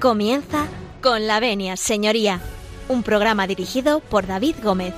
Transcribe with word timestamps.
Comienza 0.00 0.66
con 1.02 1.26
la 1.26 1.40
venia, 1.40 1.76
señoría, 1.76 2.40
un 2.88 3.02
programa 3.02 3.46
dirigido 3.46 4.00
por 4.00 4.26
David 4.26 4.56
Gómez. 4.62 4.94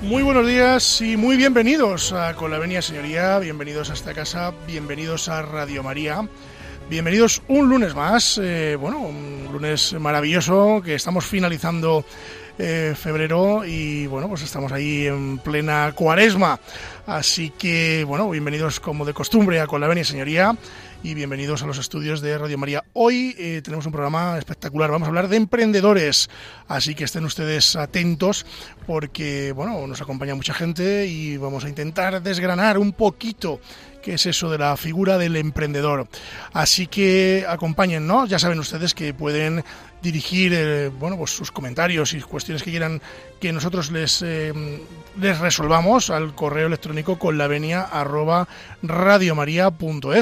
Muy 0.00 0.22
buenos 0.22 0.46
días 0.46 1.02
y 1.02 1.18
muy 1.18 1.36
bienvenidos 1.36 2.14
a 2.14 2.34
Con 2.36 2.50
la 2.50 2.58
Venia 2.58 2.80
Señoría, 2.80 3.38
bienvenidos 3.38 3.90
a 3.90 3.92
esta 3.92 4.14
casa, 4.14 4.54
bienvenidos 4.66 5.28
a 5.28 5.42
Radio 5.42 5.82
María, 5.82 6.26
bienvenidos 6.88 7.42
un 7.46 7.68
lunes 7.68 7.94
más, 7.94 8.40
eh, 8.42 8.78
bueno, 8.80 8.98
un 8.98 9.46
lunes 9.52 9.92
maravilloso 10.00 10.80
que 10.82 10.94
estamos 10.94 11.26
finalizando 11.26 12.06
eh, 12.60 12.94
febrero 12.94 13.64
y 13.64 14.06
bueno, 14.06 14.28
pues 14.28 14.42
estamos 14.42 14.70
ahí 14.70 15.06
en 15.06 15.38
plena 15.38 15.92
cuaresma, 15.94 16.60
así 17.06 17.50
que 17.50 18.04
bueno, 18.06 18.28
bienvenidos 18.28 18.80
como 18.80 19.04
de 19.06 19.14
costumbre 19.14 19.60
a 19.60 19.66
Con 19.66 19.80
la 19.80 19.88
Venia 19.88 20.04
Señoría 20.04 20.54
y 21.02 21.14
bienvenidos 21.14 21.62
a 21.62 21.66
los 21.66 21.78
estudios 21.78 22.20
de 22.20 22.36
Radio 22.36 22.58
María. 22.58 22.84
Hoy 22.92 23.34
eh, 23.38 23.62
tenemos 23.64 23.86
un 23.86 23.92
programa 23.92 24.36
espectacular, 24.36 24.90
vamos 24.90 25.06
a 25.06 25.08
hablar 25.08 25.28
de 25.28 25.38
emprendedores, 25.38 26.28
así 26.68 26.94
que 26.94 27.04
estén 27.04 27.24
ustedes 27.24 27.76
atentos 27.76 28.44
porque 28.86 29.52
bueno, 29.52 29.86
nos 29.86 30.02
acompaña 30.02 30.34
mucha 30.34 30.52
gente 30.52 31.06
y 31.06 31.38
vamos 31.38 31.64
a 31.64 31.68
intentar 31.70 32.22
desgranar 32.22 32.76
un 32.76 32.92
poquito 32.92 33.60
qué 34.02 34.14
es 34.14 34.26
eso 34.26 34.50
de 34.50 34.58
la 34.58 34.76
figura 34.76 35.18
del 35.18 35.36
emprendedor. 35.36 36.08
Así 36.52 36.86
que 36.86 37.44
acompáñennos, 37.48 38.28
ya 38.28 38.38
saben 38.38 38.58
ustedes 38.58 38.94
que 38.94 39.14
pueden 39.14 39.64
dirigir 40.02 40.52
eh, 40.54 40.88
bueno, 40.88 41.16
pues 41.16 41.30
sus 41.30 41.50
comentarios 41.50 42.12
y 42.14 42.20
cuestiones 42.20 42.62
que 42.62 42.70
quieran 42.70 43.00
que 43.40 43.52
nosotros 43.52 43.90
les, 43.90 44.22
eh, 44.22 44.52
les 45.18 45.38
resolvamos 45.38 46.10
al 46.10 46.34
correo 46.34 46.66
electrónico 46.66 47.18
con 47.18 47.38
la 47.38 47.46
venia. 47.46 47.88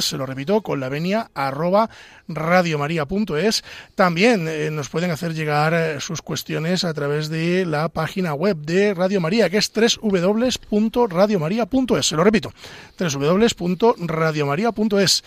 Se 0.00 0.16
lo 0.16 0.26
repito, 0.26 0.62
con 0.62 0.78
la 0.80 0.88
venia. 0.88 1.30
También 3.94 4.48
eh, 4.48 4.70
nos 4.70 4.88
pueden 4.88 5.10
hacer 5.10 5.34
llegar 5.34 6.00
sus 6.00 6.22
cuestiones 6.22 6.84
a 6.84 6.94
través 6.94 7.28
de 7.28 7.66
la 7.66 7.88
página 7.88 8.34
web 8.34 8.56
de 8.58 8.94
Radio 8.94 9.20
María, 9.20 9.50
que 9.50 9.58
es 9.58 9.72
www.radiomaria.es. 9.72 12.06
Se 12.06 12.16
lo 12.16 12.24
repito, 12.24 12.52
www.radiomaria.es. 12.98 15.24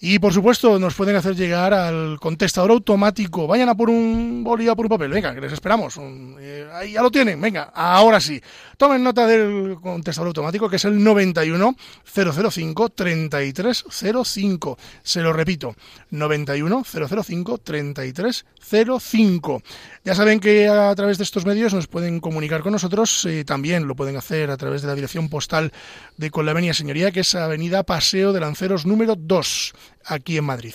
Y 0.00 0.20
por 0.20 0.32
supuesto, 0.32 0.78
nos 0.78 0.94
pueden 0.94 1.16
hacer 1.16 1.34
llegar 1.34 1.74
al 1.74 2.20
contestador 2.20 2.70
automático. 2.70 3.48
Vayan 3.48 3.68
a 3.68 3.74
por 3.74 3.90
un 3.90 4.44
a 4.46 4.76
por 4.76 4.86
un 4.86 4.90
papel. 4.90 5.10
Venga, 5.10 5.34
que 5.34 5.40
les 5.40 5.52
esperamos. 5.52 5.98
Eh, 6.40 6.68
ahí 6.72 6.92
ya 6.92 7.02
lo 7.02 7.10
tienen. 7.10 7.40
Venga, 7.40 7.72
ahora 7.74 8.20
sí. 8.20 8.40
Tomen 8.76 9.02
nota 9.02 9.26
del 9.26 9.76
contestador 9.82 10.28
automático, 10.28 10.70
que 10.70 10.76
es 10.76 10.84
el 10.84 11.02
91 11.02 11.74
005 12.04 12.90
3305. 12.90 14.78
Se 15.02 15.20
lo 15.20 15.32
repito, 15.32 15.74
91 16.10 16.84
005 16.84 17.58
3305. 17.58 19.62
Ya 20.04 20.14
saben 20.14 20.38
que 20.38 20.68
a 20.68 20.94
través 20.94 21.18
de 21.18 21.24
estos 21.24 21.44
medios 21.44 21.74
nos 21.74 21.88
pueden 21.88 22.20
comunicar 22.20 22.62
con 22.62 22.70
nosotros. 22.70 23.24
Eh, 23.24 23.44
también 23.44 23.88
lo 23.88 23.96
pueden 23.96 24.16
hacer 24.16 24.52
a 24.52 24.56
través 24.56 24.82
de 24.82 24.88
la 24.88 24.94
dirección 24.94 25.28
postal 25.28 25.72
de 26.16 26.30
Conlavenia 26.30 26.72
Señoría, 26.72 27.10
que 27.10 27.20
es 27.20 27.34
Avenida 27.34 27.82
Paseo 27.82 28.32
de 28.32 28.40
Lanceros 28.40 28.86
número 28.86 29.16
2 29.16 29.74
aquí 30.04 30.36
en 30.36 30.44
Madrid. 30.44 30.74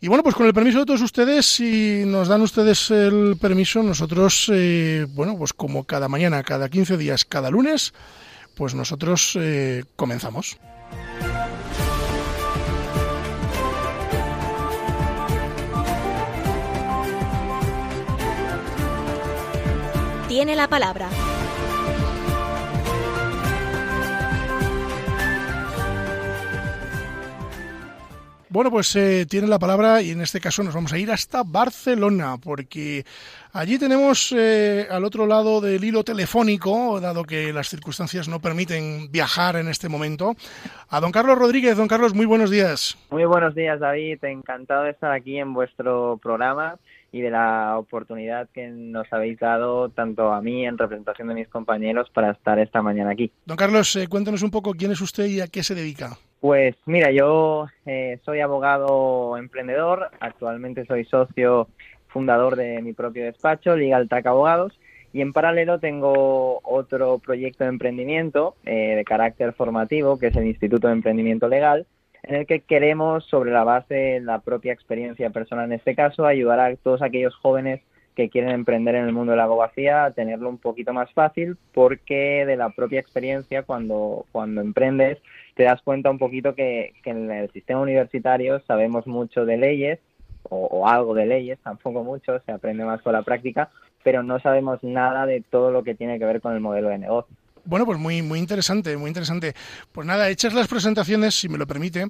Y 0.00 0.08
bueno, 0.08 0.22
pues 0.22 0.34
con 0.34 0.46
el 0.46 0.54
permiso 0.54 0.80
de 0.80 0.86
todos 0.86 1.00
ustedes, 1.00 1.46
si 1.46 2.04
nos 2.04 2.28
dan 2.28 2.42
ustedes 2.42 2.90
el 2.90 3.36
permiso, 3.40 3.82
nosotros, 3.82 4.50
eh, 4.52 5.06
bueno, 5.10 5.36
pues 5.38 5.52
como 5.52 5.84
cada 5.84 6.08
mañana, 6.08 6.42
cada 6.42 6.68
15 6.68 6.96
días, 6.96 7.24
cada 7.24 7.50
lunes, 7.50 7.94
pues 8.54 8.74
nosotros 8.74 9.36
eh, 9.40 9.84
comenzamos. 9.96 10.58
Tiene 20.28 20.56
la 20.56 20.68
palabra. 20.68 21.08
Bueno, 28.54 28.70
pues 28.70 28.94
eh, 28.94 29.26
tiene 29.28 29.48
la 29.48 29.58
palabra 29.58 30.00
y 30.00 30.12
en 30.12 30.20
este 30.20 30.38
caso 30.38 30.62
nos 30.62 30.76
vamos 30.76 30.92
a 30.92 30.98
ir 30.98 31.10
hasta 31.10 31.42
Barcelona, 31.44 32.36
porque 32.40 33.04
allí 33.52 33.80
tenemos 33.80 34.30
eh, 34.30 34.86
al 34.88 35.04
otro 35.04 35.26
lado 35.26 35.60
del 35.60 35.82
hilo 35.82 36.04
telefónico, 36.04 37.00
dado 37.00 37.24
que 37.24 37.52
las 37.52 37.68
circunstancias 37.68 38.28
no 38.28 38.38
permiten 38.38 39.10
viajar 39.10 39.56
en 39.56 39.66
este 39.66 39.88
momento, 39.88 40.36
a 40.88 41.00
don 41.00 41.10
Carlos 41.10 41.36
Rodríguez. 41.36 41.76
Don 41.76 41.88
Carlos, 41.88 42.14
muy 42.14 42.26
buenos 42.26 42.48
días. 42.48 42.96
Muy 43.10 43.24
buenos 43.24 43.56
días, 43.56 43.80
David. 43.80 44.22
Encantado 44.22 44.84
de 44.84 44.90
estar 44.90 45.10
aquí 45.10 45.36
en 45.36 45.52
vuestro 45.52 46.20
programa 46.22 46.78
y 47.14 47.20
de 47.20 47.30
la 47.30 47.78
oportunidad 47.78 48.48
que 48.52 48.66
nos 48.66 49.06
habéis 49.12 49.38
dado 49.38 49.88
tanto 49.88 50.32
a 50.32 50.42
mí 50.42 50.66
en 50.66 50.76
representación 50.76 51.28
de 51.28 51.34
mis 51.34 51.48
compañeros 51.48 52.10
para 52.12 52.32
estar 52.32 52.58
esta 52.58 52.82
mañana 52.82 53.12
aquí. 53.12 53.30
Don 53.46 53.56
Carlos, 53.56 53.94
eh, 53.94 54.08
cuéntanos 54.08 54.42
un 54.42 54.50
poco 54.50 54.74
quién 54.74 54.90
es 54.90 55.00
usted 55.00 55.26
y 55.26 55.40
a 55.40 55.46
qué 55.46 55.62
se 55.62 55.76
dedica. 55.76 56.18
Pues 56.40 56.74
mira, 56.86 57.12
yo 57.12 57.68
eh, 57.86 58.18
soy 58.24 58.40
abogado 58.40 59.36
emprendedor, 59.36 60.10
actualmente 60.18 60.86
soy 60.86 61.04
socio 61.04 61.68
fundador 62.08 62.56
de 62.56 62.82
mi 62.82 62.94
propio 62.94 63.26
despacho, 63.26 63.76
Legal 63.76 64.08
Track 64.08 64.26
Abogados, 64.26 64.76
y 65.12 65.20
en 65.20 65.32
paralelo 65.32 65.78
tengo 65.78 66.58
otro 66.64 67.20
proyecto 67.20 67.62
de 67.62 67.70
emprendimiento 67.70 68.56
eh, 68.64 68.96
de 68.96 69.04
carácter 69.04 69.52
formativo, 69.52 70.18
que 70.18 70.26
es 70.26 70.36
el 70.36 70.48
Instituto 70.48 70.88
de 70.88 70.94
Emprendimiento 70.94 71.46
Legal, 71.46 71.86
en 72.26 72.34
el 72.36 72.46
que 72.46 72.60
queremos, 72.60 73.24
sobre 73.26 73.52
la 73.52 73.64
base 73.64 73.94
de 73.94 74.20
la 74.20 74.40
propia 74.40 74.72
experiencia 74.72 75.30
personal 75.30 75.66
en 75.66 75.72
este 75.72 75.94
caso, 75.94 76.26
ayudar 76.26 76.60
a 76.60 76.74
todos 76.76 77.02
aquellos 77.02 77.34
jóvenes 77.36 77.80
que 78.14 78.30
quieren 78.30 78.50
emprender 78.50 78.94
en 78.94 79.06
el 79.06 79.12
mundo 79.12 79.32
de 79.32 79.38
la 79.38 79.44
abogacía 79.44 80.04
a 80.04 80.10
tenerlo 80.12 80.48
un 80.48 80.58
poquito 80.58 80.92
más 80.92 81.12
fácil 81.12 81.56
porque 81.72 82.44
de 82.46 82.56
la 82.56 82.70
propia 82.70 83.00
experiencia 83.00 83.64
cuando, 83.64 84.26
cuando 84.30 84.60
emprendes 84.60 85.18
te 85.54 85.64
das 85.64 85.82
cuenta 85.82 86.10
un 86.10 86.18
poquito 86.18 86.54
que, 86.54 86.92
en 87.04 87.30
el 87.30 87.50
sistema 87.50 87.80
universitario 87.80 88.60
sabemos 88.66 89.06
mucho 89.06 89.44
de 89.44 89.56
leyes 89.56 89.98
o, 90.44 90.66
o, 90.66 90.88
algo 90.88 91.14
de 91.14 91.26
leyes, 91.26 91.58
tampoco 91.60 92.04
mucho, 92.04 92.38
se 92.40 92.52
aprende 92.52 92.84
más 92.84 93.00
con 93.02 93.14
la 93.14 93.22
práctica, 93.22 93.70
pero 94.02 94.22
no 94.22 94.38
sabemos 94.40 94.82
nada 94.82 95.26
de 95.26 95.40
todo 95.40 95.70
lo 95.70 95.82
que 95.82 95.94
tiene 95.94 96.18
que 96.18 96.26
ver 96.26 96.40
con 96.40 96.52
el 96.54 96.60
modelo 96.60 96.90
de 96.90 96.98
negocio. 96.98 97.34
Bueno, 97.64 97.86
pues 97.86 97.98
muy, 97.98 98.22
muy 98.22 98.38
interesante, 98.38 98.96
muy 98.96 99.08
interesante. 99.08 99.54
Pues 99.92 100.06
nada, 100.06 100.28
hechas 100.28 100.52
las 100.52 100.68
presentaciones, 100.68 101.34
si 101.34 101.48
me 101.48 101.58
lo 101.58 101.66
permite, 101.66 102.08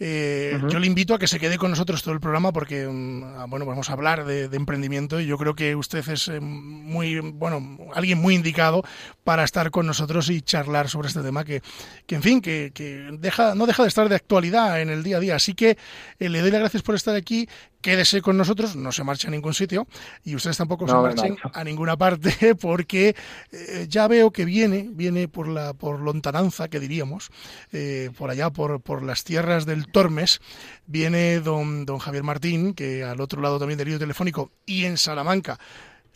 eh, 0.00 0.58
yo 0.68 0.78
le 0.78 0.86
invito 0.86 1.14
a 1.14 1.18
que 1.18 1.26
se 1.26 1.38
quede 1.38 1.58
con 1.58 1.70
nosotros 1.70 2.02
todo 2.02 2.12
el 2.12 2.20
programa 2.20 2.52
porque, 2.52 2.86
mm, 2.86 3.48
bueno, 3.48 3.66
vamos 3.66 3.88
a 3.90 3.92
hablar 3.92 4.24
de, 4.24 4.44
emprendimiento 4.56 5.20
y 5.20 5.26
yo 5.26 5.36
creo 5.38 5.54
que 5.54 5.76
usted 5.76 6.08
es 6.08 6.28
eh, 6.28 6.40
muy, 6.40 7.20
bueno, 7.20 7.78
alguien 7.94 8.18
muy 8.18 8.34
indicado 8.34 8.82
para 9.22 9.44
estar 9.44 9.70
con 9.70 9.86
nosotros 9.86 10.30
y 10.30 10.40
charlar 10.40 10.88
sobre 10.88 11.08
este 11.08 11.20
tema 11.22 11.44
que, 11.44 11.62
que 12.06 12.14
en 12.14 12.22
fin, 12.22 12.40
que, 12.40 12.72
que 12.74 13.10
deja, 13.18 13.54
no 13.54 13.66
deja 13.66 13.82
de 13.82 13.88
estar 13.88 14.08
de 14.08 14.16
actualidad 14.16 14.80
en 14.80 14.90
el 14.90 15.02
día 15.02 15.18
a 15.18 15.20
día. 15.20 15.36
Así 15.36 15.54
que 15.54 15.76
eh, 16.18 16.28
le 16.28 16.40
doy 16.40 16.50
las 16.50 16.60
gracias 16.60 16.82
por 16.82 16.94
estar 16.94 17.14
aquí 17.14 17.48
quédese 17.86 18.20
con 18.20 18.36
nosotros, 18.36 18.74
no 18.74 18.90
se 18.90 19.04
marche 19.04 19.28
a 19.28 19.30
ningún 19.30 19.54
sitio 19.54 19.86
y 20.24 20.34
ustedes 20.34 20.56
tampoco 20.56 20.88
se 20.88 20.94
marchen 20.94 21.36
a 21.52 21.62
ninguna 21.62 21.96
parte 21.96 22.56
porque 22.60 23.14
eh, 23.52 23.86
ya 23.88 24.08
veo 24.08 24.32
que 24.32 24.44
viene, 24.44 24.88
viene 24.90 25.28
por 25.28 25.46
la 25.46 25.72
por 25.72 26.00
lontananza 26.00 26.66
que 26.66 26.80
diríamos, 26.80 27.30
eh, 27.70 28.10
por 28.18 28.30
allá 28.30 28.50
por, 28.50 28.80
por 28.80 29.04
las 29.04 29.22
tierras 29.22 29.66
del 29.66 29.86
Tormes, 29.86 30.40
viene 30.88 31.38
don, 31.38 31.86
don 31.86 31.98
Javier 31.98 32.24
Martín, 32.24 32.74
que 32.74 33.04
al 33.04 33.20
otro 33.20 33.40
lado 33.40 33.60
también 33.60 33.78
del 33.78 33.86
río 33.86 33.98
telefónico 34.00 34.50
y 34.66 34.84
en 34.84 34.98
Salamanca 34.98 35.56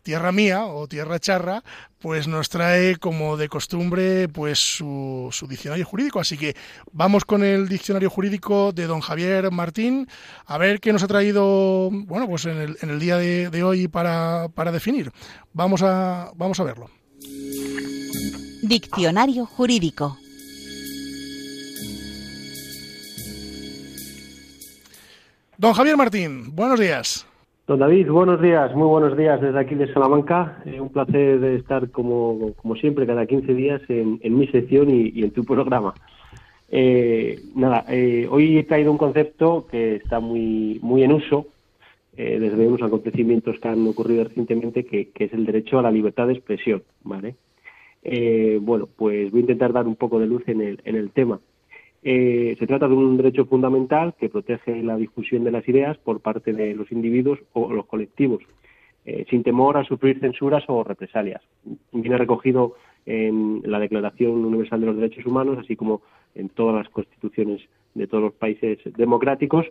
tierra 0.03 0.33
mía 0.33 0.65
o 0.65 0.87
tierra 0.89 1.19
charra, 1.19 1.63
pues 1.99 2.27
nos 2.29 2.49
trae 2.49 2.97
como 2.97 3.37
de 3.37 3.49
costumbre 3.49 4.29
pues 4.29 4.59
su, 4.59 5.29
su, 5.33 5.47
diccionario 5.47 5.85
jurídico. 5.85 6.21
Así 6.21 6.37
que 6.37 6.57
vamos 6.93 7.25
con 7.25 7.45
el 7.45 7.69
diccionario 7.69 8.11
jurídico 8.11 8.73
de 8.73 8.87
don 8.87 9.01
Javier 9.01 9.51
Martín 9.51 10.09
a 10.47 10.59
ver 10.59 10.81
qué 10.81 10.93
nos 10.93 11.03
ha 11.03 11.09
traído, 11.09 11.91
bueno, 11.91 12.27
pues 12.27 12.47
en 12.47 12.57
el, 12.57 12.79
en 12.81 12.91
el 12.91 13.01
día 13.01 13.17
de, 13.17 13.51
de 13.51 13.63
hoy 13.63 13.89
para, 13.89 14.49
para 14.55 14.73
definir. 14.73 15.13
Vamos 15.53 15.83
a, 15.83 16.31
vamos 16.35 16.59
a 16.61 16.65
verlo. 16.65 16.91
Diccionario 18.63 19.47
jurídico. 19.47 20.19
Don 25.61 25.75
Javier 25.75 25.97
Martín, 25.99 26.57
buenos 26.57 26.81
días. 26.81 27.27
Don 27.71 27.79
David, 27.79 28.11
buenos 28.11 28.43
días, 28.43 28.75
muy 28.75 28.89
buenos 28.89 29.17
días 29.17 29.41
desde 29.41 29.61
aquí 29.61 29.77
de 29.77 29.93
Salamanca. 29.93 30.61
Eh, 30.67 30.81
un 30.81 30.89
placer 30.89 31.45
estar 31.45 31.89
como, 31.93 32.53
siempre 32.81 33.07
cada 33.07 33.27
15 33.27 33.55
días 33.55 33.81
en, 33.89 34.19
mi 34.37 34.49
sección 34.49 34.91
y, 34.91 35.23
en 35.23 35.31
tu 35.31 35.45
programa. 35.45 35.95
Eh, 36.69 37.39
nada, 37.55 37.85
eh, 37.89 38.27
hoy 38.29 38.59
he 38.59 38.65
traído 38.65 38.91
un 38.91 38.99
concepto 38.99 39.69
que 39.71 39.95
está 39.95 40.19
muy, 40.19 40.81
muy 40.83 41.05
en 41.05 41.13
uso 41.13 41.47
eh, 42.17 42.41
desde 42.41 42.67
unos 42.67 42.83
acontecimientos 42.83 43.61
que 43.61 43.69
han 43.69 43.87
ocurrido 43.87 44.25
recientemente, 44.25 44.85
que, 44.85 45.11
que, 45.11 45.27
es 45.27 45.33
el 45.33 45.47
derecho 45.47 45.79
a 45.79 45.83
la 45.83 45.93
libertad 45.93 46.27
de 46.27 46.33
expresión. 46.33 46.83
¿vale? 47.05 47.37
Bueno, 48.63 48.89
pues 48.97 49.31
voy 49.31 49.39
a 49.39 49.43
intentar 49.43 49.73
dar 49.73 49.87
un 49.87 49.95
poco 49.95 50.19
de 50.19 50.27
luz 50.27 50.43
en 50.49 50.61
el, 50.61 50.81
en 50.85 50.97
el 50.97 51.13
tema. 51.13 51.39
Eh, 52.03 52.57
se 52.59 52.67
trata 52.67 52.89
de 52.89 52.95
un 52.95 53.17
derecho 53.19 53.45
fundamental 53.45 54.15
que 54.19 54.31
protege 54.31 54.83
la 54.83 54.97
difusión 54.97 55.45
de 55.45 55.51
las 55.51 55.69
ideas 55.69 55.99
por 55.99 56.21
parte 56.21 56.53
de 56.53 56.75
los 56.75 56.91
individuos 56.93 57.39
o 57.53 57.73
los 57.73 57.87
colectivos, 57.87 58.43
eh, 59.05 59.27
sin 59.29 59.43
temor 59.43 59.77
a 59.77 59.85
sufrir 59.85 60.19
censuras 60.19 60.65
o 60.69 60.83
represalias. 60.83 61.43
Viene 61.93 62.17
recogido 62.17 62.77
en 63.05 63.63
la 63.65 63.79
Declaración 63.79 64.45
Universal 64.45 64.81
de 64.81 64.87
los 64.87 64.97
Derechos 64.97 65.27
Humanos, 65.27 65.59
así 65.59 65.77
como 65.77 66.01
en 66.35 66.49
todas 66.49 66.75
las 66.75 66.89
constituciones 66.89 67.61
de 67.95 68.07
todos 68.07 68.23
los 68.23 68.33
países 68.33 68.79
democráticos, 68.97 69.67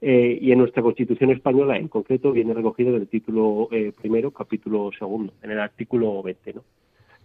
eh, 0.00 0.38
y 0.40 0.52
en 0.52 0.58
nuestra 0.58 0.82
Constitución 0.82 1.30
española, 1.30 1.78
en 1.78 1.88
concreto, 1.88 2.32
viene 2.32 2.52
recogido 2.54 2.90
en 2.90 3.02
el 3.02 3.08
título 3.08 3.68
primero, 4.00 4.30
capítulo 4.30 4.90
segundo, 4.98 5.32
en 5.42 5.50
el 5.50 5.58
artículo 5.58 6.22
20. 6.22 6.54
¿no? 6.54 6.62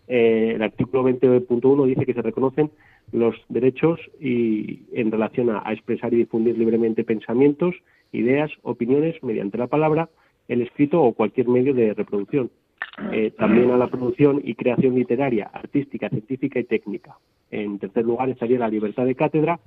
el 0.08 0.62
artículo 0.62 1.04
20.1 1.04 1.86
dice 1.86 2.06
que 2.06 2.14
se 2.14 2.22
reconocen 2.22 2.72
los 3.12 3.36
derechos 3.50 4.00
y 4.20 4.84
en 4.94 5.12
relación 5.12 5.50
a, 5.50 5.64
expresar 5.72 6.14
y 6.14 6.18
difundir 6.18 6.58
libremente 6.58 7.04
pensamientos, 7.04 7.76
ideas, 8.12 8.52
opiniones 8.64 9.22
mediante 9.24 9.58
la 9.58 9.68
palabra, 9.68 10.10
el 10.48 10.62
escrito 10.62 11.02
o 11.02 11.14
cualquier 11.14 11.48
medio 11.48 11.74
de 11.74 11.94
reproducción. 11.94 12.50
Eh, 13.12 13.32
también 13.38 13.72
a 13.72 13.78
la 13.78 13.88
producción 13.88 14.42
y 14.44 14.56
creación 14.56 14.96
literaria, 14.96 15.50
artística, 15.54 16.10
científica 16.10 16.60
y 16.60 16.66
técnica. 16.66 17.18
En 17.50 17.80
tercer 17.80 18.06
lugar 18.06 18.30
estaría 18.30 18.60
la 18.60 18.70
libertad 18.70 19.06
de 19.06 19.16
cátedra 19.16 19.60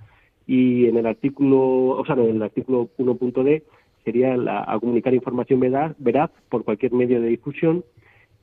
y 0.46 0.86
en 0.86 0.96
el 0.96 1.06
artículo, 1.06 1.88
o 1.88 2.04
sea, 2.04 2.16
en 2.16 2.36
el 2.36 2.42
artículo 2.42 2.90
1.d 2.98 3.62
sería 4.04 4.36
la, 4.36 4.64
a 4.66 4.78
comunicar 4.78 5.14
información 5.14 5.60
veraz, 5.60 5.94
veraz 5.98 6.30
por 6.50 6.64
cualquier 6.64 6.92
medio 6.92 7.20
de 7.20 7.28
difusión 7.28 7.84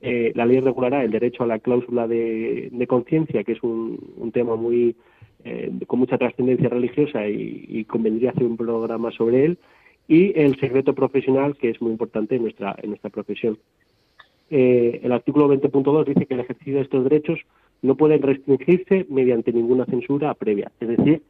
eh, 0.02 0.32
la 0.34 0.48
ley 0.48 0.60
regulará 0.60 1.04
el 1.04 1.12
derecho 1.12 1.44
a 1.44 1.48
la 1.48 1.60
cláusula 1.60 2.08
de, 2.08 2.86
conciencia, 2.88 3.44
que 3.44 3.52
es 3.52 3.62
un, 3.62 4.32
tema 4.34 4.56
muy 4.56 4.96
eh, 5.44 5.72
con 5.86 6.00
mucha 6.00 6.18
trascendencia 6.18 6.70
religiosa 6.70 7.28
y, 7.28 7.86
convendría 7.86 8.32
hacer 8.32 8.44
un 8.44 8.58
programa 8.58 9.12
sobre 9.12 9.46
él, 9.46 9.58
y 10.08 10.38
el 10.40 10.60
secreto 10.60 10.94
profesional, 10.96 11.56
que 11.56 11.70
es 11.70 11.82
muy 11.82 11.92
importante 11.92 12.36
en 12.36 12.44
nuestra, 12.44 12.76
en 12.82 12.90
nuestra 12.90 13.12
profesión. 13.12 13.60
Eh, 14.50 15.00
el 15.04 15.12
artículo 15.12 15.48
20.2 15.48 16.06
dice 16.06 16.26
que 16.26 16.34
el 16.34 16.40
ejercicio 16.42 16.76
de 16.76 16.82
estos 16.82 17.04
derechos 17.04 17.40
no 17.84 17.96
puede 17.96 18.18
restringirse 18.18 19.06
mediante 19.10 19.54
ninguna 19.54 19.86
censura 19.86 20.34
previa. 20.34 20.72
Es 20.80 20.88
decir, 20.90 21.22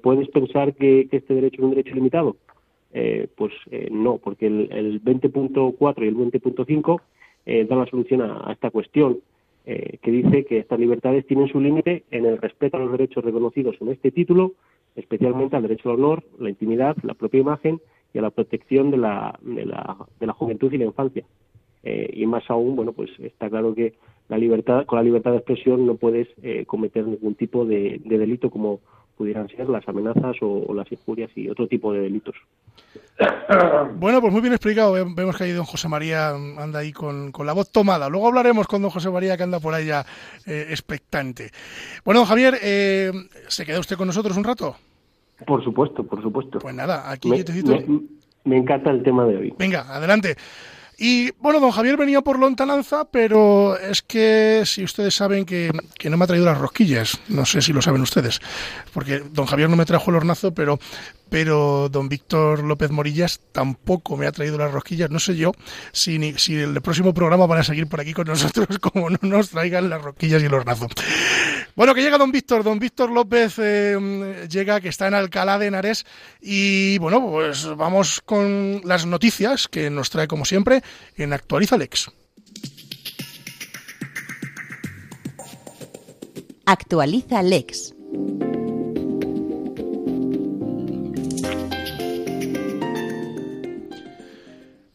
puedes 0.00 0.28
pensar 0.28 0.74
que, 0.74 1.08
este 1.10 1.34
derecho 1.34 1.56
es 1.56 1.64
un 1.64 1.70
derecho 1.70 1.94
limitado. 1.94 2.36
Eh, 2.92 3.28
pues 3.36 3.52
eh, 3.70 3.88
no, 3.90 4.18
porque 4.18 4.46
el, 4.46 5.02
20.4 5.02 6.02
y 6.02 6.08
el 6.08 6.16
20.5 6.16 7.00
eh, 7.46 7.64
dan 7.68 7.78
la 7.78 7.86
solución 7.86 8.22
a, 8.22 8.52
esta 8.52 8.70
cuestión, 8.70 9.20
que 9.62 10.10
dice 10.10 10.46
que 10.46 10.58
estas 10.58 10.80
libertades 10.80 11.24
tienen 11.28 11.46
su 11.46 11.60
límite 11.60 12.02
en 12.10 12.26
el 12.26 12.38
respeto 12.38 12.76
a 12.76 12.80
los 12.80 12.90
derechos 12.90 13.24
reconocidos 13.24 13.76
en 13.80 13.90
este 13.90 14.10
título, 14.10 14.54
especialmente 14.96 15.54
al 15.54 15.62
derecho 15.62 15.90
al 15.90 15.96
honor, 15.96 16.24
la 16.40 16.48
intimidad, 16.50 16.96
la 17.04 17.14
propia 17.14 17.40
imagen 17.40 17.80
y 18.12 18.18
a 18.18 18.22
la 18.22 18.30
protección 18.30 18.90
de 18.90 18.96
la, 18.96 19.38
de 19.42 19.66
la, 19.66 19.96
de 20.18 20.26
la 20.26 20.32
juventud 20.32 20.72
y 20.72 20.78
la 20.78 20.86
infancia. 20.86 21.24
y 21.84 22.26
más 22.26 22.50
aún, 22.50 22.74
bueno, 22.74 22.92
pues 22.92 23.10
está 23.20 23.48
claro 23.48 23.72
que 23.72 23.94
la 24.28 24.38
libertad, 24.38 24.86
con 24.86 24.96
la 24.96 25.04
libertad 25.04 25.30
de 25.30 25.36
expresión 25.36 25.86
no 25.86 25.94
puedes 25.94 26.26
cometer 26.66 27.06
ningún 27.06 27.36
tipo 27.36 27.64
de 27.64 28.00
delito 28.02 28.50
como 28.50 28.80
pudieran 29.20 29.50
ser 29.50 29.68
las 29.68 29.86
amenazas 29.86 30.34
o, 30.40 30.72
las 30.72 30.90
injurias 30.90 31.30
y 31.36 31.46
otro 31.50 31.68
tipo 31.68 31.92
de 31.92 32.00
delitos. 32.00 32.34
Bueno, 33.96 34.22
pues 34.22 34.32
muy 34.32 34.40
bien 34.40 34.54
explicado. 34.54 34.94
Vemos 35.14 35.36
que 35.36 35.44
ahí 35.44 35.52
don 35.52 35.66
José 35.66 35.88
María 35.88 36.30
anda 36.30 36.78
ahí 36.78 36.90
con, 36.90 37.30
la 37.44 37.52
voz 37.52 37.70
tomada. 37.70 38.08
Luego 38.08 38.28
hablaremos 38.28 38.66
con 38.66 38.80
don 38.80 38.90
José 38.90 39.10
María 39.10 39.36
que 39.36 39.42
anda 39.42 39.60
por 39.60 39.78
ya 39.82 40.06
eh, 40.46 40.68
expectante. 40.70 41.50
Bueno, 42.02 42.20
don 42.20 42.28
Javier, 42.28 42.54
eh, 42.62 43.12
¿se 43.48 43.66
queda 43.66 43.78
usted 43.78 43.96
con 43.96 44.06
nosotros 44.06 44.38
un 44.38 44.44
rato? 44.44 44.76
Por 45.46 45.62
supuesto, 45.62 46.02
por 46.02 46.22
supuesto. 46.22 46.60
Pues 46.60 46.74
nada, 46.74 47.10
aquí 47.10 47.28
me, 47.28 47.44
me 48.44 48.56
encanta 48.56 48.90
el 48.90 49.02
tema 49.02 49.26
de 49.26 49.36
hoy. 49.36 49.54
Venga, 49.58 49.80
adelante. 49.94 50.36
Y 51.02 51.30
bueno, 51.40 51.60
don 51.60 51.70
Javier 51.70 51.96
venía 51.96 52.20
por 52.20 52.38
lontananza, 52.38 53.06
pero 53.10 53.78
es 53.78 54.02
que 54.02 54.64
si 54.66 54.84
ustedes 54.84 55.14
saben 55.14 55.46
que, 55.46 55.72
no 56.04 56.16
me 56.18 56.24
ha 56.24 56.26
traído 56.26 56.44
las 56.44 56.58
rosquillas, 56.58 57.18
no 57.28 57.46
sé 57.46 57.62
si 57.62 57.72
lo 57.72 57.80
saben 57.80 58.02
ustedes, 58.02 58.38
porque 58.92 59.20
don 59.32 59.46
Javier 59.46 59.70
no 59.70 59.76
me 59.76 59.86
trajo 59.86 60.10
el 60.10 60.18
hornazo, 60.18 60.52
pero, 60.52 60.78
pero 61.30 61.88
don 61.88 62.08
Víctor 62.08 62.64
López 62.64 62.90
Morillas 62.90 63.40
tampoco 63.52 64.16
me 64.16 64.26
ha 64.26 64.32
traído 64.32 64.58
las 64.58 64.72
rosquillas. 64.72 65.10
No 65.10 65.20
sé 65.20 65.36
yo 65.36 65.52
si, 65.92 66.34
si 66.36 66.56
el 66.56 66.82
próximo 66.82 67.14
programa 67.14 67.46
van 67.46 67.60
a 67.60 67.64
seguir 67.64 67.86
por 67.86 68.00
aquí 68.00 68.12
con 68.12 68.26
nosotros 68.28 68.78
como 68.78 69.08
no 69.08 69.18
nos 69.22 69.50
traigan 69.50 69.88
las 69.88 70.02
rosquillas 70.02 70.42
y 70.42 70.46
el 70.46 70.54
hornazo. 70.54 70.88
Bueno, 71.76 71.94
que 71.94 72.02
llega 72.02 72.18
don 72.18 72.32
Víctor, 72.32 72.64
don 72.64 72.78
Víctor 72.78 73.10
López 73.10 73.54
eh, 73.58 74.46
llega, 74.50 74.80
que 74.80 74.88
está 74.88 75.06
en 75.06 75.14
Alcalá 75.14 75.58
de 75.58 75.66
Henares 75.66 76.04
y 76.40 76.98
bueno, 76.98 77.24
pues 77.30 77.66
vamos 77.76 78.20
con 78.20 78.82
las 78.84 79.06
noticias 79.06 79.68
que 79.68 79.88
nos 79.88 80.10
trae 80.10 80.26
como 80.26 80.44
siempre 80.44 80.82
en 81.16 81.32
Actualiza 81.32 81.78
Lex. 81.78 82.10
Actualiza 86.66 87.42
Lex. 87.42 87.94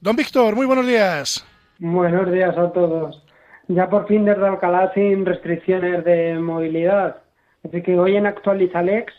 Don 0.06 0.16
Víctor, 0.16 0.56
muy 0.56 0.68
buenos 0.68 0.86
días. 0.86 1.44
Buenos 1.80 2.31
días 2.31 2.56
a 2.56 2.72
todos 2.72 3.25
ya 3.68 3.90
por 3.90 4.06
fin 4.06 4.24
desde 4.24 4.46
Alcalá 4.46 4.92
sin 4.94 5.25
restricciones 5.25 6.06
de 6.06 6.38
movilidad. 6.38 7.24
Así 7.63 7.81
que 7.81 7.98
hoy 7.98 8.16
en 8.16 8.28
Actualizalex 8.28 9.12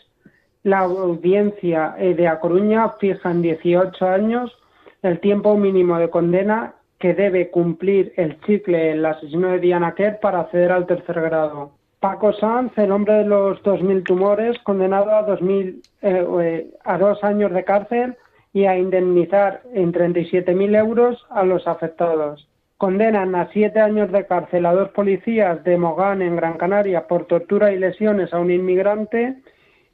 la 0.63 0.79
audiencia 0.79 1.93
eh, 1.97 2.13
de 2.13 2.29
A 2.29 2.39
Coruña 2.39 2.87
fija 3.01 3.31
en 3.31 3.41
18 3.41 4.07
años 4.07 4.57
el 5.01 5.19
tiempo 5.19 5.57
mínimo 5.57 5.99
de 5.99 6.09
condena 6.09 6.75
que 6.99 7.13
debe 7.13 7.49
cumplir 7.49 8.13
el 8.15 8.39
chicle 8.45 8.91
el 8.91 9.05
asesino 9.05 9.49
de 9.49 9.59
Diana 9.59 9.93
Kerr 9.93 10.21
para 10.21 10.39
acceder 10.39 10.71
al 10.71 10.87
tercer 10.87 11.19
grado. 11.19 11.71
Paco 11.99 12.31
Sanz, 12.31 12.71
el 12.77 12.93
hombre 12.93 13.15
de 13.15 13.25
los 13.25 13.61
2.000 13.61 14.05
tumores, 14.05 14.57
condenado 14.59 15.13
a, 15.13 15.23
2000, 15.23 15.81
eh, 16.01 16.27
eh, 16.41 16.71
a 16.85 16.97
dos 16.97 17.21
años 17.25 17.51
de 17.51 17.65
cárcel 17.65 18.15
y 18.57 18.65
a 18.65 18.75
indemnizar 18.75 19.61
en 19.71 19.93
37.000 19.93 20.75
euros 20.79 21.23
a 21.29 21.43
los 21.43 21.67
afectados. 21.67 22.47
Condenan 22.77 23.35
a 23.35 23.51
siete 23.53 23.79
años 23.79 24.11
de 24.11 24.25
cárcel 24.25 24.65
a 24.65 24.73
dos 24.73 24.89
policías 24.89 25.63
de 25.63 25.77
Mogán, 25.77 26.23
en 26.23 26.35
Gran 26.35 26.57
Canaria, 26.57 27.05
por 27.05 27.27
tortura 27.27 27.71
y 27.71 27.77
lesiones 27.77 28.33
a 28.33 28.39
un 28.39 28.49
inmigrante. 28.49 29.35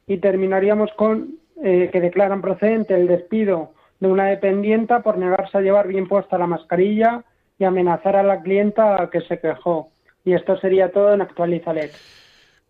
Y 0.08 0.20
terminaríamos 0.20 0.92
con 0.96 1.40
eh, 1.62 1.90
que 1.92 2.00
declaran 2.00 2.42
procedente 2.42 2.94
el 2.94 3.08
despido 3.08 3.74
de 4.00 4.08
una 4.08 4.28
dependienta 4.28 5.02
por 5.02 5.18
negarse 5.18 5.58
a 5.58 5.62
llevar 5.62 5.90
bien 5.90 6.08
puesta 6.08 6.38
la 6.38 6.48
mascarilla 6.48 7.26
y 7.60 7.66
amenazar 7.66 8.16
a 8.16 8.24
la 8.24 8.42
clienta 8.42 9.10
que 9.12 9.20
se 9.28 9.40
quejó. 9.40 9.90
Y 10.24 10.36
esto 10.36 10.56
sería 10.56 10.90
todo 10.90 11.14
en 11.14 11.20
Actualizalex. 11.20 12.00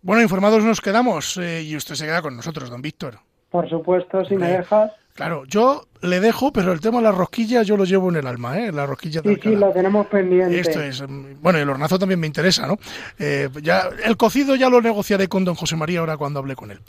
Bueno, 0.02 0.24
informados 0.24 0.64
nos 0.64 0.82
quedamos 0.82 1.38
eh, 1.38 1.62
y 1.62 1.76
usted 1.76 1.94
se 1.94 2.06
queda 2.06 2.24
con 2.24 2.36
nosotros, 2.36 2.72
don 2.72 2.82
Víctor. 2.82 3.20
Por 3.52 3.70
supuesto, 3.70 4.26
si 4.26 4.36
me 4.36 4.48
dejas. 4.48 4.92
Claro, 5.14 5.44
yo 5.46 5.88
le 6.04 6.20
dejo, 6.20 6.52
pero 6.52 6.74
el 6.74 6.82
tema 6.82 6.98
de 6.98 7.06
las 7.06 7.16
rosquillas 7.16 7.66
yo 7.66 7.78
lo 7.78 7.86
llevo 7.86 8.10
en 8.10 8.18
el 8.18 8.28
alma, 8.28 8.60
¿eh? 8.60 8.72
La 8.72 8.86
rosquilla 8.86 9.22
de 9.22 9.36
Sí, 9.36 9.40
sí, 9.42 9.56
lo 9.56 9.72
tenemos 9.72 10.06
pendiente. 10.08 10.60
Esto 10.60 10.82
es. 10.82 11.02
Mm, 11.02 11.42
bueno, 11.42 11.60
el 11.60 11.70
hornazo 11.70 11.98
también 11.98 12.20
me 12.20 12.28
interesa, 12.28 12.68
¿no? 12.68 12.78
Eh, 13.18 13.50
ya, 13.62 13.90
el 14.04 14.18
cocido 14.18 14.56
ya 14.56 14.70
lo 14.70 14.82
negociaré 14.82 15.30
con 15.30 15.46
don 15.46 15.56
José 15.56 15.78
María 15.78 16.02
ahora 16.02 16.18
cuando 16.18 16.40
hable 16.40 16.58
con 16.58 16.72
él. 16.72 16.82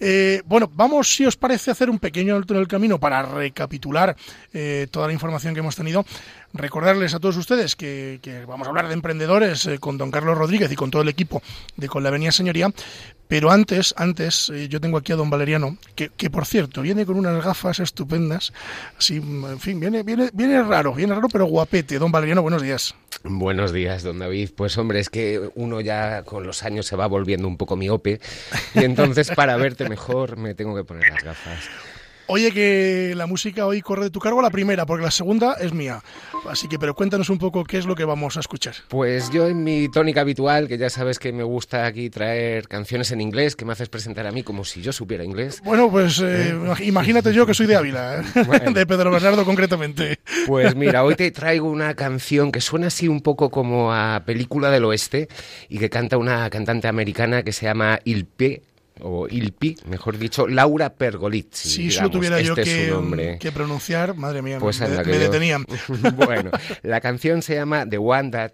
Eh, 0.00 0.42
bueno, 0.46 0.68
vamos, 0.74 1.14
si 1.14 1.24
os 1.24 1.36
parece, 1.36 1.70
hacer 1.70 1.88
un 1.88 2.00
pequeño 2.00 2.34
alto 2.34 2.54
en 2.54 2.60
el 2.60 2.66
camino 2.66 2.98
para 2.98 3.22
recapitular 3.22 4.16
eh, 4.52 4.88
toda 4.90 5.06
la 5.06 5.12
información 5.12 5.54
que 5.54 5.60
hemos 5.60 5.76
tenido. 5.76 6.04
Recordarles 6.52 7.14
a 7.14 7.20
todos 7.20 7.36
ustedes 7.36 7.76
que, 7.76 8.18
vamos 8.48 8.66
a 8.66 8.70
hablar 8.70 8.88
de 8.88 8.94
emprendedores 8.94 9.68
con 9.78 9.98
don 9.98 10.10
Carlos 10.10 10.38
Rodríguez 10.38 10.72
y 10.72 10.76
con 10.76 10.90
todo 10.90 11.02
el 11.02 11.08
equipo 11.08 11.42
de 11.76 11.86
Con 11.86 12.02
la 12.02 12.08
Avenida 12.08 12.32
Señoría, 12.32 12.70
pero 13.28 13.50
antes, 13.50 13.92
antes, 13.98 14.50
yo 14.70 14.80
tengo 14.80 14.96
aquí 14.96 15.12
a 15.12 15.16
don 15.16 15.28
Valeriano, 15.28 15.76
que, 15.94 16.08
que, 16.08 16.30
por 16.30 16.46
cierto 16.46 16.80
viene 16.80 17.04
con 17.04 17.18
unas 17.18 17.44
gafas 17.44 17.80
estupendas, 17.80 18.52
así 18.98 19.16
en 19.16 19.60
fin, 19.60 19.80
viene, 19.80 20.02
viene, 20.02 20.30
viene 20.32 20.62
raro, 20.62 20.94
viene 20.94 21.14
raro, 21.14 21.28
pero 21.28 21.46
guapete. 21.46 21.98
Don 21.98 22.12
Valeriano, 22.12 22.42
buenos 22.42 22.62
días. 22.62 22.94
Buenos 23.24 23.72
días, 23.72 24.02
don 24.02 24.18
David. 24.18 24.50
Pues 24.56 24.76
hombre, 24.78 25.00
es 25.00 25.10
que 25.10 25.50
uno 25.54 25.80
ya 25.80 26.22
con 26.22 26.46
los 26.46 26.62
años 26.62 26.86
se 26.86 26.96
va 26.96 27.06
volviendo 27.06 27.48
un 27.48 27.56
poco 27.56 27.76
miope 27.76 28.20
y 28.74 28.84
entonces 28.84 29.30
para 29.30 29.56
verte 29.56 29.88
mejor 29.88 30.36
me 30.36 30.54
tengo 30.54 30.76
que 30.76 30.84
poner 30.84 31.10
las 31.12 31.24
gafas. 31.24 31.68
Oye, 32.28 32.50
que 32.50 33.14
la 33.16 33.26
música 33.26 33.66
hoy 33.66 33.80
corre 33.82 34.04
de 34.04 34.10
tu 34.10 34.18
cargo 34.18 34.42
la 34.42 34.50
primera, 34.50 34.84
porque 34.84 35.04
la 35.04 35.12
segunda 35.12 35.54
es 35.60 35.72
mía. 35.72 36.02
Así 36.50 36.66
que, 36.66 36.76
pero 36.76 36.94
cuéntanos 36.94 37.30
un 37.30 37.38
poco 37.38 37.62
qué 37.62 37.78
es 37.78 37.86
lo 37.86 37.94
que 37.94 38.04
vamos 38.04 38.36
a 38.36 38.40
escuchar. 38.40 38.74
Pues 38.88 39.30
yo 39.30 39.46
en 39.46 39.62
mi 39.62 39.88
tónica 39.88 40.22
habitual, 40.22 40.66
que 40.66 40.76
ya 40.76 40.90
sabes 40.90 41.20
que 41.20 41.32
me 41.32 41.44
gusta 41.44 41.86
aquí 41.86 42.10
traer 42.10 42.66
canciones 42.66 43.12
en 43.12 43.20
inglés, 43.20 43.54
que 43.54 43.64
me 43.64 43.72
haces 43.72 43.88
presentar 43.88 44.26
a 44.26 44.32
mí 44.32 44.42
como 44.42 44.64
si 44.64 44.82
yo 44.82 44.92
supiera 44.92 45.22
inglés. 45.22 45.62
Bueno, 45.64 45.88
pues 45.88 46.18
eh, 46.18 46.50
¿Eh? 46.50 46.84
imagínate 46.84 47.32
yo 47.32 47.46
que 47.46 47.54
soy 47.54 47.66
de 47.66 47.76
Ávila, 47.76 48.20
¿eh? 48.20 48.70
de 48.74 48.86
Pedro 48.86 49.12
Bernardo 49.12 49.44
concretamente. 49.44 50.18
Pues 50.48 50.74
mira, 50.76 51.04
hoy 51.04 51.14
te 51.14 51.30
traigo 51.30 51.70
una 51.70 51.94
canción 51.94 52.50
que 52.50 52.60
suena 52.60 52.88
así 52.88 53.06
un 53.06 53.20
poco 53.20 53.50
como 53.50 53.92
a 53.92 54.24
película 54.26 54.70
del 54.70 54.84
oeste 54.84 55.28
y 55.68 55.78
que 55.78 55.90
canta 55.90 56.18
una 56.18 56.50
cantante 56.50 56.88
americana 56.88 57.44
que 57.44 57.52
se 57.52 57.66
llama 57.66 58.00
Il 58.04 58.26
P 58.26 58.62
o 59.00 59.28
Ilpi, 59.28 59.76
mejor 59.88 60.18
dicho, 60.18 60.46
Laura 60.46 60.94
Pergolizzi. 60.94 61.68
Si 61.68 61.88
eso 61.88 62.10
tuviera 62.10 62.40
yo 62.40 62.54
este 62.54 62.64
que, 62.64 63.38
que, 63.38 63.52
pronunciar, 63.52 64.16
madre 64.16 64.42
mía, 64.42 64.58
pues 64.58 64.80
me, 64.80 64.88
me 64.88 65.18
detenían. 65.18 65.66
bueno, 66.16 66.50
la 66.82 67.00
canción 67.00 67.42
se 67.42 67.54
llama 67.54 67.86
The 67.88 67.98
One 67.98 68.30
That 68.30 68.52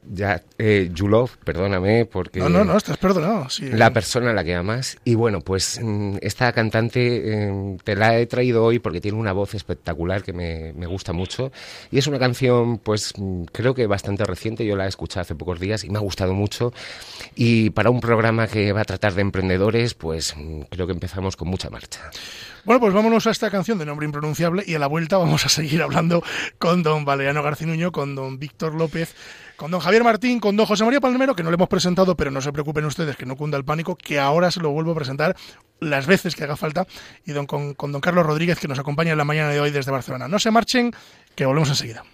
eh, 0.58 0.90
You 0.92 1.08
Love, 1.08 1.36
perdóname, 1.44 2.06
porque... 2.06 2.40
No, 2.40 2.48
no, 2.48 2.64
no, 2.64 2.76
estás 2.76 2.96
perdonado. 2.96 3.46
La 3.60 3.92
persona 3.92 4.30
a 4.30 4.34
la 4.34 4.44
que 4.44 4.54
amas. 4.54 4.96
Y 5.04 5.14
bueno, 5.14 5.40
pues 5.40 5.80
mm, 5.82 6.16
esta 6.20 6.52
cantante 6.52 7.46
em, 7.46 7.78
te 7.78 7.94
la 7.96 8.18
he 8.18 8.26
traído 8.26 8.64
hoy 8.64 8.78
porque 8.78 9.00
tiene 9.00 9.18
una 9.18 9.32
voz 9.32 9.54
espectacular 9.54 10.22
que 10.22 10.32
me, 10.32 10.72
me 10.72 10.86
gusta 10.86 11.12
mucho. 11.12 11.52
Y 11.90 11.98
es 11.98 12.06
una 12.06 12.18
canción, 12.18 12.78
pues 12.78 13.12
mm, 13.16 13.44
creo 13.44 13.74
que 13.74 13.86
bastante 13.86 14.24
reciente, 14.24 14.66
yo 14.66 14.76
la 14.76 14.86
he 14.86 14.88
escuchado 14.88 15.22
hace 15.22 15.34
pocos 15.34 15.60
días 15.60 15.84
y 15.84 15.90
me 15.90 15.98
ha 15.98 16.02
gustado 16.02 16.34
mucho. 16.34 16.72
Y 17.34 17.70
para 17.70 17.90
un 17.90 18.00
programa 18.00 18.46
que 18.46 18.72
va 18.72 18.82
a 18.82 18.84
tratar 18.84 19.14
de 19.14 19.22
emprendedores, 19.22 19.94
pues 19.94 20.31
mm, 20.36 20.62
creo 20.70 20.86
que 20.86 20.92
empezamos 20.92 21.36
con 21.36 21.48
mucha 21.48 21.70
marcha. 21.70 22.10
Bueno, 22.64 22.80
pues 22.80 22.92
vámonos 22.92 23.26
a 23.26 23.30
esta 23.30 23.50
canción 23.50 23.78
de 23.78 23.86
nombre 23.86 24.06
impronunciable 24.06 24.62
y 24.66 24.74
a 24.74 24.78
la 24.78 24.86
vuelta 24.86 25.18
vamos 25.18 25.44
a 25.46 25.48
seguir 25.48 25.82
hablando 25.82 26.22
con 26.58 26.82
don 26.82 27.04
Valeriano 27.04 27.42
Garcinuño, 27.42 27.92
con 27.92 28.14
don 28.14 28.38
Víctor 28.38 28.74
López, 28.74 29.14
con 29.56 29.70
don 29.70 29.80
Javier 29.80 30.04
Martín, 30.04 30.40
con 30.40 30.56
don 30.56 30.66
José 30.66 30.84
María 30.84 31.00
Palmero, 31.00 31.34
que 31.34 31.42
no 31.42 31.50
le 31.50 31.54
hemos 31.54 31.68
presentado, 31.68 32.16
pero 32.16 32.30
no 32.30 32.40
se 32.40 32.52
preocupen 32.52 32.84
ustedes 32.84 33.16
que 33.16 33.26
no 33.26 33.36
cunda 33.36 33.58
el 33.58 33.64
pánico, 33.64 33.96
que 33.96 34.18
ahora 34.18 34.50
se 34.50 34.60
lo 34.60 34.70
vuelvo 34.70 34.92
a 34.92 34.94
presentar 34.94 35.36
las 35.80 36.06
veces 36.06 36.36
que 36.36 36.44
haga 36.44 36.56
falta, 36.56 36.86
y 37.26 37.32
con 37.44 37.74
don 37.92 38.00
Carlos 38.00 38.24
Rodríguez, 38.24 38.58
que 38.58 38.68
nos 38.68 38.78
acompaña 38.78 39.12
en 39.12 39.18
la 39.18 39.24
mañana 39.24 39.50
de 39.50 39.60
hoy 39.60 39.70
desde 39.70 39.90
Barcelona. 39.90 40.28
No 40.28 40.38
se 40.38 40.50
marchen, 40.50 40.92
que 41.34 41.46
volvemos 41.46 41.68
enseguida. 41.68 42.04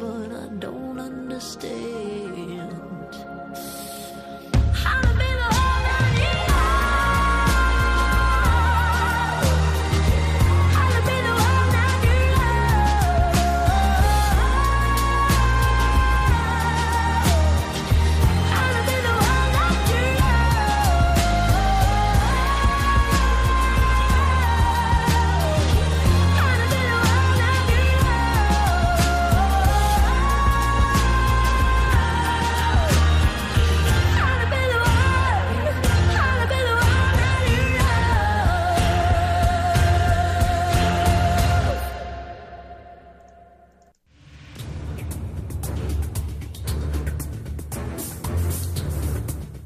but 0.00 0.32
I 0.32 0.48
don't 0.58 0.98
understand. 0.98 2.70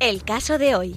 El 0.04 0.22
caso 0.22 0.58
de 0.58 0.76
hoy. 0.76 0.96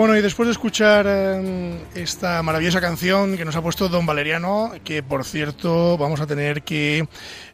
Bueno, 0.00 0.16
y 0.16 0.22
después 0.22 0.46
de 0.46 0.52
escuchar 0.52 1.04
eh, 1.06 1.76
esta 1.94 2.42
maravillosa 2.42 2.80
canción 2.80 3.36
que 3.36 3.44
nos 3.44 3.54
ha 3.54 3.60
puesto 3.60 3.90
Don 3.90 4.06
Valeriano, 4.06 4.72
que 4.82 5.02
por 5.02 5.24
cierto 5.24 5.98
vamos 5.98 6.22
a 6.22 6.26
tener 6.26 6.62
que 6.62 7.04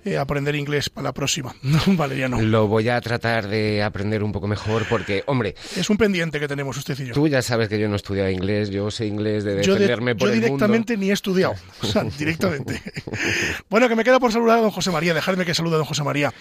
eh, 0.05 0.17
aprender 0.17 0.55
inglés 0.55 0.89
para 0.89 1.07
la 1.07 1.13
próxima, 1.13 1.57
Don 1.63 1.97
Valeriano. 1.97 2.41
Lo 2.41 2.69
voy 2.69 2.89
a 2.89 3.01
tratar 3.01 3.49
de 3.49 3.83
aprender 3.83 4.23
un 4.23 4.31
poco 4.31 4.47
mejor 4.47 4.85
porque, 4.89 5.25
hombre... 5.27 5.57
Es 5.77 5.91
un 5.91 5.97
pendiente 5.97 6.39
que 6.39 6.47
tenemos 6.47 6.77
usted 6.77 6.97
y 7.01 7.07
yo. 7.07 7.15
Tú 7.15 7.27
ya 7.27 7.43
sabes 7.43 7.69
que 7.69 7.81
yo 7.81 7.89
no 7.89 7.95
he 7.95 7.97
estudiado 7.97 8.31
inglés, 8.31 8.71
yo 8.71 8.93
sé 8.93 9.07
inglés 9.07 9.43
de 9.43 9.57
defenderme 9.57 10.15
por 10.15 10.29
yo 10.29 10.35
el 10.35 10.41
directamente 10.41 10.97
ni 10.97 11.11
he 11.11 11.15
estudiado, 11.15 11.55
o 11.83 11.87
sea, 11.87 12.05
directamente. 12.05 12.81
bueno, 13.69 13.89
que 13.89 13.97
me 13.97 14.05
queda 14.05 14.21
por 14.21 14.31
saludar 14.31 14.61
a 14.61 14.63
don 14.63 14.71
José 14.71 14.93
María, 14.93 15.15
dejadme 15.15 15.45
que 15.45 15.53
salude 15.53 15.75
a 15.75 15.79
don 15.79 15.85
José 15.85 16.05
María. 16.05 16.33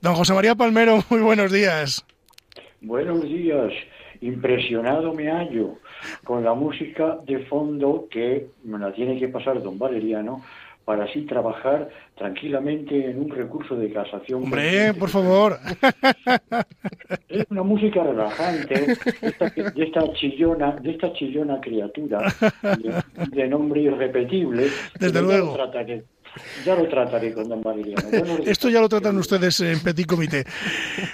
Don 0.00 0.14
José 0.14 0.32
María 0.32 0.54
Palmero, 0.54 1.04
muy 1.10 1.20
buenos 1.20 1.52
días. 1.52 2.06
Buenos 2.80 3.22
días 3.24 3.74
impresionado 4.20 5.12
me 5.14 5.30
hallo 5.30 5.78
con 6.24 6.44
la 6.44 6.54
música 6.54 7.18
de 7.26 7.40
fondo 7.46 8.06
que 8.10 8.48
me 8.64 8.78
la 8.78 8.92
tiene 8.92 9.18
que 9.18 9.28
pasar 9.28 9.62
don 9.62 9.78
Valeriano 9.78 10.42
para 10.84 11.04
así 11.04 11.22
trabajar 11.22 11.88
tranquilamente 12.16 13.10
en 13.10 13.20
un 13.20 13.30
recurso 13.30 13.76
de 13.76 13.92
casación. 13.92 14.42
Hombre, 14.42 14.92
por 14.94 15.08
favor. 15.08 15.56
Es 17.28 17.46
una 17.48 17.62
música 17.62 18.02
relajante 18.02 18.74
de 18.74 19.84
esta, 19.84 20.12
chillona, 20.14 20.72
de 20.72 20.90
esta 20.90 21.12
chillona 21.12 21.60
criatura 21.60 22.18
de, 23.30 23.48
nombre 23.48 23.82
irrepetible. 23.82 24.66
Desde 24.98 25.22
luego. 25.22 25.56
Ya 26.64 26.74
lo 26.74 26.88
trataré 26.88 27.32
con 27.32 27.48
don 27.48 27.62
Valeriano. 27.62 28.38
Esto 28.44 28.68
ya 28.68 28.80
lo 28.80 28.88
tratan 28.88 29.16
ustedes 29.18 29.60
en 29.60 29.80
Petit 29.80 30.06
Comité. 30.06 30.44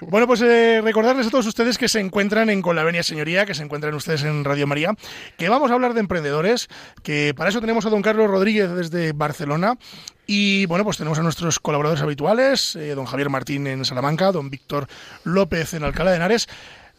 Bueno, 0.02 0.26
pues 0.26 0.42
eh, 0.42 0.80
recordarles 0.82 1.26
a 1.26 1.30
todos 1.30 1.46
ustedes 1.46 1.78
que 1.78 1.88
se 1.88 2.00
encuentran 2.00 2.50
en 2.50 2.62
Con 2.62 2.76
la 2.76 2.84
Venia 2.84 3.02
Señoría, 3.02 3.46
que 3.46 3.54
se 3.54 3.62
encuentran 3.62 3.94
ustedes 3.94 4.24
en 4.24 4.44
Radio 4.44 4.66
María, 4.66 4.94
que 5.36 5.48
vamos 5.48 5.70
a 5.70 5.74
hablar 5.74 5.94
de 5.94 6.00
emprendedores, 6.00 6.68
que 7.02 7.32
para 7.36 7.50
eso 7.50 7.60
tenemos 7.60 7.86
a 7.86 7.90
don 7.90 8.02
Carlos 8.02 8.30
Rodríguez 8.30 8.70
desde 8.70 9.12
Barcelona, 9.12 9.78
y 10.26 10.66
bueno, 10.66 10.84
pues 10.84 10.96
tenemos 10.96 11.18
a 11.18 11.22
nuestros 11.22 11.60
colaboradores 11.60 12.02
habituales, 12.02 12.76
eh, 12.76 12.94
don 12.94 13.06
Javier 13.06 13.30
Martín 13.30 13.66
en 13.66 13.84
Salamanca, 13.84 14.32
don 14.32 14.50
Víctor 14.50 14.88
López 15.24 15.74
en 15.74 15.84
Alcalá 15.84 16.10
de 16.10 16.16
Henares, 16.16 16.48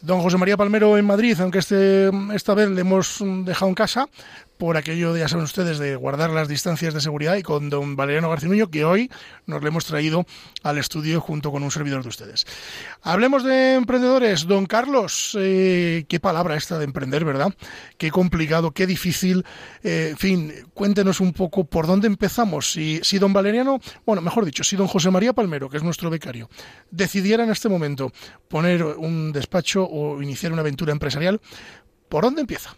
don 0.00 0.22
José 0.22 0.38
María 0.38 0.56
Palmero 0.56 0.96
en 0.96 1.04
Madrid, 1.04 1.36
aunque 1.40 1.58
este, 1.58 2.10
esta 2.34 2.54
vez 2.54 2.70
le 2.70 2.80
hemos 2.80 3.22
dejado 3.44 3.68
en 3.68 3.74
casa, 3.74 4.08
por 4.58 4.76
aquello, 4.76 5.16
ya 5.16 5.28
saben 5.28 5.44
ustedes, 5.44 5.78
de 5.78 5.96
guardar 5.96 6.30
las 6.30 6.48
distancias 6.48 6.92
de 6.92 7.00
seguridad 7.00 7.36
y 7.36 7.42
con 7.42 7.70
don 7.70 7.96
Valeriano 7.96 8.28
Garcinuño, 8.28 8.70
que 8.70 8.84
hoy 8.84 9.10
nos 9.46 9.62
le 9.62 9.68
hemos 9.68 9.84
traído 9.84 10.26
al 10.62 10.78
estudio 10.78 11.20
junto 11.20 11.52
con 11.52 11.62
un 11.62 11.70
servidor 11.70 12.02
de 12.02 12.08
ustedes. 12.08 12.44
Hablemos 13.02 13.44
de 13.44 13.74
emprendedores. 13.74 14.46
Don 14.46 14.66
Carlos, 14.66 15.36
eh, 15.40 16.04
qué 16.08 16.20
palabra 16.20 16.56
esta 16.56 16.78
de 16.78 16.84
emprender, 16.84 17.24
¿verdad? 17.24 17.54
Qué 17.96 18.10
complicado, 18.10 18.72
qué 18.72 18.86
difícil. 18.86 19.44
Eh, 19.82 20.08
en 20.10 20.18
fin, 20.18 20.52
cuéntenos 20.74 21.20
un 21.20 21.32
poco 21.32 21.64
por 21.64 21.86
dónde 21.86 22.08
empezamos. 22.08 22.72
Si, 22.72 23.00
si 23.02 23.18
don 23.18 23.32
Valeriano, 23.32 23.80
bueno, 24.04 24.20
mejor 24.22 24.44
dicho, 24.44 24.64
si 24.64 24.76
don 24.76 24.88
José 24.88 25.10
María 25.10 25.32
Palmero, 25.32 25.70
que 25.70 25.76
es 25.76 25.84
nuestro 25.84 26.10
becario, 26.10 26.50
decidiera 26.90 27.44
en 27.44 27.50
este 27.50 27.68
momento 27.68 28.12
poner 28.48 28.82
un 28.82 29.30
despacho 29.32 29.88
o 29.88 30.20
iniciar 30.20 30.52
una 30.52 30.62
aventura 30.62 30.90
empresarial, 30.90 31.40
¿por 32.08 32.24
dónde 32.24 32.40
empieza? 32.40 32.74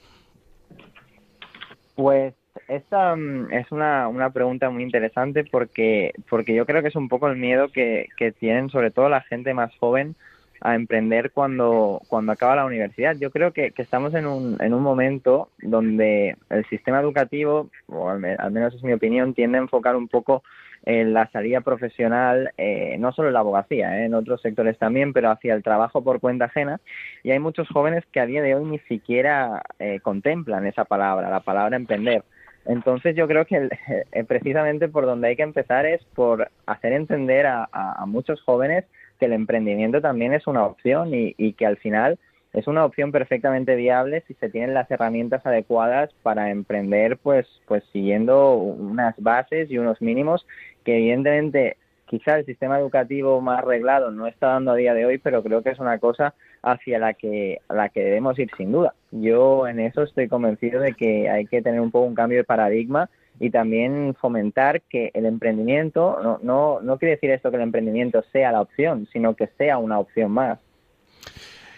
Pues 2.00 2.32
esta 2.66 3.14
mm, 3.14 3.52
es 3.52 3.70
una, 3.70 4.08
una 4.08 4.30
pregunta 4.30 4.70
muy 4.70 4.82
interesante 4.82 5.44
porque, 5.44 6.14
porque 6.30 6.54
yo 6.54 6.64
creo 6.64 6.80
que 6.80 6.88
es 6.88 6.96
un 6.96 7.10
poco 7.10 7.28
el 7.28 7.36
miedo 7.36 7.68
que, 7.68 8.08
que 8.16 8.32
tienen 8.32 8.70
sobre 8.70 8.90
todo 8.90 9.10
la 9.10 9.20
gente 9.20 9.52
más 9.52 9.70
joven 9.76 10.16
a 10.62 10.76
emprender 10.76 11.30
cuando, 11.30 12.00
cuando 12.08 12.32
acaba 12.32 12.56
la 12.56 12.64
universidad. 12.64 13.16
Yo 13.16 13.30
creo 13.30 13.52
que, 13.52 13.74
estamos 13.76 14.14
en 14.14 14.26
un, 14.26 14.56
en 14.60 14.72
un 14.72 14.82
momento 14.82 15.50
donde 15.60 16.38
el 16.48 16.64
sistema 16.70 17.00
educativo, 17.00 17.68
o 17.86 18.08
al, 18.08 18.20
menos 18.50 18.74
es 18.74 18.82
mi 18.82 18.94
opinión, 18.94 19.34
tiende 19.34 19.58
a 19.58 19.60
enfocar 19.60 19.94
un 19.94 20.08
poco 20.08 20.42
en 20.84 21.12
la 21.12 21.30
salida 21.30 21.60
profesional, 21.60 22.52
eh, 22.56 22.96
no 22.98 23.12
solo 23.12 23.28
en 23.28 23.34
la 23.34 23.40
abogacía, 23.40 23.98
eh, 24.00 24.06
en 24.06 24.14
otros 24.14 24.40
sectores 24.40 24.78
también, 24.78 25.12
pero 25.12 25.30
hacia 25.30 25.54
el 25.54 25.62
trabajo 25.62 26.02
por 26.02 26.20
cuenta 26.20 26.46
ajena. 26.46 26.80
Y 27.22 27.30
hay 27.30 27.38
muchos 27.38 27.68
jóvenes 27.68 28.04
que 28.12 28.20
a 28.20 28.26
día 28.26 28.42
de 28.42 28.54
hoy 28.54 28.64
ni 28.64 28.78
siquiera 28.80 29.62
eh, 29.78 30.00
contemplan 30.00 30.66
esa 30.66 30.84
palabra, 30.84 31.30
la 31.30 31.40
palabra 31.40 31.76
emprender. 31.76 32.24
Entonces 32.66 33.14
yo 33.16 33.26
creo 33.26 33.44
que 33.44 33.68
precisamente 34.28 34.88
por 34.88 35.06
donde 35.06 35.28
hay 35.28 35.36
que 35.36 35.42
empezar 35.42 35.86
es 35.86 36.02
por 36.14 36.50
hacer 36.66 36.92
entender 36.92 37.46
a, 37.46 37.68
muchos 38.06 38.42
jóvenes 38.42 38.84
que 39.18 39.26
el 39.26 39.32
emprendimiento 39.32 40.00
también 40.00 40.32
es 40.32 40.46
una 40.46 40.64
opción 40.64 41.10
y 41.12 41.52
que 41.54 41.66
al 41.66 41.76
final 41.76 42.18
es 42.52 42.66
una 42.66 42.84
opción 42.84 43.12
perfectamente 43.12 43.76
viable 43.76 44.24
si 44.26 44.34
se 44.34 44.48
tienen 44.48 44.74
las 44.74 44.90
herramientas 44.90 45.44
adecuadas 45.46 46.10
para 46.22 46.50
emprender 46.50 47.16
pues 47.18 47.46
pues 47.66 47.84
siguiendo 47.92 48.54
unas 48.54 49.14
bases 49.18 49.70
y 49.70 49.78
unos 49.78 50.00
mínimos 50.02 50.46
que 50.84 50.96
evidentemente 50.96 51.76
quizá 52.10 52.38
el 52.38 52.44
sistema 52.44 52.80
educativo 52.80 53.40
más 53.40 53.60
arreglado 53.60 54.10
no 54.10 54.26
está 54.26 54.48
dando 54.48 54.72
a 54.72 54.76
día 54.76 54.94
de 54.94 55.06
hoy, 55.06 55.18
pero 55.18 55.44
creo 55.44 55.62
que 55.62 55.70
es 55.70 55.78
una 55.78 56.00
cosa 56.00 56.34
hacia 56.60 56.98
la 56.98 57.14
que, 57.14 57.60
la 57.68 57.88
que 57.88 58.02
debemos 58.02 58.36
ir 58.36 58.50
sin 58.56 58.72
duda. 58.72 58.94
Yo 59.12 59.68
en 59.68 59.78
eso 59.78 60.02
estoy 60.02 60.26
convencido 60.26 60.80
de 60.80 60.94
que 60.94 61.30
hay 61.30 61.46
que 61.46 61.62
tener 61.62 61.80
un 61.80 61.92
poco 61.92 62.06
un 62.06 62.16
cambio 62.16 62.38
de 62.38 62.44
paradigma 62.44 63.08
y 63.38 63.50
también 63.50 64.16
fomentar 64.20 64.82
que 64.82 65.12
el 65.14 65.24
emprendimiento, 65.24 66.18
no, 66.20 66.40
no, 66.42 66.80
no 66.80 66.98
quiere 66.98 67.14
decir 67.14 67.30
esto 67.30 67.50
que 67.50 67.58
el 67.58 67.62
emprendimiento 67.62 68.24
sea 68.32 68.50
la 68.50 68.60
opción, 68.60 69.06
sino 69.12 69.36
que 69.36 69.46
sea 69.56 69.78
una 69.78 70.00
opción 70.00 70.32
más. 70.32 70.58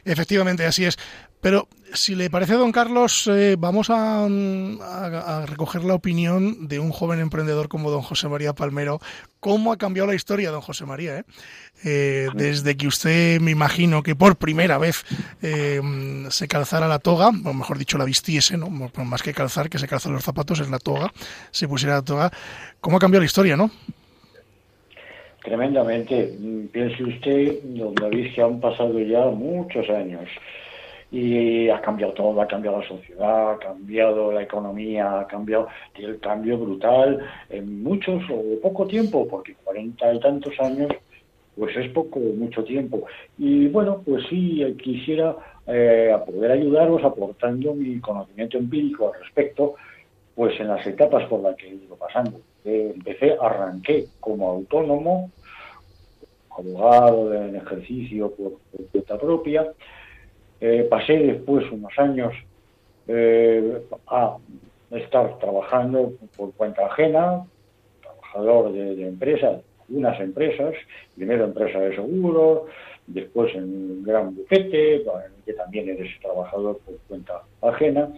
Efectivamente, 0.05 0.67
así 0.67 0.85
es. 0.85 0.99
Pero 1.43 1.69
si 1.93 2.15
le 2.15 2.31
parece, 2.31 2.55
don 2.55 2.71
Carlos, 2.71 3.27
eh, 3.27 3.57
vamos 3.59 3.91
a, 3.91 4.25
a, 4.27 5.47
recoger 5.47 5.83
la 5.83 5.95
opinión 5.95 6.69
de 6.69 6.79
un 6.79 6.93
joven 6.93 7.19
emprendedor 7.19 7.69
como 7.69 7.91
don 7.91 8.01
José 8.01 8.29
María 8.29 8.53
Palmero. 8.53 9.01
¿Cómo 9.41 9.73
ha 9.73 9.77
cambiado 9.77 10.07
la 10.07 10.15
historia, 10.15 10.53
don 10.53 10.61
José 10.61 10.87
María? 10.87 11.19
Eh? 11.19 11.25
Eh, 11.83 12.29
desde 12.37 12.77
que 12.77 12.87
usted, 12.87 13.41
me 13.41 13.51
imagino 13.51 14.05
que 14.05 14.15
por 14.15 14.37
primera 14.37 14.79
vez 14.79 15.05
se 15.41 16.49
calzara 16.49 16.87
la 16.87 17.01
toga, 17.01 17.29
o 17.29 17.53
mejor 17.53 17.77
dicho, 17.77 17.99
la 17.99 18.05
vistiese, 18.05 18.57
¿no? 18.57 18.71
más 18.71 19.23
que 19.23 19.35
calzar, 19.35 19.69
que 19.69 19.81
se 19.81 19.88
calzan 19.88 20.12
los 20.12 20.23
zapatos, 20.23 20.61
es 20.61 20.71
la 20.71 20.79
toga, 20.79 21.12
se 21.51 21.67
pusiera 21.67 21.97
la 21.97 22.03
toga. 22.03 22.33
¿Cómo 22.81 22.99
ha 22.99 23.01
cambiado 23.01 23.23
la 23.23 23.27
historia, 23.27 23.57
no? 23.57 23.73
Tremendamente. 25.42 26.38
Piense 26.70 27.02
usted, 27.02 27.62
don 27.64 27.94
David, 27.94 28.35
que 28.35 28.42
han 28.42 28.61
pasado 28.61 28.98
ya 29.00 29.26
muchos 29.26 29.88
años 29.90 30.28
y 31.11 31.68
ha 31.68 31.81
cambiado 31.81 32.14
todo, 32.14 32.40
ha 32.40 32.46
cambiado 32.46 32.81
la 32.81 32.88
sociedad, 32.88 33.52
ha 33.52 33.59
cambiado 33.59 34.33
la 34.33 34.42
economía, 34.42 35.20
ha 35.20 35.26
cambiado 35.26 35.68
el 35.94 36.18
cambio 36.20 36.57
brutal 36.57 37.18
en 37.50 37.83
muchos 37.83 38.22
o 38.31 38.61
poco 38.62 38.87
tiempo, 38.87 39.28
porque 39.28 39.55
cuarenta 39.62 40.12
y 40.14 40.20
tantos 40.20 40.59
años 40.59 40.90
pues 41.55 41.76
es 41.76 41.90
poco 41.90 42.18
mucho 42.18 42.64
tiempo. 42.64 43.05
Y 43.37 43.68
bueno, 43.68 44.00
pues 44.07 44.24
sí, 44.31 44.64
quisiera 44.83 45.37
eh, 45.66 46.16
poder 46.24 46.52
ayudaros 46.52 47.05
aportando 47.05 47.74
mi 47.74 48.00
conocimiento 48.00 48.57
empírico 48.57 49.12
al 49.12 49.20
respecto, 49.20 49.74
pues 50.35 50.59
en 50.61 50.68
las 50.68 50.87
etapas 50.87 51.28
por 51.28 51.40
las 51.40 51.57
que 51.57 51.68
he 51.68 51.74
ido 51.74 51.94
pasando. 51.96 52.40
Eh, 52.64 52.92
empecé, 52.94 53.37
arranqué 53.40 54.07
como 54.20 54.48
autónomo, 54.51 55.31
abogado 56.51 57.35
en 57.35 57.57
ejercicio 57.57 58.31
por, 58.31 58.53
cuenta 58.90 59.18
propia. 59.18 59.72
Eh, 60.61 60.87
pasé 60.88 61.14
después 61.18 61.70
unos 61.72 61.92
años 61.98 62.33
eh, 63.09 63.83
a 64.07 64.37
estar 64.92 65.38
trabajando 65.38 66.12
por 66.37 66.53
cuenta 66.53 66.87
ajena, 66.87 67.44
trabajador 68.01 68.72
de, 68.72 69.09
empresas, 69.09 69.62
unas 69.88 70.20
empresas, 70.20 70.75
primero 71.16 71.44
empresa 71.44 71.81
de 71.81 71.96
seguros, 71.96 72.62
después 73.07 73.53
en 73.57 73.64
un 73.64 74.03
gran 74.05 74.35
bufete, 74.37 75.03
que 75.44 75.53
también 75.55 75.88
eres 75.88 76.18
trabajador 76.20 76.79
por 76.79 76.96
cuenta 77.09 77.42
ajena, 77.61 78.09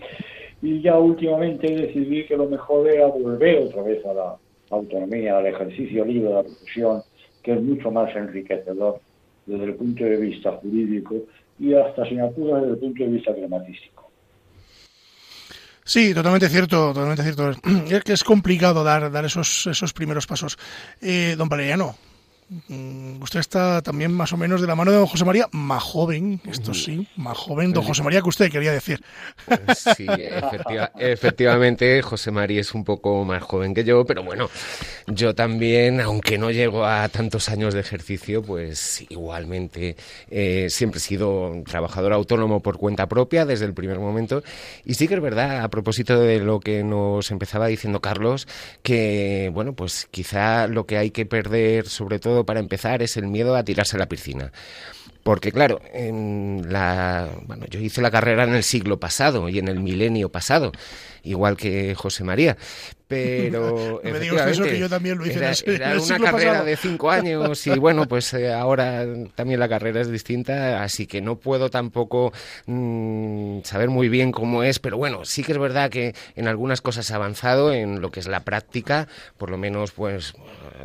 y 0.64 0.80
ya 0.80 0.98
últimamente 0.98 1.68
decidí 1.68 2.24
que 2.24 2.36
lo 2.36 2.48
mejor 2.48 2.88
era 2.88 3.06
volver 3.06 3.64
otra 3.64 3.82
vez 3.82 4.04
a 4.06 4.14
la 4.14 4.36
autonomía, 4.70 5.36
al 5.36 5.46
ejercicio 5.46 6.06
libre 6.06 6.30
de 6.30 6.34
la 6.34 6.42
profesión, 6.42 7.02
que 7.42 7.52
es 7.52 7.60
mucho 7.60 7.90
más 7.90 8.14
enriquecedor 8.16 8.98
desde 9.44 9.64
el 9.64 9.74
punto 9.74 10.04
de 10.04 10.16
vista 10.16 10.52
jurídico 10.52 11.16
y 11.58 11.74
hasta 11.74 12.08
sin 12.08 12.22
apuros 12.22 12.62
desde 12.62 12.72
el 12.72 12.78
punto 12.78 13.04
de 13.04 13.10
vista 13.10 13.32
gramatístico. 13.32 14.10
Sí, 15.84 16.14
totalmente 16.14 16.48
cierto, 16.48 16.94
totalmente 16.94 17.22
cierto. 17.22 17.50
Es 17.90 18.02
que 18.02 18.14
es 18.14 18.24
complicado 18.24 18.82
dar, 18.82 19.12
dar 19.12 19.26
esos, 19.26 19.66
esos 19.66 19.92
primeros 19.92 20.26
pasos. 20.26 20.56
Eh, 21.02 21.34
don 21.36 21.50
Valeriano, 21.50 21.94
usted 23.20 23.40
está 23.40 23.82
también 23.82 24.12
más 24.12 24.32
o 24.32 24.36
menos 24.36 24.60
de 24.60 24.66
la 24.66 24.74
mano 24.74 24.90
de 24.90 24.98
don 24.98 25.06
José 25.06 25.24
María, 25.24 25.48
más 25.52 25.82
joven, 25.82 26.40
esto 26.46 26.74
sí, 26.74 27.08
más 27.16 27.36
joven, 27.36 27.72
don 27.72 27.84
José 27.84 28.02
María 28.02 28.20
que 28.20 28.28
usted 28.28 28.50
quería 28.50 28.72
decir. 28.72 29.02
Pues 29.46 29.78
sí, 29.96 30.06
efectivamente, 30.98 32.02
José 32.02 32.30
María 32.30 32.60
es 32.60 32.74
un 32.74 32.84
poco 32.84 33.24
más 33.24 33.42
joven 33.42 33.74
que 33.74 33.84
yo, 33.84 34.04
pero 34.04 34.22
bueno, 34.22 34.50
yo 35.06 35.34
también, 35.34 36.00
aunque 36.00 36.38
no 36.38 36.50
llego 36.50 36.84
a 36.84 37.08
tantos 37.08 37.48
años 37.48 37.74
de 37.74 37.80
ejercicio, 37.80 38.42
pues 38.42 39.04
igualmente 39.08 39.96
eh, 40.30 40.68
siempre 40.70 40.98
he 40.98 41.02
sido 41.02 41.52
trabajador 41.66 42.12
autónomo 42.12 42.60
por 42.60 42.78
cuenta 42.78 43.06
propia 43.06 43.46
desde 43.46 43.64
el 43.64 43.74
primer 43.74 43.98
momento. 43.98 44.42
Y 44.84 44.94
sí 44.94 45.08
que 45.08 45.14
es 45.14 45.20
verdad, 45.20 45.62
a 45.62 45.68
propósito 45.68 46.18
de 46.20 46.40
lo 46.40 46.60
que 46.60 46.84
nos 46.84 47.30
empezaba 47.30 47.66
diciendo 47.66 48.00
Carlos, 48.00 48.46
que 48.82 49.50
bueno, 49.52 49.74
pues 49.74 50.08
quizá 50.10 50.66
lo 50.66 50.86
que 50.86 50.98
hay 50.98 51.10
que 51.10 51.26
perder 51.26 51.88
sobre 51.88 52.18
todo 52.18 52.43
para 52.44 52.60
empezar 52.60 53.02
es 53.02 53.16
el 53.16 53.26
miedo 53.26 53.56
a 53.56 53.64
tirarse 53.64 53.96
a 53.96 54.00
la 54.00 54.08
piscina. 54.08 54.52
Porque 55.22 55.52
claro, 55.52 55.80
en 55.94 56.62
bueno, 57.46 57.66
yo 57.70 57.80
hice 57.80 58.02
la 58.02 58.10
carrera 58.10 58.44
en 58.44 58.54
el 58.54 58.62
siglo 58.62 59.00
pasado 59.00 59.48
y 59.48 59.58
en 59.58 59.68
el 59.68 59.80
milenio 59.80 60.30
pasado, 60.30 60.72
igual 61.22 61.56
que 61.56 61.94
José 61.94 62.24
María 62.24 62.58
pero 63.14 64.02
eso 64.48 64.64
que 64.64 64.78
yo 64.78 64.88
también 64.88 65.18
lo 65.18 65.26
hice 65.26 65.38
era, 65.66 66.00
una 66.00 66.18
carrera 66.18 66.64
de 66.64 66.76
cinco 66.76 67.10
años 67.10 67.66
y 67.66 67.78
bueno 67.78 68.06
pues 68.06 68.32
eh, 68.34 68.52
ahora 68.52 69.06
también 69.34 69.60
la 69.60 69.68
carrera 69.68 70.00
es 70.00 70.10
distinta 70.10 70.82
así 70.82 71.06
que 71.06 71.20
no 71.20 71.36
puedo 71.36 71.70
tampoco 71.70 72.32
mm, 72.66 73.60
saber 73.62 73.90
muy 73.90 74.08
bien 74.08 74.32
cómo 74.32 74.62
es 74.62 74.78
pero 74.78 74.96
bueno 74.96 75.24
sí 75.24 75.42
que 75.42 75.52
es 75.52 75.58
verdad 75.58 75.90
que 75.90 76.14
en 76.36 76.48
algunas 76.48 76.80
cosas 76.80 77.10
ha 77.10 77.16
avanzado 77.16 77.72
en 77.72 78.00
lo 78.00 78.10
que 78.10 78.20
es 78.20 78.26
la 78.26 78.40
práctica 78.40 79.08
por 79.38 79.50
lo 79.50 79.58
menos 79.58 79.92
pues 79.92 80.34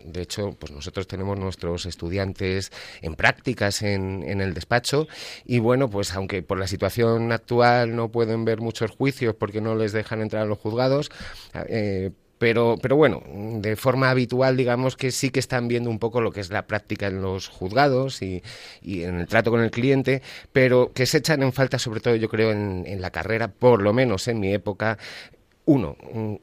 de 0.04 0.22
hecho 0.22 0.56
pues 0.60 0.72
nosotros 0.72 1.08
tenemos 1.08 1.38
nuestros 1.38 1.86
estudiantes 1.86 2.72
en 3.02 3.16
prácticas 3.16 3.82
en, 3.82 4.24
en 4.24 4.42
el 4.42 4.54
despacho 4.54 5.08
y 5.46 5.60
bueno 5.60 5.90
pues 5.90 6.14
aunque 6.14 6.42
por 6.44 6.60
la 6.60 6.68
situación 6.68 7.32
actual 7.32 7.96
no 7.96 8.10
pueden 8.10 8.46
ver 8.46 8.60
muchos 8.62 8.92
juicios 8.92 9.36
porque 9.36 9.62
no 9.62 9.76
les 9.76 9.92
dejan 9.92 10.22
entrar 10.22 10.44
a 10.44 10.46
los 10.46 10.58
juzgados 10.58 11.12
eh, 11.54 12.12
pero, 12.40 12.78
pero 12.82 12.96
bueno, 12.96 13.22
de 13.28 13.76
forma 13.76 14.10
habitual, 14.10 14.56
digamos 14.56 14.96
que 14.96 15.12
sí 15.12 15.30
que 15.30 15.42
están 15.42 15.68
viendo 15.68 15.90
un 15.90 16.00
poco 16.00 16.22
lo 16.22 16.32
que 16.32 16.40
es 16.40 16.50
la 16.50 16.68
práctica 16.68 17.08
en 17.08 17.22
los 17.22 17.50
juzgados 17.50 18.22
y, 18.22 18.42
y 18.82 19.04
en 19.04 19.20
el 19.20 19.28
trato 19.28 19.52
con 19.52 19.62
el 19.62 19.72
cliente, 19.72 20.22
pero 20.54 20.94
que 20.94 21.06
se 21.06 21.18
echan 21.18 21.44
en 21.44 21.52
falta, 21.52 21.78
sobre 21.80 22.00
todo 22.00 22.16
yo 22.16 22.30
creo, 22.30 22.52
en, 22.52 22.86
en 22.88 23.02
la 23.02 23.12
carrera, 23.12 23.50
por 23.50 23.82
lo 23.82 23.92
menos 23.92 24.28
en 24.30 24.40
mi 24.40 24.54
época, 24.54 24.98
uno, 25.66 25.96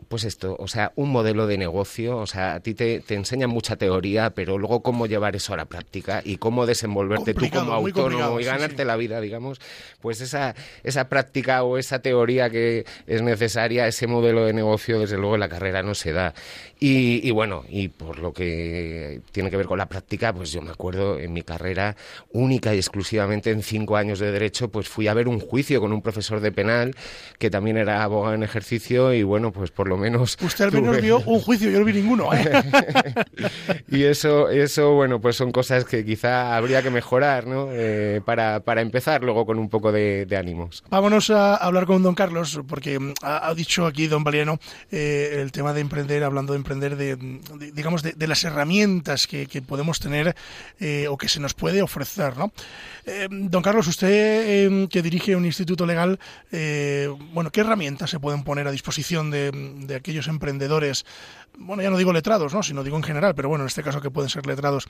pues 0.09 0.23
esto, 0.23 0.57
o 0.59 0.69
sea, 0.69 0.93
un 0.95 1.11
modelo 1.11 1.49
de 1.49 1.59
negocio, 1.59 2.17
o 2.19 2.27
sea, 2.29 2.55
a 2.55 2.61
ti 2.61 2.75
te, 2.75 3.01
te 3.01 3.15
enseñan 3.15 3.51
mucha 3.51 3.75
teoría, 3.75 4.31
pero 4.31 4.57
luego 4.57 4.83
cómo 4.83 5.07
llevar 5.07 5.35
eso 5.35 5.53
a 5.53 5.57
la 5.57 5.65
práctica 5.65 6.23
y 6.25 6.37
cómo 6.37 6.65
desenvolverte 6.65 7.35
tú 7.35 7.51
como 7.51 7.73
autónomo 7.73 8.39
y 8.39 8.45
ganarte 8.45 8.85
la 8.85 8.95
vida, 8.95 9.21
digamos, 9.21 9.61
pues 10.01 10.21
esa, 10.21 10.55
esa 10.85 11.09
práctica 11.09 11.65
o 11.65 11.77
esa 11.77 11.99
teoría 11.99 12.51
que 12.51 12.85
es 13.09 13.23
necesaria, 13.23 13.89
ese 13.89 14.07
modelo 14.07 14.45
de 14.45 14.53
negocio, 14.53 15.01
desde 15.01 15.17
luego 15.17 15.35
en 15.35 15.41
la 15.41 15.49
carrera 15.49 15.83
no 15.83 15.97
se 15.97 16.13
da. 16.13 16.33
Y, 16.79 17.27
y 17.27 17.31
bueno, 17.33 17.65
y 17.69 17.89
por 17.89 18.21
lo 18.21 18.33
que 18.33 19.23
tiene 19.33 19.51
que 19.51 19.57
ver 19.57 19.67
con 19.67 19.79
la 19.79 19.89
práctica, 19.89 20.33
pues 20.33 20.53
yo 20.53 20.63
me 20.63 20.71
acuerdo 20.71 21.19
en 21.19 21.33
mi 21.33 21.43
carrera 21.43 21.97
única 22.31 22.75
y 22.75 22.79
exclusivamente 22.79 23.51
en 23.51 23.63
cinco 23.63 23.97
años 23.97 24.21
de 24.21 24.31
derecho, 24.31 24.69
pues 24.69 24.89
fui 24.89 25.09
a 25.09 25.15
ver 25.15 25.27
un 25.27 25.41
juicio 25.41 25.81
con 25.81 25.93
un 25.93 26.03
profesor 26.03 26.39
de 26.41 26.53
penal 26.53 26.95
que 27.39 27.51
también 27.51 27.77
era 27.77 28.05
abogado 28.05 28.35
en 28.35 28.45
ejercicio 28.45 29.16
y 29.17 29.23
bueno, 29.23 29.53
pues 29.53 29.71
por 29.71 29.89
lo 29.89 29.97
menos... 29.97 30.37
Usted 30.41 30.67
al 30.67 30.73
menos 30.73 31.01
vio 31.01 31.21
un 31.27 31.41
juicio, 31.41 31.71
yo 31.71 31.79
no 31.79 31.85
vi 31.85 31.93
ninguno. 31.93 32.33
¿eh? 32.35 32.63
y 33.91 34.05
eso, 34.05 34.49
eso, 34.49 34.93
bueno, 34.93 35.21
pues 35.21 35.37
son 35.37 35.53
cosas 35.53 35.85
que 35.85 36.05
quizá 36.05 36.57
habría 36.57 36.83
que 36.83 36.91
mejorar, 36.91 37.47
¿no? 37.47 37.69
Eh, 37.71 38.21
para, 38.25 38.61
para, 38.61 38.81
empezar 38.81 39.23
luego 39.23 39.47
con 39.47 39.59
un 39.59 39.69
poco 39.69 39.93
de, 39.93 40.27
ánimos. 40.39 40.85
Vámonos 40.91 41.31
a 41.31 41.57
hablar 41.57 41.87
con 41.87 42.03
don 42.03 42.15
Carlos, 42.15 42.61
porque 42.69 42.99
mm, 42.99 43.15
ha, 43.23 43.55
dicho 43.55 43.87
aquí 43.87 44.07
don 44.07 44.25
Valiano 44.25 44.59
eh, 44.91 45.39
el 45.41 45.53
tema 45.53 45.73
de 45.73 45.81
emprender, 45.81 46.25
hablando 46.25 46.53
de 46.53 46.59
emprender, 46.59 46.97
de, 46.97 47.17
digamos, 47.73 48.03
de, 48.03 48.27
las 48.27 48.45
herramientas 48.45 49.27
que, 49.27 49.47
que 49.47 49.63
podemos 49.63 50.01
tener 50.01 50.35
o 51.09 51.17
que 51.17 51.29
se 51.29 51.41
nos 51.41 51.55
puede 51.55 51.81
ofrecer, 51.81 52.37
¿no? 52.37 52.53
don 53.31 53.63
Carlos, 53.63 53.87
usted 53.87 54.89
que 54.89 55.01
dirige 55.01 55.37
un 55.37 55.47
instituto 55.47 55.87
legal, 55.87 56.19
bueno, 57.33 57.51
¿qué 57.53 57.61
herramientas 57.61 58.11
se 58.11 58.19
pueden 58.19 58.43
poner 58.43 58.67
a 58.67 58.73
disposición 58.73 58.96
de, 59.31 59.95
aquellos 59.95 60.29
emprendedores, 60.29 61.05
bueno, 61.59 61.83
ya 61.83 61.91
no 61.91 61.99
digo 61.99 62.13
letrados, 62.13 62.55
¿no? 62.55 62.63
sino 62.63 62.83
digo 62.83 62.97
en 62.97 63.03
general, 63.03 63.35
pero 63.35 63.49
bueno, 63.49 63.65
en 63.65 63.69
este 63.69 63.83
caso 63.83 64.01
que 64.01 64.11
pueden 64.11 64.31
ser 64.31 64.47
letrados 64.47 64.89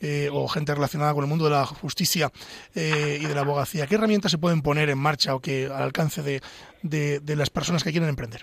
eh, 0.00 0.28
o 0.32 0.46
gente 0.48 0.74
relacionada 0.74 1.12
con 1.14 1.24
el 1.24 1.28
mundo 1.28 1.44
de 1.44 1.50
la 1.50 1.66
justicia 1.66 2.30
eh, 2.74 3.18
y 3.20 3.24
de 3.26 3.34
la 3.34 3.42
abogacía, 3.42 3.86
¿qué 3.86 3.96
herramientas 3.96 4.30
se 4.30 4.38
pueden 4.38 4.62
poner 4.62 4.88
en 4.90 4.98
marcha 4.98 5.34
o 5.34 5.40
que 5.40 5.66
al 5.66 5.82
alcance 5.82 6.22
de, 6.22 6.40
de, 6.82 7.36
las 7.36 7.50
personas 7.50 7.82
que 7.82 7.90
quieren 7.90 8.08
emprender? 8.08 8.42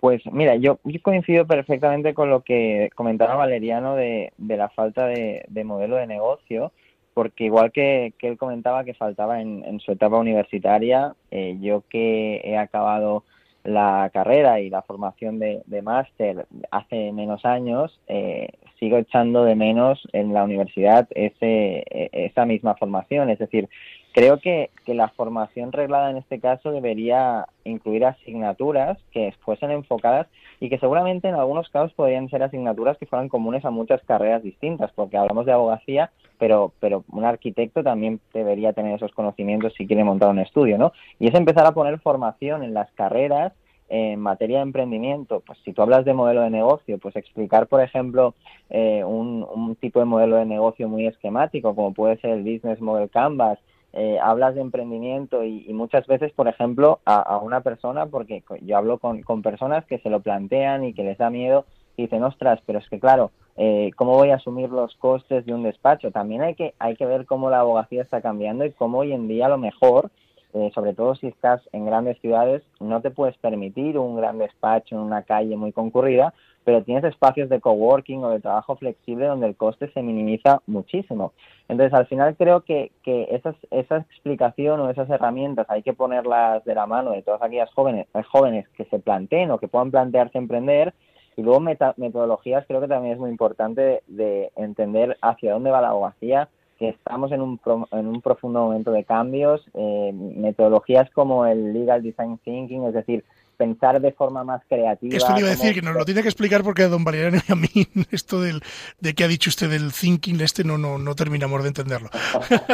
Pues 0.00 0.22
mira, 0.30 0.56
yo, 0.56 0.78
coincido 1.02 1.46
perfectamente 1.46 2.14
con 2.14 2.30
lo 2.30 2.42
que 2.42 2.90
comentaba 2.94 3.34
Valeriano 3.34 3.96
de, 3.96 4.32
de 4.36 4.56
la 4.56 4.68
falta 4.68 5.06
de, 5.06 5.46
modelo 5.64 5.96
de 5.96 6.06
negocio 6.06 6.72
porque 7.16 7.44
igual 7.44 7.72
que, 7.72 8.12
que, 8.18 8.28
él 8.28 8.36
comentaba 8.36 8.84
que 8.84 8.92
faltaba 8.92 9.40
en, 9.40 9.64
en 9.64 9.80
su 9.80 9.90
etapa 9.90 10.18
universitaria, 10.18 11.14
eh, 11.30 11.56
yo 11.62 11.82
que 11.88 12.42
he 12.44 12.58
acabado 12.58 13.24
la 13.66 14.10
carrera 14.12 14.60
y 14.60 14.70
la 14.70 14.82
formación 14.82 15.38
de, 15.38 15.62
máster 15.82 16.46
hace 16.70 17.12
menos 17.12 17.44
años, 17.44 18.00
eh, 18.08 18.48
sigo 18.78 18.96
echando 18.96 19.44
de 19.44 19.54
menos 19.54 20.06
en 20.12 20.32
la 20.32 20.44
universidad 20.44 21.08
ese, 21.10 21.84
e, 21.90 22.10
esa 22.12 22.44
misma 22.46 22.74
formación. 22.76 23.30
Es 23.30 23.38
decir, 23.38 23.68
creo 24.12 24.38
que, 24.38 24.70
que 24.84 24.94
la 24.94 25.08
formación 25.08 25.72
reglada 25.72 26.10
en 26.10 26.16
este 26.16 26.40
caso 26.40 26.70
debería 26.70 27.46
incluir 27.64 28.04
asignaturas 28.04 28.98
que 29.12 29.34
fuesen 29.44 29.70
enfocadas 29.70 30.26
y 30.60 30.68
que 30.68 30.78
seguramente 30.78 31.28
en 31.28 31.34
algunos 31.34 31.68
casos 31.68 31.92
podrían 31.92 32.28
ser 32.30 32.42
asignaturas 32.42 32.96
que 32.98 33.06
fueran 33.06 33.28
comunes 33.28 33.64
a 33.64 33.70
muchas 33.70 34.02
carreras 34.04 34.42
distintas, 34.42 34.92
porque 34.92 35.16
hablamos 35.16 35.46
de 35.46 35.52
abogacía, 35.52 36.10
pero, 36.38 36.72
pero 36.80 37.04
un 37.10 37.24
arquitecto 37.24 37.82
también 37.82 38.20
debería 38.32 38.72
tener 38.72 38.94
esos 38.94 39.12
conocimientos 39.12 39.74
si 39.74 39.86
quiere 39.86 40.04
montar 40.04 40.30
un 40.30 40.38
estudio, 40.38 40.78
¿no? 40.78 40.92
Y 41.18 41.28
es 41.28 41.34
empezar 41.34 41.66
a 41.66 41.72
poner 41.72 41.98
formación 42.00 42.62
en 42.62 42.74
las 42.74 42.90
carreras 42.92 43.52
en 43.88 44.20
materia 44.20 44.58
de 44.58 44.64
emprendimiento, 44.64 45.42
pues 45.46 45.58
si 45.64 45.72
tú 45.72 45.82
hablas 45.82 46.04
de 46.04 46.12
modelo 46.12 46.40
de 46.40 46.50
negocio, 46.50 46.98
pues 46.98 47.14
explicar, 47.14 47.68
por 47.68 47.80
ejemplo, 47.80 48.34
eh, 48.68 49.04
un, 49.04 49.46
un, 49.48 49.76
tipo 49.76 50.00
de 50.00 50.06
modelo 50.06 50.36
de 50.36 50.44
negocio 50.44 50.88
muy 50.88 51.06
esquemático, 51.06 51.74
como 51.74 51.94
puede 51.94 52.16
ser 52.16 52.30
el 52.30 52.42
Business 52.42 52.80
Model 52.80 53.08
Canvas, 53.08 53.60
eh, 53.98 54.18
hablas 54.22 54.54
de 54.54 54.60
emprendimiento 54.60 55.42
y, 55.42 55.72
muchas 55.72 56.06
veces, 56.06 56.30
por 56.32 56.48
ejemplo, 56.48 57.00
a, 57.06 57.38
una 57.38 57.62
persona, 57.62 58.04
porque 58.04 58.42
yo 58.60 58.76
hablo 58.76 58.98
con, 58.98 59.22
con, 59.22 59.40
personas 59.40 59.86
que 59.86 59.98
se 60.00 60.10
lo 60.10 60.20
plantean 60.20 60.84
y 60.84 60.92
que 60.92 61.02
les 61.02 61.16
da 61.16 61.30
miedo 61.30 61.64
y 61.96 62.02
dicen, 62.02 62.22
ostras, 62.22 62.60
pero 62.66 62.78
es 62.78 62.88
que 62.90 63.00
claro, 63.00 63.30
eh, 63.56 63.90
¿cómo 63.96 64.12
voy 64.12 64.30
a 64.30 64.36
asumir 64.36 64.70
los 64.70 64.94
costes 64.96 65.46
de 65.46 65.54
un 65.54 65.62
despacho? 65.62 66.10
También 66.10 66.42
hay 66.42 66.54
que, 66.54 66.74
hay 66.78 66.96
que 66.96 67.06
ver 67.06 67.26
cómo 67.26 67.50
la 67.50 67.60
abogacía 67.60 68.02
está 68.02 68.20
cambiando 68.20 68.64
y 68.64 68.72
cómo 68.72 68.98
hoy 68.98 69.12
en 69.12 69.28
día 69.28 69.48
lo 69.48 69.58
mejor 69.58 70.10
eh, 70.58 70.70
sobre 70.74 70.94
todo 70.94 71.14
si 71.14 71.26
estás 71.26 71.60
en 71.72 71.84
grandes 71.84 72.18
ciudades, 72.20 72.62
no 72.80 73.02
te 73.02 73.10
puedes 73.10 73.36
permitir 73.36 73.98
un 73.98 74.16
gran 74.16 74.38
despacho 74.38 74.94
en 74.94 75.02
una 75.02 75.22
calle 75.22 75.54
muy 75.54 75.70
concurrida, 75.70 76.32
pero 76.64 76.82
tienes 76.82 77.04
espacios 77.04 77.50
de 77.50 77.60
coworking 77.60 78.24
o 78.24 78.30
de 78.30 78.40
trabajo 78.40 78.74
flexible 78.76 79.26
donde 79.26 79.48
el 79.48 79.56
coste 79.56 79.90
se 79.92 80.02
minimiza 80.02 80.62
muchísimo. 80.66 81.34
Entonces, 81.68 81.92
al 81.92 82.06
final 82.06 82.36
creo 82.36 82.62
que, 82.62 82.90
que 83.02 83.28
esas, 83.32 83.54
esa 83.70 83.98
explicación 83.98 84.80
o 84.80 84.88
esas 84.88 85.10
herramientas 85.10 85.66
hay 85.68 85.82
que 85.82 85.92
ponerlas 85.92 86.64
de 86.64 86.74
la 86.74 86.86
mano 86.86 87.10
de 87.10 87.20
todas 87.20 87.42
aquellas 87.42 87.70
jóvenes, 87.74 88.06
jóvenes 88.30 88.66
que 88.70 88.86
se 88.86 88.98
planteen 88.98 89.50
o 89.50 89.58
que 89.58 89.68
puedan 89.68 89.90
plantearse 89.90 90.38
emprender. 90.38 90.94
Y 91.36 91.42
luego 91.42 91.60
metodologías 91.60 92.64
creo 92.66 92.80
que 92.80 92.88
también 92.88 93.14
es 93.14 93.20
muy 93.20 93.30
importante 93.30 94.02
de 94.06 94.50
entender 94.56 95.18
hacia 95.20 95.52
dónde 95.52 95.70
va 95.70 95.82
la 95.82 95.90
abogacía, 95.90 96.48
que 96.78 96.88
estamos 96.88 97.32
en 97.32 97.42
un, 97.42 97.60
en 97.92 98.06
un 98.06 98.20
profundo 98.22 98.60
momento 98.60 98.90
de 98.90 99.04
cambios, 99.04 99.62
eh, 99.74 100.12
metodologías 100.14 101.10
como 101.10 101.46
el 101.46 101.72
legal 101.72 102.02
design 102.02 102.38
thinking, 102.44 102.84
es 102.84 102.94
decir, 102.94 103.24
pensar 103.56 104.00
de 104.00 104.12
forma 104.12 104.44
más 104.44 104.62
creativa. 104.68 105.16
Esto 105.16 105.32
le 105.34 105.40
iba 105.40 105.48
a 105.48 105.52
decir, 105.52 105.74
que 105.74 105.82
nos 105.82 105.94
lo 105.94 106.04
tiene 106.04 106.22
que 106.22 106.28
explicar 106.28 106.62
porque 106.62 106.82
a 106.82 106.88
don 106.88 107.04
Valeriano 107.04 107.38
y 107.48 107.52
a 107.52 107.56
mí 107.56 107.68
esto 108.10 108.40
del, 108.40 108.60
de 109.00 109.14
que 109.14 109.24
ha 109.24 109.28
dicho 109.28 109.50
usted 109.50 109.70
del 109.70 109.92
thinking 109.92 110.40
este 110.40 110.64
no, 110.64 110.78
no, 110.78 110.98
no 110.98 111.14
terminamos 111.14 111.62
de 111.62 111.68
entenderlo. 111.68 112.10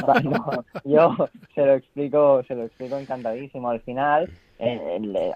yo 0.85 1.17
se 1.55 1.65
lo 1.65 1.75
explico, 1.75 2.43
se 2.47 2.55
lo 2.55 2.65
explico 2.65 2.97
encantadísimo. 2.99 3.71
Al 3.71 3.81
final, 3.81 4.31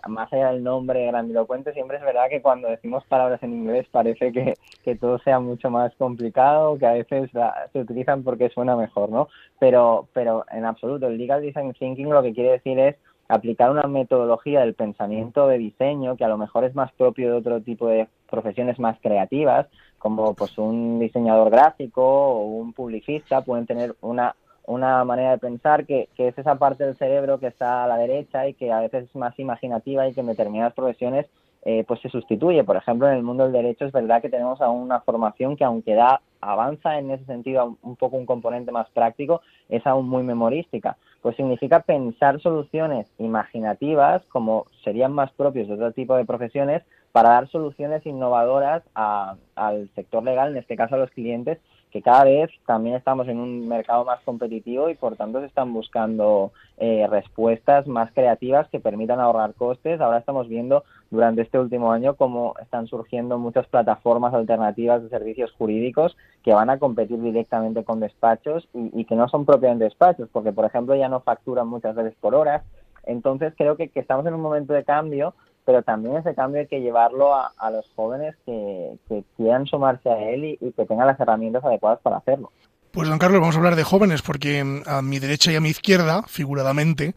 más 0.08 0.32
allá 0.32 0.52
del 0.52 0.62
nombre 0.62 1.06
grandilocuente, 1.06 1.72
siempre 1.72 1.96
es 1.96 2.02
verdad 2.02 2.28
que 2.30 2.42
cuando 2.42 2.68
decimos 2.68 3.04
palabras 3.04 3.42
en 3.42 3.54
inglés 3.54 3.86
parece 3.90 4.32
que, 4.32 4.54
que 4.84 4.94
todo 4.96 5.18
sea 5.18 5.40
mucho 5.40 5.70
más 5.70 5.94
complicado, 5.96 6.78
que 6.78 6.86
a 6.86 6.92
veces 6.92 7.30
se 7.72 7.80
utilizan 7.80 8.22
porque 8.22 8.50
suena 8.50 8.76
mejor, 8.76 9.10
¿no? 9.10 9.28
Pero, 9.58 10.08
pero 10.12 10.44
en 10.52 10.64
absoluto, 10.64 11.08
el 11.08 11.18
legal 11.18 11.42
design 11.42 11.72
thinking 11.72 12.10
lo 12.10 12.22
que 12.22 12.34
quiere 12.34 12.52
decir 12.52 12.78
es 12.78 12.96
aplicar 13.28 13.70
una 13.70 13.88
metodología 13.88 14.60
del 14.60 14.74
pensamiento 14.74 15.48
de 15.48 15.58
diseño 15.58 16.16
que 16.16 16.24
a 16.24 16.28
lo 16.28 16.38
mejor 16.38 16.64
es 16.64 16.74
más 16.74 16.92
propio 16.92 17.30
de 17.30 17.38
otro 17.38 17.60
tipo 17.60 17.88
de 17.88 18.06
profesiones 18.30 18.78
más 18.78 18.98
creativas, 19.00 19.66
como 19.98 20.34
pues 20.34 20.56
un 20.58 21.00
diseñador 21.00 21.50
gráfico 21.50 22.04
o 22.04 22.44
un 22.44 22.72
publicista 22.72 23.40
pueden 23.40 23.66
tener 23.66 23.96
una 24.00 24.36
una 24.66 25.04
manera 25.04 25.32
de 25.32 25.38
pensar 25.38 25.86
que, 25.86 26.08
que, 26.16 26.28
es 26.28 26.38
esa 26.38 26.56
parte 26.56 26.84
del 26.84 26.96
cerebro 26.96 27.38
que 27.38 27.46
está 27.46 27.84
a 27.84 27.86
la 27.86 27.96
derecha 27.96 28.48
y 28.48 28.54
que 28.54 28.72
a 28.72 28.80
veces 28.80 29.04
es 29.04 29.16
más 29.16 29.38
imaginativa 29.38 30.08
y 30.08 30.12
que 30.12 30.20
en 30.20 30.26
determinadas 30.26 30.74
profesiones 30.74 31.26
eh, 31.68 31.84
pues 31.84 32.00
se 32.00 32.08
sustituye. 32.08 32.62
Por 32.62 32.76
ejemplo, 32.76 33.08
en 33.08 33.16
el 33.16 33.24
mundo 33.24 33.42
del 33.42 33.52
derecho 33.52 33.86
es 33.86 33.92
verdad 33.92 34.22
que 34.22 34.28
tenemos 34.28 34.60
aún 34.60 34.82
una 34.82 35.00
formación 35.00 35.56
que 35.56 35.64
aunque 35.64 35.94
da 35.94 36.20
avanza 36.40 36.96
en 36.96 37.10
ese 37.10 37.24
sentido 37.24 37.76
un 37.82 37.96
poco 37.96 38.16
un 38.16 38.24
componente 38.24 38.70
más 38.70 38.88
práctico, 38.90 39.40
es 39.68 39.84
aún 39.84 40.08
muy 40.08 40.22
memorística. 40.22 40.96
Pues 41.22 41.34
significa 41.34 41.80
pensar 41.80 42.40
soluciones 42.40 43.08
imaginativas 43.18 44.22
como 44.26 44.66
serían 44.84 45.12
más 45.12 45.32
propios 45.32 45.66
de 45.66 45.74
otro 45.74 45.90
tipo 45.90 46.14
de 46.14 46.24
profesiones 46.24 46.84
para 47.10 47.30
dar 47.30 47.48
soluciones 47.48 48.06
innovadoras 48.06 48.84
al 48.94 49.88
sector 49.96 50.22
legal, 50.22 50.52
en 50.52 50.58
este 50.58 50.76
caso 50.76 50.94
a 50.94 50.98
los 50.98 51.10
clientes, 51.10 51.58
que 51.96 52.02
cada 52.02 52.24
vez 52.24 52.50
también 52.66 52.94
estamos 52.94 53.26
en 53.26 53.38
un 53.38 53.66
mercado 53.66 54.04
más 54.04 54.20
competitivo 54.22 54.90
y 54.90 54.94
por 54.94 55.16
tanto 55.16 55.40
se 55.40 55.46
están 55.46 55.72
buscando 55.72 56.52
eh, 56.76 57.06
respuestas 57.08 57.86
más 57.86 58.12
creativas 58.12 58.68
que 58.68 58.80
permitan 58.80 59.18
ahorrar 59.18 59.54
costes. 59.54 59.98
Ahora 59.98 60.18
estamos 60.18 60.46
viendo 60.46 60.84
durante 61.10 61.40
este 61.40 61.58
último 61.58 61.92
año 61.92 62.14
cómo 62.14 62.54
están 62.60 62.86
surgiendo 62.86 63.38
muchas 63.38 63.66
plataformas 63.68 64.34
alternativas 64.34 65.02
de 65.02 65.08
servicios 65.08 65.52
jurídicos 65.52 66.18
que 66.44 66.52
van 66.52 66.68
a 66.68 66.78
competir 66.78 67.18
directamente 67.18 67.82
con 67.82 67.98
despachos 67.98 68.68
y, 68.74 69.06
que 69.06 69.14
no 69.14 69.26
son 69.30 69.46
propiamente 69.46 69.84
despachos, 69.84 70.28
porque 70.30 70.52
por 70.52 70.66
ejemplo 70.66 70.94
ya 70.96 71.08
no 71.08 71.20
facturan 71.20 71.66
muchas 71.66 71.94
veces 71.94 72.12
por 72.20 72.34
horas. 72.34 72.62
Entonces 73.04 73.54
creo 73.56 73.76
que 73.78 73.90
estamos 73.94 74.26
en 74.26 74.34
un 74.34 74.42
momento 74.42 74.74
de 74.74 74.84
cambio 74.84 75.32
pero 75.66 75.82
también 75.82 76.16
ese 76.16 76.34
cambio 76.34 76.60
hay 76.60 76.68
que 76.68 76.80
llevarlo 76.80 77.34
a, 77.34 77.70
los 77.70 77.84
jóvenes 77.96 78.36
que, 78.46 78.96
quieran 79.36 79.66
sumarse 79.66 80.08
a 80.08 80.30
él 80.30 80.56
y, 80.60 80.72
que 80.72 80.86
tengan 80.86 81.08
las 81.08 81.18
herramientas 81.18 81.64
adecuadas 81.64 81.98
para 82.02 82.18
hacerlo. 82.18 82.52
Pues 82.92 83.08
don 83.08 83.18
Carlos, 83.18 83.40
vamos 83.40 83.56
a 83.56 83.58
hablar 83.58 83.74
de 83.76 83.82
jóvenes, 83.82 84.22
porque 84.22 84.62
mm, 84.62 84.82
a 84.86 85.02
mi 85.02 85.18
derecha 85.18 85.52
y 85.52 85.56
a 85.56 85.60
mi 85.60 85.68
izquierda, 85.68 86.22
figuradamente, 86.28 87.14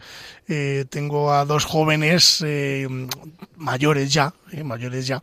eh, 0.47 0.85
tengo 0.89 1.31
a 1.31 1.45
dos 1.45 1.63
jóvenes 1.63 2.43
eh, 2.45 2.87
mayores 3.55 4.11
ya, 4.11 4.33
eh, 4.51 4.63
mayores 4.63 5.05
ya, 5.05 5.21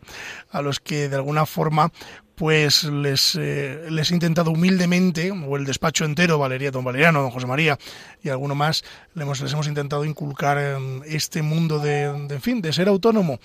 a 0.52 0.62
los 0.62 0.78
que 0.78 1.08
de 1.08 1.16
alguna 1.16 1.44
forma 1.46 1.90
pues 2.36 2.84
les, 2.84 3.34
eh, 3.34 3.86
les 3.90 4.10
he 4.10 4.14
intentado 4.14 4.50
humildemente, 4.50 5.30
o 5.30 5.56
el 5.56 5.64
despacho 5.64 6.04
entero, 6.04 6.38
Valeria, 6.38 6.70
don 6.70 6.84
Valeriano, 6.84 7.22
don 7.22 7.30
José 7.30 7.46
María 7.46 7.78
y 8.22 8.28
alguno 8.28 8.54
más, 8.54 8.84
les 9.14 9.52
hemos, 9.52 9.66
intentado 9.66 10.04
inculcar 10.04 10.78
este 11.06 11.40
mundo 11.42 11.78
de, 11.78 12.02
en 12.04 12.40
fin, 12.42 12.60
de 12.60 12.72
ser 12.72 12.88
autónomo. 12.88 13.40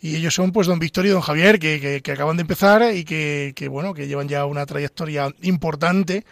Y 0.00 0.16
ellos 0.16 0.34
son 0.34 0.52
pues 0.52 0.66
don 0.66 0.80
Víctor 0.80 1.06
y 1.06 1.10
don 1.10 1.20
Javier, 1.20 1.60
que, 1.60 2.00
que, 2.02 2.12
acaban 2.12 2.36
de 2.36 2.42
empezar 2.42 2.82
y 2.92 3.04
que, 3.04 3.52
que, 3.54 3.68
bueno, 3.68 3.94
que 3.94 4.08
llevan 4.08 4.28
ya 4.28 4.46
una 4.46 4.66
trayectoria 4.66 5.32
importante, 5.42 6.24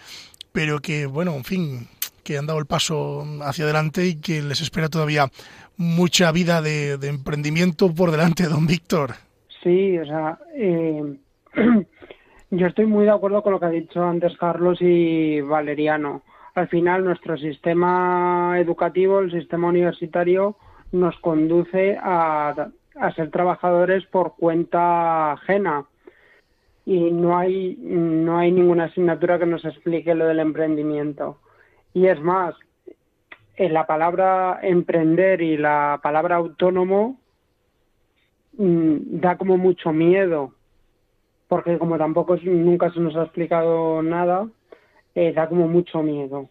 pero 0.50 0.80
que, 0.80 1.06
bueno, 1.06 1.34
en 1.34 1.44
fin, 1.44 1.88
que 2.24 2.36
han 2.36 2.46
dado 2.46 2.58
el 2.58 2.66
paso 2.66 3.24
hacia 3.42 3.64
adelante 3.64 4.06
y 4.06 4.16
que 4.16 4.42
les 4.42 4.60
espera 4.60 4.88
todavía 4.88 5.30
mucha 5.76 6.32
vida 6.32 6.62
de, 6.62 6.98
de 6.98 7.08
emprendimiento 7.08 7.94
por 7.94 8.10
delante, 8.10 8.44
don 8.44 8.66
Víctor. 8.66 9.14
Sí, 9.62 9.98
o 9.98 10.04
sea, 10.04 10.38
eh, 10.56 11.16
Yo 12.50 12.66
estoy 12.66 12.86
muy 12.86 13.04
de 13.04 13.10
acuerdo 13.10 13.42
con 13.42 13.52
lo 13.52 13.60
que 13.60 13.66
ha 13.66 13.70
dicho 13.70 14.02
antes 14.02 14.36
Carlos 14.36 14.78
y 14.80 15.40
Valeriano. 15.40 16.22
Al 16.54 16.68
final, 16.68 17.04
nuestro 17.04 17.36
sistema 17.36 18.56
educativo, 18.58 19.20
el 19.20 19.30
sistema 19.30 19.68
universitario, 19.68 20.56
nos 20.92 21.18
conduce 21.20 21.98
a, 22.00 22.70
ser 23.14 23.30
trabajadores 23.30 24.06
por 24.06 24.36
cuenta 24.36 25.32
ajena 25.32 25.84
y 26.86 27.10
no 27.10 27.36
hay 27.36 27.76
no 27.78 28.38
hay 28.38 28.52
ninguna 28.52 28.84
asignatura 28.84 29.38
que 29.38 29.44
nos 29.44 29.64
explique 29.64 30.14
lo 30.14 30.26
del 30.26 30.40
emprendimiento. 30.40 31.40
Y 31.92 32.06
es 32.06 32.20
más, 32.20 32.54
en 33.56 33.74
la 33.74 33.86
palabra 33.86 34.60
emprender 34.62 35.42
y 35.42 35.56
la 35.56 36.00
palabra 36.02 36.36
autónomo 36.36 37.20
mm, 38.56 39.20
da 39.20 39.36
como 39.36 39.58
mucho 39.58 39.92
miedo 39.92 40.55
porque 41.48 41.78
como 41.78 41.98
tampoco 41.98 42.36
nunca 42.42 42.92
se 42.92 43.00
nos 43.00 43.16
ha 43.16 43.24
explicado 43.24 44.02
nada, 44.02 44.48
eh, 45.14 45.32
da 45.32 45.48
como 45.48 45.68
mucho 45.68 46.02
miedo. 46.02 46.48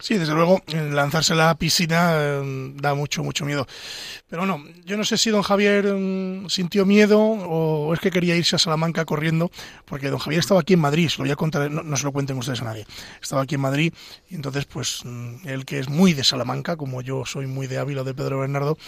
Sí, 0.00 0.16
desde 0.16 0.32
luego, 0.32 0.60
lanzarse 0.92 1.32
a 1.32 1.36
la 1.36 1.54
piscina 1.56 2.12
eh, 2.14 2.72
da 2.76 2.94
mucho, 2.94 3.24
mucho 3.24 3.44
miedo. 3.44 3.66
Pero 4.28 4.42
bueno, 4.42 4.64
yo 4.84 4.96
no 4.96 5.02
sé 5.02 5.18
si 5.18 5.30
don 5.30 5.42
Javier 5.42 5.92
mm, 5.92 6.48
sintió 6.48 6.86
miedo 6.86 7.18
o 7.20 7.92
es 7.92 7.98
que 7.98 8.12
quería 8.12 8.36
irse 8.36 8.54
a 8.54 8.60
Salamanca 8.60 9.04
corriendo, 9.04 9.50
porque 9.86 10.08
don 10.08 10.20
Javier 10.20 10.38
estaba 10.38 10.60
aquí 10.60 10.74
en 10.74 10.80
Madrid, 10.80 11.08
se 11.08 11.18
lo 11.18 11.24
voy 11.24 11.32
a 11.32 11.36
contar, 11.36 11.68
no, 11.68 11.96
se 11.96 12.04
lo 12.04 12.12
cuenten 12.12 12.38
ustedes 12.38 12.62
a 12.62 12.66
nadie. 12.66 12.86
Estaba 13.20 13.42
aquí 13.42 13.56
en 13.56 13.60
Madrid 13.60 13.92
y 14.30 14.36
entonces, 14.36 14.66
pues, 14.66 15.02
mm, 15.04 15.48
él 15.48 15.64
que 15.64 15.80
es 15.80 15.88
muy 15.88 16.12
de 16.12 16.22
Salamanca, 16.22 16.76
como 16.76 17.02
yo 17.02 17.24
soy 17.26 17.48
muy 17.48 17.66
de 17.66 17.78
Ávila 17.78 18.04
de 18.04 18.14
Pedro 18.14 18.38
Bernardo, 18.38 18.78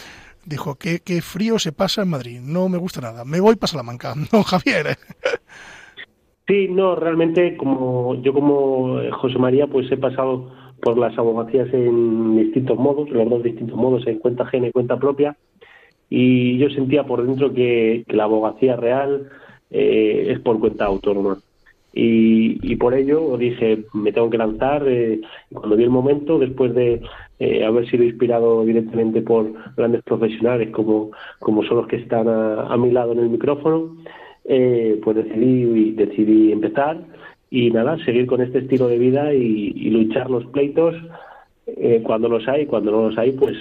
dijo 0.45 0.77
que, 0.77 1.01
qué 1.01 1.23
frío 1.23 1.59
se 1.59 1.73
pasa 1.73 2.03
en 2.03 2.11
Madrid, 2.11 2.41
no 2.41 2.69
me 2.69 2.79
gusta 2.79 3.01
nada, 3.01 3.25
me 3.25 3.41
voy 3.41 3.57
para 3.57 3.69
Salamanca, 3.69 4.15
don 4.33 4.43
Javier. 4.43 4.97
Sí, 6.47 6.69
no, 6.69 6.97
realmente 6.97 7.57
como 7.57 8.21
yo 8.23 8.33
como 8.33 8.99
José 9.13 9.39
María 9.39 9.67
pues 9.67 9.91
he 9.93 9.97
pasado 9.97 10.53
por 10.83 10.99
las 10.99 11.17
abogacías 11.19 11.73
en 11.73 12.37
distintos 12.37 12.79
modos, 12.79 13.11
los 13.11 13.29
dos 13.29 13.43
distintos 13.43 13.77
modos, 13.77 14.07
en 14.07 14.19
cuenta 14.19 14.45
ajena 14.45 14.69
y 14.69 14.73
cuenta 14.73 14.99
propia, 14.99 15.37
y 16.09 16.59
yo 16.59 16.69
sentía 16.71 17.05
por 17.05 17.25
dentro 17.25 17.53
que, 17.55 18.05
la 18.09 18.25
abogacía 18.25 18.77
real 18.77 19.31
eh, 19.71 20.27
es 20.31 20.41
por 20.41 20.59
cuenta 20.59 20.87
autónoma. 20.87 21.39
Y, 21.93 22.77
por 22.77 22.95
ello 22.95 23.37
dije, 23.37 23.85
me 23.93 24.13
tengo 24.13 24.31
que 24.31 24.39
lanzar. 24.39 24.85
Eh, 24.87 25.21
cuando 25.53 25.77
vi 25.77 25.85
el 25.85 25.91
momento, 25.91 26.39
después 26.39 26.75
de 26.75 27.03
eh, 27.39 27.65
haber 27.65 27.89
sido 27.91 28.05
inspirado 28.05 28.65
directamente 28.65 29.23
por 29.23 29.53
grandes 29.77 30.03
profesionales 30.03 30.71
como, 30.71 31.11
como 31.41 31.65
son 31.65 31.79
los 31.79 31.89
que 31.89 31.97
están 31.97 32.29
a, 32.29 32.77
mi 32.77 32.91
lado 32.93 33.13
en 33.13 33.21
el 33.21 33.31
micrófono, 33.31 33.97
eh, 34.45 35.01
pues 35.03 35.17
decidí, 35.17 35.93
decidí 35.93 36.53
empezar 36.53 36.99
y 37.51 37.71
nada, 37.71 37.99
seguir 38.05 38.27
con 38.27 38.41
este 38.41 38.59
estilo 38.61 38.87
de 38.87 38.99
vida 38.99 39.35
y, 39.35 39.73
y 39.75 39.91
luchar 39.91 40.31
los 40.31 40.47
pleitos 40.47 40.95
cuando 42.03 42.29
los 42.29 42.49
hay, 42.49 42.67
cuando 42.67 42.91
no 42.91 43.09
los 43.09 43.19
hay, 43.19 43.31
pues 43.31 43.57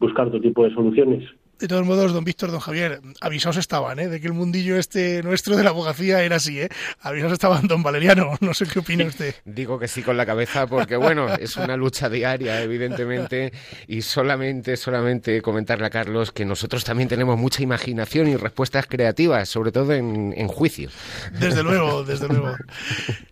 buscar 0.00 0.26
otro 0.26 0.40
tipo 0.40 0.64
de 0.64 0.74
soluciones. 0.74 1.24
De 1.62 1.68
todos 1.68 1.86
modos, 1.86 2.12
don 2.12 2.24
Víctor, 2.24 2.50
don 2.50 2.58
Javier, 2.58 3.00
avisados 3.20 3.56
estaban, 3.56 4.00
¿eh? 4.00 4.08
De 4.08 4.20
que 4.20 4.26
el 4.26 4.32
mundillo 4.32 4.78
este 4.78 5.22
nuestro 5.22 5.56
de 5.56 5.62
la 5.62 5.70
abogacía 5.70 6.20
era 6.24 6.34
así, 6.34 6.60
¿eh? 6.60 6.68
Avisados 7.02 7.34
estaban, 7.34 7.68
don 7.68 7.84
Valeriano. 7.84 8.36
No 8.40 8.52
sé 8.52 8.66
qué 8.66 8.80
opina 8.80 9.04
usted. 9.04 9.36
Digo 9.44 9.78
que 9.78 9.86
sí 9.86 10.02
con 10.02 10.16
la 10.16 10.26
cabeza 10.26 10.66
porque, 10.66 10.96
bueno, 10.96 11.32
es 11.32 11.56
una 11.56 11.76
lucha 11.76 12.10
diaria, 12.10 12.60
evidentemente, 12.62 13.52
y 13.86 14.02
solamente, 14.02 14.76
solamente 14.76 15.40
comentarle 15.40 15.86
a 15.86 15.90
Carlos 15.90 16.32
que 16.32 16.44
nosotros 16.44 16.82
también 16.82 17.08
tenemos 17.08 17.38
mucha 17.38 17.62
imaginación 17.62 18.26
y 18.26 18.34
respuestas 18.34 18.86
creativas, 18.88 19.48
sobre 19.48 19.70
todo 19.70 19.92
en, 19.92 20.34
en 20.36 20.48
juicio. 20.48 20.90
Desde 21.38 21.62
luego, 21.62 22.02
desde 22.02 22.26
luego. 22.26 22.56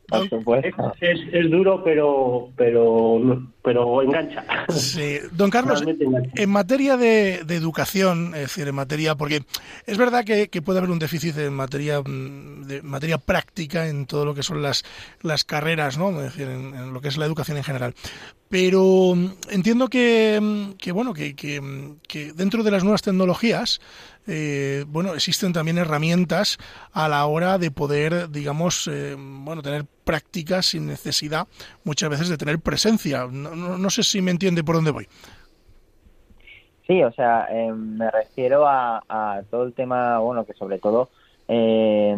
Es, 1.01 1.51
duro, 1.51 1.83
pero, 1.85 2.51
pero, 2.57 3.42
pero 3.62 4.03
engancha. 4.03 4.44
Sí. 4.68 5.18
Don 5.33 5.51
Carlos, 5.51 5.83
en 5.87 6.51
materia 6.51 6.96
de, 6.96 7.40
educación, 7.49 8.35
es 8.35 8.42
decir, 8.42 8.68
en 8.68 8.75
materia, 8.75 9.14
porque 9.14 9.42
es 9.87 9.99
verdad 9.99 10.25
que, 10.25 10.49
puede 10.62 10.79
haber 10.79 10.90
un 10.90 10.99
déficit 10.99 11.37
en 11.38 11.55
materia 11.55 12.01
mm, 12.01 12.66
de 12.66 12.83
materia 12.83 13.18
práctica 13.18 13.88
en 13.88 14.07
todo 14.07 14.25
lo 14.25 14.35
que 14.35 14.42
son 14.42 14.62
las, 14.62 14.85
las 15.23 15.44
carreras, 15.44 15.99
¿no? 15.99 16.11
Es 16.11 16.35
decir, 16.35 16.49
en 16.49 16.92
lo 16.92 17.01
que 17.01 17.09
es 17.09 17.16
la 17.16 17.27
educación 17.27 17.57
en 17.57 17.64
general 17.64 17.94
pero 18.51 19.14
mm, 19.14 19.31
entiendo 19.51 19.88
que, 19.88 20.38
mm, 20.42 20.73
que 20.73 20.92
bueno 20.92 21.14
que, 21.14 21.35
que, 21.35 22.33
dentro 22.35 22.62
de 22.62 22.70
las 22.70 22.83
nuevas 22.83 23.01
tecnologías 23.01 23.81
eh, 24.31 24.85
bueno 24.87 25.14
existen 25.14 25.53
también 25.53 25.79
herramientas 25.79 26.59
a 26.93 27.09
la 27.09 27.27
hora 27.27 27.59
de 27.59 27.71
poder 27.71 28.31
digamos 28.31 28.88
eh, 28.88 29.16
bueno 29.19 29.61
tener 29.61 29.85
prácticas 30.05 30.66
sin 30.66 30.87
necesidad 30.87 31.49
muchas 31.85 32.11
veces 32.11 32.29
de 32.29 32.38
tener 32.38 32.61
presencia. 32.61 33.27
No, 33.31 33.55
no, 33.55 33.90
sé 33.90 34.05
si 34.05 34.23
me 34.23 34.31
entiende 34.31 34.62
por 34.62 34.77
dónde 34.77 34.93
voy. 34.93 35.09
Sí 36.87 37.03
o 37.03 37.12
sea 37.12 37.49
eh, 37.51 37.73
me 37.73 38.11
refiero 38.11 38.66
a, 38.66 39.03
a 39.09 39.43
todo 39.51 39.64
el 39.64 39.75
tema 39.75 40.21
bueno 40.21 40.45
que 40.45 40.55
sobre 40.55 40.79
todo 40.79 41.11
eh, 41.53 42.17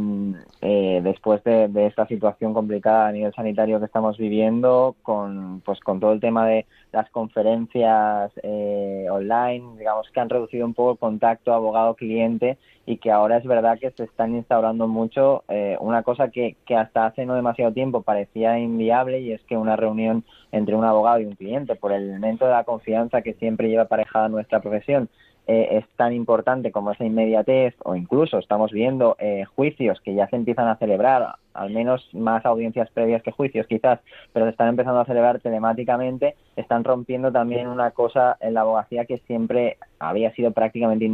eh, 0.60 1.00
después 1.02 1.42
de, 1.42 1.70
esta 1.86 2.06
situación 2.06 2.52
complicada 2.52 3.08
a 3.08 3.12
nivel 3.12 3.32
sanitario 3.32 3.78
que 3.78 3.86
estamos 3.86 4.18
viviendo, 4.18 4.94
con, 5.02 5.62
pues, 5.64 5.80
con 5.80 6.00
todo 6.00 6.12
el 6.12 6.20
tema 6.20 6.46
de 6.46 6.66
las 6.92 7.08
conferencias 7.08 8.30
eh, 8.42 9.06
online, 9.10 9.78
digamos 9.78 10.06
que 10.10 10.20
han 10.20 10.28
reducido 10.28 10.66
un 10.66 10.74
poco 10.74 10.92
el 10.92 10.98
contacto 10.98 11.54
abogado-cliente 11.54 12.58
y 12.84 12.98
que 12.98 13.10
ahora 13.10 13.38
es 13.38 13.44
verdad 13.44 13.78
que 13.78 13.90
se 13.92 14.04
están 14.04 14.34
instaurando 14.34 14.86
mucho 14.86 15.44
eh, 15.48 15.78
una 15.80 16.02
cosa 16.02 16.28
que, 16.28 16.56
que 16.66 16.76
hasta 16.76 17.06
hace 17.06 17.24
no 17.24 17.34
demasiado 17.34 17.72
tiempo 17.72 18.02
parecía 18.02 18.58
inviable 18.58 19.20
y 19.20 19.32
es 19.32 19.40
que 19.44 19.56
una 19.56 19.76
reunión 19.76 20.24
entre 20.50 20.76
un 20.76 20.84
abogado 20.84 21.20
y 21.20 21.24
un 21.24 21.36
cliente, 21.36 21.74
por 21.74 21.92
el 21.92 22.02
elemento 22.02 22.44
de 22.44 22.52
la 22.52 22.64
confianza 22.64 23.22
que 23.22 23.32
siempre 23.34 23.70
lleva 23.70 23.84
aparejada 23.84 24.28
nuestra 24.28 24.60
profesión, 24.60 25.08
eh, 25.46 25.78
es 25.78 25.84
tan 25.96 26.12
importante 26.12 26.70
como 26.70 26.92
esa 26.92 27.04
inmediatez 27.04 27.74
o 27.84 27.96
incluso 27.96 28.38
estamos 28.38 28.70
viendo 28.70 29.16
eh, 29.18 29.44
juicios 29.56 30.00
que 30.00 30.14
ya 30.14 30.28
se 30.28 30.36
empiezan 30.36 30.68
a 30.68 30.76
celebrar, 30.76 31.34
al 31.54 31.70
menos 31.70 32.08
más 32.12 32.44
audiencias 32.44 32.90
previas 32.90 33.22
que 33.22 33.32
juicios 33.32 33.66
quizás, 33.66 34.00
pero 34.32 34.46
se 34.46 34.50
están 34.50 34.68
empezando 34.68 35.00
a 35.00 35.04
celebrar 35.04 35.40
telemáticamente, 35.40 36.36
están 36.56 36.84
rompiendo 36.84 37.32
también 37.32 37.68
una 37.68 37.90
cosa 37.90 38.36
en 38.40 38.54
la 38.54 38.62
abogacía 38.62 39.04
que 39.04 39.18
siempre 39.26 39.78
había 39.98 40.34
sido 40.34 40.50
prácticamente 40.50 41.04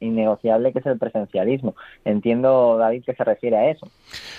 innegociable, 0.00 0.72
que 0.72 0.78
es 0.78 0.86
el 0.86 0.98
presencialismo. 0.98 1.74
Entiendo, 2.04 2.76
David, 2.78 3.04
que 3.04 3.14
se 3.14 3.24
refiere 3.24 3.56
a 3.56 3.70
eso. 3.70 3.88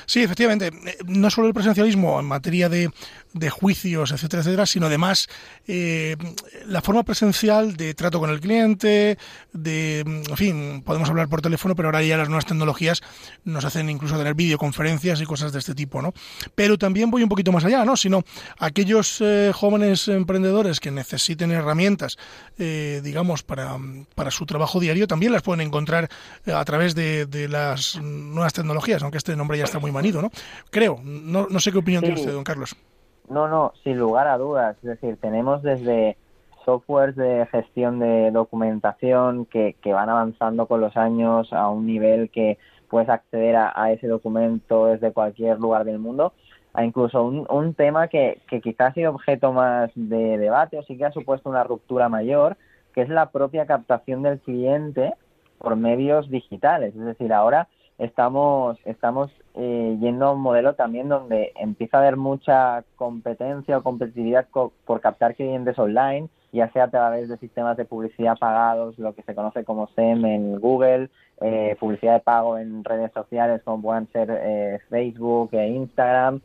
Sí, 0.06 0.24
efectivamente. 0.24 0.68
Eh, 0.68 0.98
no 1.06 1.30
solo 1.30 1.48
el 1.48 1.54
presencialismo 1.54 2.20
en 2.20 2.26
materia 2.26 2.70
de, 2.70 2.90
de 3.34 3.50
juicios, 3.50 4.12
etcétera, 4.12 4.42
etcétera, 4.42 4.66
sino 4.66 4.86
además 4.86 5.28
eh, 5.68 6.16
la 6.66 6.82
forma 6.82 7.04
presencial 7.04 7.76
de 7.76 7.94
trato 7.94 8.20
con 8.20 8.30
el 8.30 8.40
cliente, 8.40 9.18
de, 9.54 10.00
en 10.02 10.38
fin, 10.38 10.84
podemos 10.84 11.10
hablar 11.10 11.28
por 11.28 11.42
teléfono, 11.42 11.76
pero 11.76 11.88
ahora 11.88 12.04
ya 12.04 12.18
las 12.18 12.30
nuevas 12.30 12.46
tecnologías 12.46 13.02
nos 13.44 13.66
hacen 13.66 13.90
incluso 13.90 14.18
tener 14.18 14.36
videoconferencias 14.36 15.22
y 15.22 15.26
cosas 15.26 15.37
de 15.40 15.60
este 15.60 15.76
tipo, 15.76 16.02
¿no? 16.02 16.14
Pero 16.56 16.78
también 16.78 17.10
voy 17.10 17.24
un 17.24 17.30
poquito 17.30 17.52
más 17.52 17.66
allá, 17.66 17.86
¿no? 17.86 17.96
Sino 17.96 18.24
aquellos 18.60 19.22
eh, 19.22 19.52
jóvenes 19.54 20.08
emprendedores 20.08 20.80
que 20.80 20.92
necesiten 20.92 21.52
herramientas, 21.52 22.18
digamos, 22.58 23.44
para 23.44 23.78
para 24.16 24.32
su 24.32 24.46
trabajo 24.46 24.80
diario 24.80 25.08
también 25.08 25.32
las 25.32 25.42
pueden 25.42 25.66
encontrar 25.66 26.08
eh, 26.46 26.54
a 26.54 26.64
través 26.66 26.96
de, 26.96 27.48
las 27.50 28.00
nuevas 28.02 28.54
tecnologías, 28.54 29.02
aunque 29.04 29.18
este 29.18 29.36
nombre 29.36 29.58
ya 29.58 29.64
está 29.64 29.80
muy 29.80 29.92
manido, 29.92 30.22
¿no? 30.22 30.30
Creo, 30.72 30.98
no, 31.04 31.48
no 31.50 31.60
sé 31.60 31.72
qué 31.72 31.78
opinión 31.78 32.04
tiene 32.04 32.20
usted, 32.20 32.34
don 32.34 32.44
Carlos. 32.44 32.76
No, 33.30 33.48
no, 33.48 33.74
sin 33.84 33.98
lugar 33.98 34.28
a 34.28 34.38
dudas. 34.38 34.76
Es 34.78 34.90
decir, 34.90 35.18
tenemos 35.22 35.62
desde 35.62 36.18
softwares 36.66 37.16
de 37.16 37.46
gestión 37.52 38.00
de 38.00 38.32
documentación 38.32 39.46
que, 39.46 39.76
que 39.82 39.94
van 39.94 40.10
avanzando 40.10 40.66
con 40.66 40.82
los 40.82 40.96
años 40.98 41.52
a 41.54 41.70
un 41.70 41.86
nivel 41.86 42.30
que 42.30 42.58
puedes 42.90 43.10
acceder 43.10 43.56
a, 43.56 43.92
ese 43.92 44.08
documento 44.08 44.88
desde 44.88 45.12
cualquier 45.12 45.60
lugar 45.60 45.86
del 45.86 46.00
mundo, 46.00 46.34
a 46.74 46.84
incluso 46.84 47.24
un, 47.24 47.46
un 47.50 47.74
tema 47.74 48.08
que, 48.08 48.42
que 48.50 48.62
quizás 48.62 48.92
ha 48.92 48.94
sido 48.94 49.12
objeto 49.12 49.52
más 49.54 49.92
de 49.96 50.38
debate 50.38 50.78
o 50.78 50.84
sí 50.84 50.98
que 50.98 51.06
ha 51.06 51.12
supuesto 51.12 51.50
una 51.50 51.64
ruptura 51.64 52.10
mayor, 52.10 52.58
que 52.94 53.02
es 53.02 53.10
la 53.10 53.32
propia 53.32 53.66
captación 53.66 54.24
del 54.24 54.40
cliente 54.40 55.14
por 55.58 55.76
medios 55.76 56.30
digitales. 56.30 56.96
Es 56.96 57.06
decir, 57.06 57.34
ahora 57.34 57.68
estamos, 57.98 58.78
estamos 58.86 59.32
eh, 59.56 59.98
yendo 60.00 60.28
a 60.28 60.34
un 60.34 60.42
modelo 60.42 60.76
también 60.76 61.10
donde 61.10 61.52
empieza 61.56 61.98
a 61.98 62.02
haber 62.02 62.18
mucha 62.18 62.84
competencia 62.96 63.78
o 63.78 63.84
competitividad 63.84 64.48
por 64.50 65.02
captar 65.02 65.36
clientes 65.36 65.78
online, 65.80 66.30
ya 66.58 66.72
sea 66.72 66.86
a 66.86 66.90
través 66.90 67.30
de 67.30 67.38
sistemas 67.38 67.78
de 67.78 67.86
publicidad 67.86 68.38
pagados, 68.38 68.98
lo 69.00 69.14
que 69.14 69.24
se 69.24 69.36
conoce 69.36 69.64
como 69.64 69.88
SEM 69.96 70.26
en 70.26 70.60
Google, 70.60 71.10
eh, 71.42 71.76
publicidad 71.80 72.16
de 72.16 72.20
pago 72.20 72.58
en 72.58 72.84
redes 72.84 73.12
sociales 73.14 73.62
como 73.64 73.82
puedan 73.82 74.08
ser 74.12 74.30
eh, 74.30 74.80
Facebook 74.90 75.50
e 75.54 75.68
Instagram, 75.68 76.42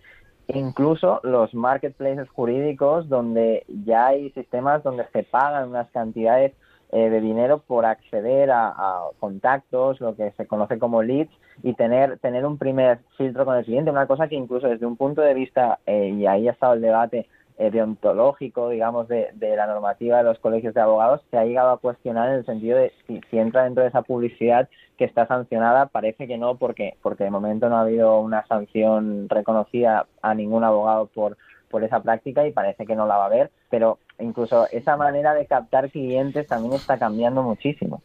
incluso 0.48 1.20
los 1.22 1.54
marketplaces 1.54 2.28
jurídicos 2.28 3.08
donde 3.08 3.64
ya 3.84 4.08
hay 4.08 4.30
sistemas 4.30 4.82
donde 4.82 5.06
se 5.12 5.22
pagan 5.22 5.70
unas 5.70 5.90
cantidades 5.90 6.52
eh, 6.94 7.08
de 7.08 7.22
dinero 7.22 7.62
por 7.66 7.86
acceder 7.86 8.50
a, 8.50 8.74
contactos, 9.18 9.98
lo 9.98 10.14
que 10.14 10.30
se 10.32 10.46
conoce 10.46 10.78
como 10.78 11.02
leads, 11.02 11.32
y 11.62 11.72
tener, 11.72 12.18
tener 12.18 12.44
un 12.44 12.58
primer 12.58 12.98
filtro 13.16 13.46
con 13.46 13.56
el 13.56 13.64
cliente, 13.64 13.90
una 13.90 14.06
cosa 14.06 14.28
que 14.28 14.34
incluso 14.34 14.68
desde 14.68 14.84
un 14.84 14.98
punto 14.98 15.22
de 15.22 15.32
vista, 15.32 15.78
eh, 15.86 16.10
y 16.10 16.26
ahí 16.26 16.48
ha 16.48 16.52
estado 16.52 16.74
el 16.74 16.82
debate 16.82 17.26
deontológico, 17.58 18.70
digamos, 18.70 19.08
de, 19.08 19.32
la 19.40 19.66
normativa 19.66 20.18
de 20.18 20.24
los 20.24 20.38
colegios 20.38 20.74
de 20.74 20.80
abogados, 20.80 21.20
se 21.30 21.36
ha 21.36 21.44
llegado 21.44 21.70
a 21.70 21.78
cuestionar 21.78 22.28
en 22.30 22.36
el 22.36 22.46
sentido 22.46 22.78
de 22.78 22.92
si, 23.06 23.20
entra 23.32 23.64
dentro 23.64 23.82
de 23.82 23.88
esa 23.88 24.02
publicidad 24.02 24.68
que 24.98 25.04
está 25.04 25.26
sancionada, 25.26 25.86
parece 25.86 26.26
que 26.26 26.38
no, 26.38 26.56
porque, 26.56 26.96
porque 27.02 27.24
de 27.24 27.30
momento 27.30 27.68
no 27.68 27.76
ha 27.76 27.82
habido 27.82 28.20
una 28.20 28.46
sanción 28.46 29.28
reconocida 29.28 30.06
a 30.22 30.34
ningún 30.34 30.64
abogado 30.64 31.06
por, 31.06 31.36
por 31.70 31.84
esa 31.84 32.02
práctica 32.02 32.46
y 32.46 32.52
parece 32.52 32.86
que 32.86 32.94
no 32.96 33.06
la 33.06 33.16
va 33.16 33.24
a 33.24 33.26
haber, 33.26 33.50
pero 33.70 33.98
incluso 34.18 34.68
esa 34.70 34.96
manera 34.96 35.34
de 35.34 35.46
captar 35.46 35.90
clientes 35.90 36.46
también 36.46 36.74
está 36.74 36.98
cambiando 36.98 37.42
muchísimo. 37.42 38.02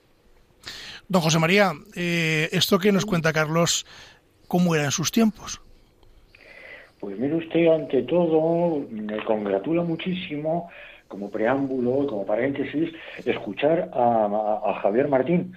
Don 1.08 1.22
José 1.22 1.40
María, 1.40 1.72
eh, 1.96 2.50
esto 2.52 2.80
que 2.80 2.92
nos 2.92 3.06
cuenta 3.06 3.32
Carlos, 3.32 3.86
¿cómo 4.48 4.76
era 4.76 4.86
en 4.86 4.92
sus 4.92 5.12
tiempos? 5.12 5.62
Pues 7.00 7.18
mire 7.18 7.36
usted, 7.36 7.68
ante 7.68 8.04
todo, 8.04 8.84
me 8.90 9.18
congratula 9.24 9.84
muchísimo, 9.84 10.70
como 11.08 11.30
preámbulo, 11.30 12.08
como 12.08 12.26
paréntesis, 12.26 12.92
escuchar 13.26 13.90
a, 13.94 14.80
Javier 14.82 15.08
Martín. 15.08 15.54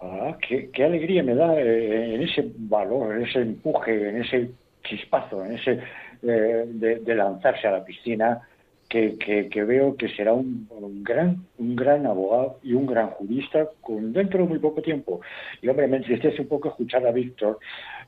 Ah, 0.00 0.36
qué, 0.40 0.84
alegría 0.84 1.22
me 1.22 1.34
da 1.34 1.60
eh, 1.60 2.14
en 2.14 2.22
ese 2.22 2.50
valor, 2.56 3.16
en 3.16 3.26
ese 3.26 3.40
empuje, 3.40 4.08
en 4.08 4.22
ese 4.22 4.50
chispazo, 4.82 5.44
en 5.44 5.52
ese 5.52 5.80
eh, 6.22 6.64
de, 6.66 7.14
lanzarse 7.14 7.68
a 7.68 7.72
la 7.72 7.84
piscina, 7.84 8.40
que, 8.88 9.16
que, 9.16 9.62
veo 9.62 9.96
que 9.96 10.08
será 10.08 10.32
un, 10.32 10.66
gran 11.04 11.46
un 11.58 11.76
gran 11.76 12.06
abogado 12.06 12.58
y 12.64 12.72
un 12.72 12.86
gran 12.86 13.10
jurista 13.10 13.68
con 13.80 14.12
dentro 14.12 14.42
de 14.42 14.48
muy 14.48 14.58
poco 14.58 14.82
tiempo. 14.82 15.20
Y 15.62 15.68
hombre, 15.68 15.86
me 15.86 15.98
entristece 15.98 16.42
un 16.42 16.48
poco 16.48 16.70
escuchar 16.70 17.06
a 17.06 17.12
Víctor, 17.12 17.60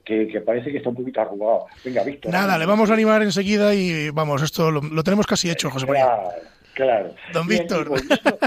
que, 0.04 0.42
parece 0.44 0.70
que 0.70 0.78
está 0.78 0.88
un 0.88 0.96
poquito 0.96 1.20
arrugado. 1.20 1.66
Venga, 1.84 2.02
Víctor. 2.02 2.32
Nada, 2.32 2.58
le 2.58 2.66
vamos 2.66 2.90
a 2.90 2.94
animar 2.94 3.22
enseguida 3.22 3.74
y 3.74 4.10
vamos, 4.10 4.42
esto 4.42 4.70
lo, 4.70 5.02
tenemos 5.02 5.26
casi 5.26 5.50
hecho, 5.50 5.70
José 5.70 5.86
María. 5.86 6.08
Claro. 6.74 7.14
Don 7.32 7.46
Víctor. 7.46 7.90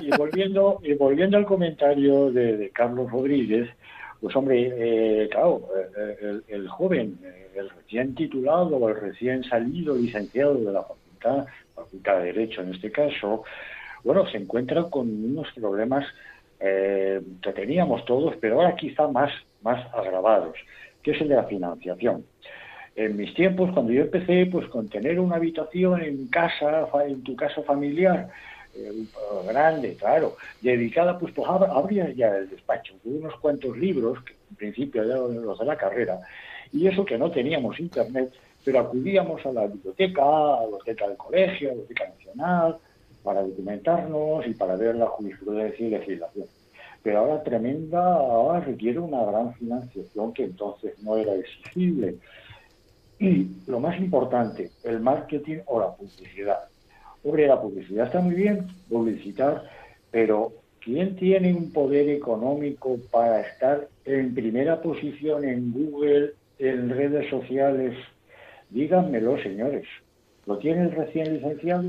Y 0.01 0.09
volviendo, 0.17 0.79
y 0.83 0.93
volviendo, 0.93 1.37
al 1.37 1.45
comentario 1.45 2.31
de, 2.31 2.71
Carlos 2.73 3.11
Rodríguez, 3.11 3.69
pues 4.19 4.35
hombre, 4.35 4.71
eh, 4.75 5.29
claro, 5.29 5.67
eh, 5.97 6.39
el, 6.47 6.67
joven, 6.67 7.19
eh, 7.23 7.51
el 7.55 7.69
recién 7.69 8.15
titulado, 8.15 8.77
o 8.77 8.89
el 8.89 8.99
recién 8.99 9.43
salido 9.43 9.95
licenciado 9.95 10.55
de 10.55 10.71
la 10.71 10.81
facultad, 10.81 11.45
facultad 11.75 12.17
de 12.17 12.25
Derecho 12.25 12.61
en 12.61 12.73
este 12.73 12.91
caso, 12.91 13.43
bueno, 14.03 14.27
se 14.27 14.37
encuentra 14.37 14.83
con 14.83 15.07
unos 15.07 15.51
problemas 15.53 16.05
que 16.57 17.53
teníamos 17.53 18.05
todos, 18.05 18.35
pero 18.39 18.55
ahora 18.55 18.75
quizá 18.75 19.07
más, 19.07 19.29
más 19.61 19.85
agravados 19.93 20.55
que 21.05 21.11
es 21.11 21.21
el 21.21 21.29
de 21.29 21.35
la 21.35 21.43
financiación. 21.43 22.25
En 22.95 23.15
mis 23.15 23.31
tiempos, 23.35 23.71
cuando 23.71 23.93
yo 23.93 24.01
empecé, 24.01 24.47
pues 24.47 24.67
con 24.69 24.89
tener 24.89 25.19
una 25.19 25.35
habitación 25.35 26.01
en 26.01 26.27
casa, 26.27 26.87
en 27.05 27.21
tu 27.21 27.35
casa 27.35 27.61
familiar, 27.61 28.27
eh, 28.75 29.05
grande, 29.47 29.95
claro, 29.97 30.35
dedicada, 30.61 31.19
pues, 31.19 31.31
pues 31.35 31.47
habría 31.47 32.09
ya 32.09 32.35
el 32.35 32.49
despacho, 32.49 32.95
con 33.03 33.17
unos 33.17 33.35
cuantos 33.35 33.77
libros, 33.77 34.17
que 34.23 34.33
en 34.49 34.55
principio 34.55 35.03
eran 35.03 35.45
los 35.45 35.59
de 35.59 35.65
la 35.65 35.77
carrera, 35.77 36.19
y 36.73 36.87
eso 36.87 37.05
que 37.05 37.19
no 37.19 37.29
teníamos 37.29 37.79
internet, 37.79 38.33
pero 38.63 38.79
acudíamos 38.79 39.45
a 39.45 39.51
la 39.51 39.67
biblioteca, 39.67 40.23
a 40.23 40.61
la 40.61 40.65
biblioteca 40.65 41.07
del 41.07 41.17
colegio, 41.17 41.69
a 41.69 41.73
la 41.73 41.81
biblioteca 41.81 42.09
nacional, 42.09 42.77
para 43.23 43.43
documentarnos 43.43 44.47
y 44.47 44.55
para 44.55 44.75
ver 44.75 44.95
la 44.95 45.05
jurisprudencia 45.05 45.85
y 45.85 45.89
legislación 45.91 46.47
pero 47.05 47.19
ahora 47.19 47.43
tremenda, 47.43 48.15
ahora 48.15 48.61
requiere 48.61 48.97
una 48.97 49.23
gran 49.25 49.53
financiación 49.53 50.33
que 50.33 50.45
entonces 50.45 50.97
no 51.03 51.15
era 51.15 51.35
exigible. 51.35 52.15
Y 53.19 53.47
lo 53.67 53.79
más 53.79 53.99
importante, 53.99 54.71
el 54.83 55.01
marketing 55.01 55.59
o 55.67 55.79
la 55.79 55.95
publicidad. 55.95 56.61
Hombre, 57.23 57.45
la 57.45 57.61
publicidad 57.61 58.07
está 58.07 58.21
muy 58.21 58.33
bien, 58.33 58.65
publicitar, 58.89 59.69
pero 60.09 60.51
¿quién 60.79 61.15
tiene 61.15 61.53
un 61.53 61.71
poder 61.71 62.09
económico 62.09 62.97
para 63.11 63.41
estar 63.41 63.87
en 64.05 64.33
primera 64.33 64.81
posición 64.81 65.45
en 65.45 65.73
Google, 65.73 66.31
en 66.57 66.89
redes 66.89 67.29
sociales? 67.29 67.95
Díganmelo, 68.71 69.39
señores. 69.43 69.85
¿Lo 70.47 70.57
tiene 70.57 70.85
el 70.85 70.91
recién 70.91 71.35
licenciado? 71.35 71.83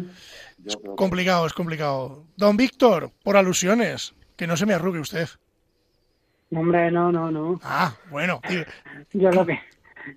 es 0.63 0.77
complicado, 0.95 1.47
es 1.47 1.55
complicado. 1.55 2.25
Don 2.37 2.59
Víctor, 2.59 3.11
por 3.25 3.39
alusiones, 3.39 4.15
que 4.37 4.47
no 4.47 4.57
se 4.57 4.67
me 4.67 4.75
arrugue 4.75 5.01
usted. 5.01 5.29
Hombre, 6.55 6.91
no, 6.91 7.11
no, 7.11 7.31
no. 7.31 7.61
Ah, 7.63 7.93
bueno. 8.11 8.41
Yo 9.13 9.31
lo 9.31 9.45
que 9.45 9.59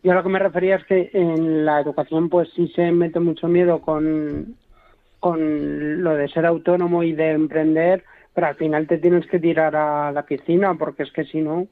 yo 0.03 0.13
lo 0.13 0.21
que 0.21 0.29
me 0.29 0.39
refería 0.39 0.75
es 0.75 0.85
que 0.85 1.09
en 1.13 1.65
la 1.65 1.79
educación 1.79 2.29
pues 2.29 2.49
sí 2.55 2.71
se 2.75 2.91
mete 2.91 3.19
mucho 3.19 3.47
miedo 3.47 3.81
con, 3.81 4.55
con 5.19 6.03
lo 6.03 6.15
de 6.15 6.27
ser 6.29 6.45
autónomo 6.45 7.01
y 7.01 7.13
de 7.13 7.31
emprender, 7.31 8.03
pero 8.33 8.47
al 8.47 8.55
final 8.55 8.87
te 8.87 8.99
tienes 8.99 9.25
que 9.27 9.39
tirar 9.39 9.75
a 9.75 10.11
la 10.11 10.23
piscina 10.23 10.75
porque 10.75 11.03
es 11.03 11.11
que 11.11 11.25
si 11.25 11.41
no, 11.41 11.67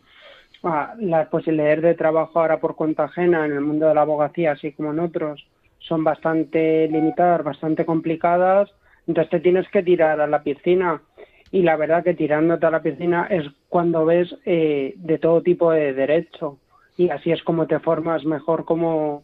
las 1.00 1.28
posibilidades 1.28 1.84
de 1.84 1.96
trabajo 1.96 2.40
ahora 2.40 2.60
por 2.60 2.76
cuenta 2.76 3.06
ajena 3.06 3.46
en 3.46 3.52
el 3.52 3.62
mundo 3.62 3.88
de 3.88 3.94
la 3.94 4.02
abogacía, 4.02 4.54
así 4.54 4.72
como 4.72 4.92
en 4.92 5.00
otros, 5.00 5.48
son 5.80 6.04
bastante 6.04 6.88
limitadas, 6.88 7.44
bastante 7.44 7.86
complicadas, 7.86 8.70
entonces 9.06 9.30
te 9.30 9.40
tienes 9.40 9.70
que 9.70 9.84
tirar 9.84 10.20
a 10.20 10.28
la 10.28 10.42
piscina 10.42 11.02
y 11.52 11.62
la 11.62 11.76
verdad 11.76 12.04
que 12.04 12.14
tirándote 12.14 12.66
a 12.66 12.72
la 12.72 12.82
piscina 12.82 13.28
es 13.30 13.46
cuando 13.70 14.06
ves 14.06 14.36
eh, 14.46 14.94
de 14.98 15.18
todo 15.18 15.42
tipo 15.42 15.72
de 15.72 15.94
derecho 15.94 16.60
y 16.98 17.10
así 17.10 17.32
es 17.32 17.44
como 17.44 17.68
te 17.68 17.80
formas 17.80 18.26
mejor 18.26 18.66
como, 18.66 19.24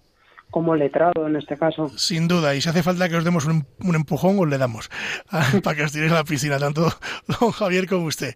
como 0.52 0.76
letrado 0.76 1.28
en 1.28 1.36
este 1.36 1.58
caso. 1.58 1.90
Sin 1.98 2.28
duda, 2.28 2.56
y 2.56 2.62
si 2.62 2.70
hace 2.70 2.84
falta 2.84 3.10
que 3.10 3.16
os 3.16 3.24
demos 3.24 3.46
un, 3.46 3.66
empujón, 3.96 4.38
os 4.40 4.48
le 4.48 4.58
damos 4.58 4.90
para 5.64 5.76
que 5.76 5.84
os 5.84 5.92
tiréis 5.92 6.12
a 6.12 6.16
la 6.16 6.24
piscina, 6.24 6.60
tanto 6.60 6.88
don 7.28 7.52
Javier 7.52 7.88
como 7.88 8.06
usted. 8.06 8.36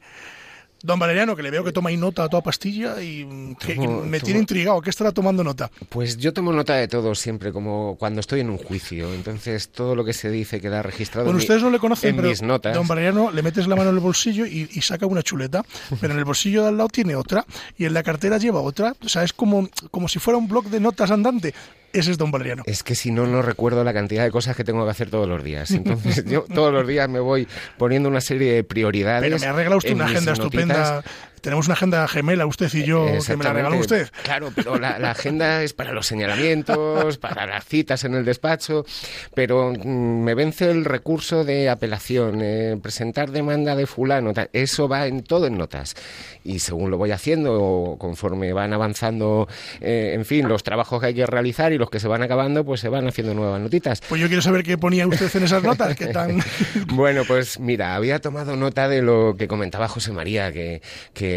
Don 0.83 0.99
Valeriano, 0.99 1.35
que 1.35 1.43
le 1.43 1.51
veo 1.51 1.63
que 1.63 1.71
toma 1.71 1.89
ahí 1.89 1.97
nota 1.97 2.23
a 2.23 2.29
toda 2.29 2.43
pastilla 2.43 3.01
y 3.01 3.25
me 3.25 4.19
tiene 4.19 4.39
intrigado. 4.39 4.81
¿Qué 4.81 4.89
estará 4.89 5.11
tomando 5.11 5.43
nota? 5.43 5.71
Pues 5.89 6.17
yo 6.17 6.33
tomo 6.33 6.53
nota 6.53 6.75
de 6.75 6.87
todo 6.87 7.15
siempre, 7.15 7.51
como 7.51 7.95
cuando 7.99 8.19
estoy 8.19 8.41
en 8.41 8.49
un 8.49 8.57
juicio. 8.57 9.13
Entonces, 9.13 9.69
todo 9.69 9.95
lo 9.95 10.05
que 10.05 10.13
se 10.13 10.29
dice 10.29 10.61
queda 10.61 10.81
registrado 10.81 11.25
bueno, 11.25 11.39
ustedes 11.39 11.63
no 11.63 11.69
le 11.69 11.79
conocen, 11.79 12.21
mis 12.21 12.41
notas. 12.41 12.75
Don 12.75 12.87
Valeriano 12.87 13.31
le 13.31 13.41
metes 13.41 13.67
la 13.67 13.75
mano 13.75 13.89
en 13.89 13.95
el 13.95 14.01
bolsillo 14.01 14.45
y, 14.45 14.67
saca 14.81 15.05
una 15.05 15.21
chuleta, 15.21 15.65
pero 15.99 16.13
en 16.13 16.19
el 16.19 16.25
bolsillo 16.25 16.61
de 16.61 16.69
al 16.69 16.77
lado 16.77 16.87
tiene 16.89 17.15
otra 17.15 17.45
y 17.77 17.85
en 17.85 17.93
la 17.93 18.03
cartera 18.03 18.37
lleva 18.37 18.61
otra. 18.61 18.95
O 19.03 19.09
sea, 19.09 19.23
es 19.23 19.33
como, 19.33 19.67
como 19.91 20.07
si 20.07 20.19
fuera 20.19 20.37
un 20.37 20.47
blog 20.47 20.65
de 20.69 20.79
notas 20.79 21.11
andante. 21.11 21.53
Ese 21.93 22.11
es 22.11 22.17
Don 22.17 22.31
Valeriano. 22.31 22.63
Es 22.65 22.83
que 22.83 22.95
si 22.95 23.11
no, 23.11 23.25
no 23.25 23.41
recuerdo 23.41 23.83
la 23.83 23.93
cantidad 23.93 24.23
de 24.23 24.29
cosas 24.29 24.55
que 24.55 24.63
tengo 24.63 24.83
que 24.83 24.91
hacer 24.91 25.09
todos 25.09 25.27
los 25.27 25.43
días. 25.43 25.71
Entonces, 25.71 26.25
yo 26.25 26.45
todos 26.53 26.71
los 26.71 26.85
días 26.85 27.09
me 27.09 27.19
voy 27.19 27.47
poniendo 27.77 28.09
una 28.09 28.21
serie 28.21 28.53
de 28.53 28.63
prioridades. 28.63 29.23
Pero 29.23 29.39
me 29.39 29.47
arregla 29.47 29.77
usted 29.77 29.93
una 29.93 30.05
agenda 30.05 30.33
estupenda 30.33 30.66
in 30.71 31.03
tenemos 31.41 31.67
una 31.67 31.73
agenda 31.73 32.07
gemela, 32.07 32.45
usted 32.45 32.69
y 32.73 32.83
yo, 32.83 33.05
que 33.25 33.37
me 33.37 33.43
la 33.43 33.53
regaló 33.53 33.77
usted. 33.77 34.09
Claro, 34.23 34.51
pero 34.55 34.77
la, 34.79 34.95
agenda 35.11 35.63
es 35.63 35.73
para 35.73 35.93
los 35.93 36.07
señalamientos, 36.07 37.17
para 37.19 37.45
las 37.45 37.65
citas 37.65 38.03
en 38.03 38.15
el 38.15 38.25
despacho, 38.25 38.85
pero 39.33 39.71
mm, 39.73 40.23
me 40.23 40.33
vence 40.33 40.69
el 40.69 40.85
recurso 40.85 41.43
de 41.43 41.69
apelación, 41.69 42.39
eh, 42.41 42.77
presentar 42.81 43.31
demanda 43.31 43.75
de 43.75 43.87
fulano, 43.87 44.33
eso 44.53 44.87
va 44.87 45.07
en 45.07 45.23
todo 45.23 45.47
en 45.47 45.57
notas. 45.57 45.95
Y 46.43 46.59
según 46.59 46.91
lo 46.91 46.97
voy 46.97 47.11
haciendo, 47.11 47.95
conforme 47.99 48.53
van 48.53 48.73
avanzando, 48.73 49.47
eh, 49.81 50.11
en 50.13 50.25
fin, 50.25 50.47
los 50.47 50.63
trabajos 50.63 51.01
que 51.01 51.07
hay 51.07 51.13
que 51.13 51.25
realizar 51.25 51.73
y 51.73 51.77
los 51.77 51.89
que 51.89 51.99
se 51.99 52.07
van 52.07 52.23
acabando, 52.23 52.63
pues 52.63 52.81
se 52.81 52.89
van 52.89 53.07
haciendo 53.07 53.33
nuevas 53.33 53.59
notitas. 53.61 54.01
Pues 54.07 54.21
yo 54.21 54.27
quiero 54.27 54.41
saber 54.41 54.63
qué 54.63 54.77
ponía 54.77 55.07
usted 55.07 55.29
en 55.35 55.43
esas 55.43 55.63
notas, 55.63 55.95
qué 55.95 56.07
tan... 56.07 56.39
bueno, 56.93 57.23
pues 57.27 57.59
mira, 57.59 57.95
había 57.95 58.19
tomado 58.19 58.55
nota 58.55 58.87
de 58.87 59.01
lo 59.01 59.35
que 59.37 59.47
comentaba 59.47 59.87
José 59.87 60.11
María, 60.11 60.51
que 60.51 60.81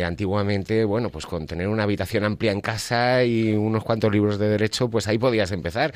antiguamente, 0.04 0.84
bueno, 0.84 1.10
pues 1.10 1.26
con 1.26 1.46
tener 1.46 1.68
una 1.68 1.84
habitación 1.84 2.24
amplia 2.24 2.52
en 2.52 2.60
casa 2.60 3.24
y 3.24 3.52
unos 3.52 3.84
cuantos 3.84 4.12
libros 4.12 4.38
de 4.38 4.48
derecho, 4.48 4.88
pues 4.88 5.08
ahí 5.08 5.18
podías 5.18 5.52
empezar. 5.52 5.92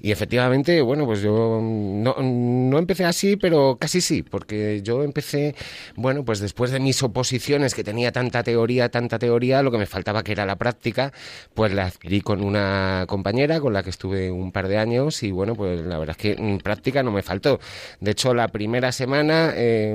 Y 0.00 0.12
efectivamente, 0.12 0.80
bueno, 0.82 1.06
pues 1.06 1.20
yo 1.22 1.60
no, 1.62 2.16
no 2.20 2.78
empecé 2.78 3.04
así, 3.04 3.36
pero 3.36 3.76
casi 3.78 4.00
sí, 4.00 4.22
porque 4.22 4.80
yo 4.82 5.02
empecé, 5.02 5.54
bueno, 5.96 6.24
pues 6.24 6.40
después 6.40 6.70
de 6.70 6.80
mis 6.80 7.02
oposiciones, 7.02 7.74
que 7.74 7.84
tenía 7.84 8.12
tanta 8.12 8.42
teoría, 8.42 8.88
tanta 8.88 9.18
teoría, 9.18 9.62
lo 9.62 9.70
que 9.70 9.78
me 9.78 9.86
faltaba 9.86 10.22
que 10.22 10.32
era 10.32 10.46
la 10.46 10.56
práctica, 10.56 11.12
pues 11.54 11.72
la 11.72 11.86
adquirí 11.86 12.20
con 12.20 12.42
una 12.42 13.04
compañera 13.08 13.60
con 13.60 13.72
la 13.72 13.82
que 13.82 13.90
estuve 13.90 14.30
un 14.30 14.52
par 14.52 14.68
de 14.68 14.78
años 14.78 15.22
y 15.22 15.30
bueno, 15.30 15.54
pues 15.54 15.80
la 15.82 15.98
verdad 15.98 16.16
es 16.18 16.22
que 16.22 16.32
en 16.32 16.58
práctica 16.58 17.02
no 17.02 17.10
me 17.10 17.22
faltó. 17.22 17.60
De 18.00 18.10
hecho, 18.12 18.34
la 18.34 18.48
primera 18.48 18.92
semana 18.92 19.52
eh, 19.54 19.94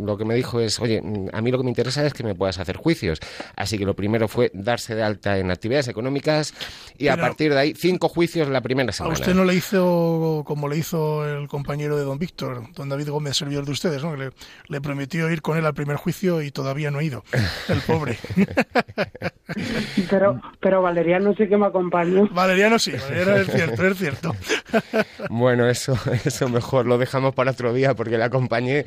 lo 0.00 0.16
que 0.16 0.24
me 0.24 0.34
dijo 0.34 0.60
es, 0.60 0.80
oye, 0.80 1.02
a 1.32 1.40
mí 1.40 1.50
lo 1.50 1.58
que 1.58 1.64
me 1.64 1.70
interesa 1.70 2.04
es 2.06 2.14
que 2.14 2.24
me 2.24 2.34
puedas 2.34 2.58
hacer 2.58 2.76
juicios. 2.86 3.18
Así 3.56 3.78
que 3.78 3.84
lo 3.84 3.94
primero 3.94 4.28
fue 4.28 4.52
darse 4.54 4.94
de 4.94 5.02
alta 5.02 5.38
en 5.38 5.50
actividades 5.50 5.88
económicas 5.88 6.54
y 6.96 7.08
a 7.08 7.16
partir 7.16 7.52
de 7.52 7.58
ahí 7.58 7.74
cinco 7.76 8.08
juicios 8.08 8.48
la 8.48 8.60
primera 8.60 8.92
semana. 8.92 9.16
A 9.16 9.18
usted 9.18 9.34
no 9.34 9.44
le 9.44 9.56
hizo 9.56 10.44
como 10.46 10.68
le 10.68 10.76
hizo 10.76 11.26
el 11.26 11.48
compañero 11.48 11.96
de 11.96 12.04
don 12.04 12.16
Víctor, 12.20 12.62
don 12.74 12.88
David 12.88 13.08
Gómez, 13.08 13.36
servidor 13.36 13.64
de 13.64 13.72
ustedes, 13.72 14.04
¿no? 14.04 14.14
Le, 14.14 14.30
le 14.68 14.80
prometió 14.80 15.28
ir 15.32 15.42
con 15.42 15.58
él 15.58 15.66
al 15.66 15.74
primer 15.74 15.96
juicio 15.96 16.42
y 16.42 16.52
todavía 16.52 16.92
no 16.92 16.98
ha 16.98 17.02
ido, 17.02 17.24
el 17.68 17.80
pobre. 17.80 18.18
pero, 20.08 20.40
pero 20.60 20.80
Valeriano 20.80 21.34
sí 21.34 21.48
que 21.48 21.56
me 21.56 21.66
acompañó. 21.66 22.28
Valeriano 22.28 22.78
sí, 22.78 22.92
Valeriano 22.92 23.36
es 23.36 23.50
cierto, 23.50 23.84
es 23.84 23.98
cierto. 23.98 24.36
bueno, 25.28 25.68
eso, 25.68 25.98
eso 26.24 26.48
mejor 26.48 26.86
lo 26.86 26.98
dejamos 26.98 27.34
para 27.34 27.50
otro 27.50 27.72
día 27.72 27.94
porque 27.94 28.16
le 28.16 28.24
acompañé, 28.24 28.84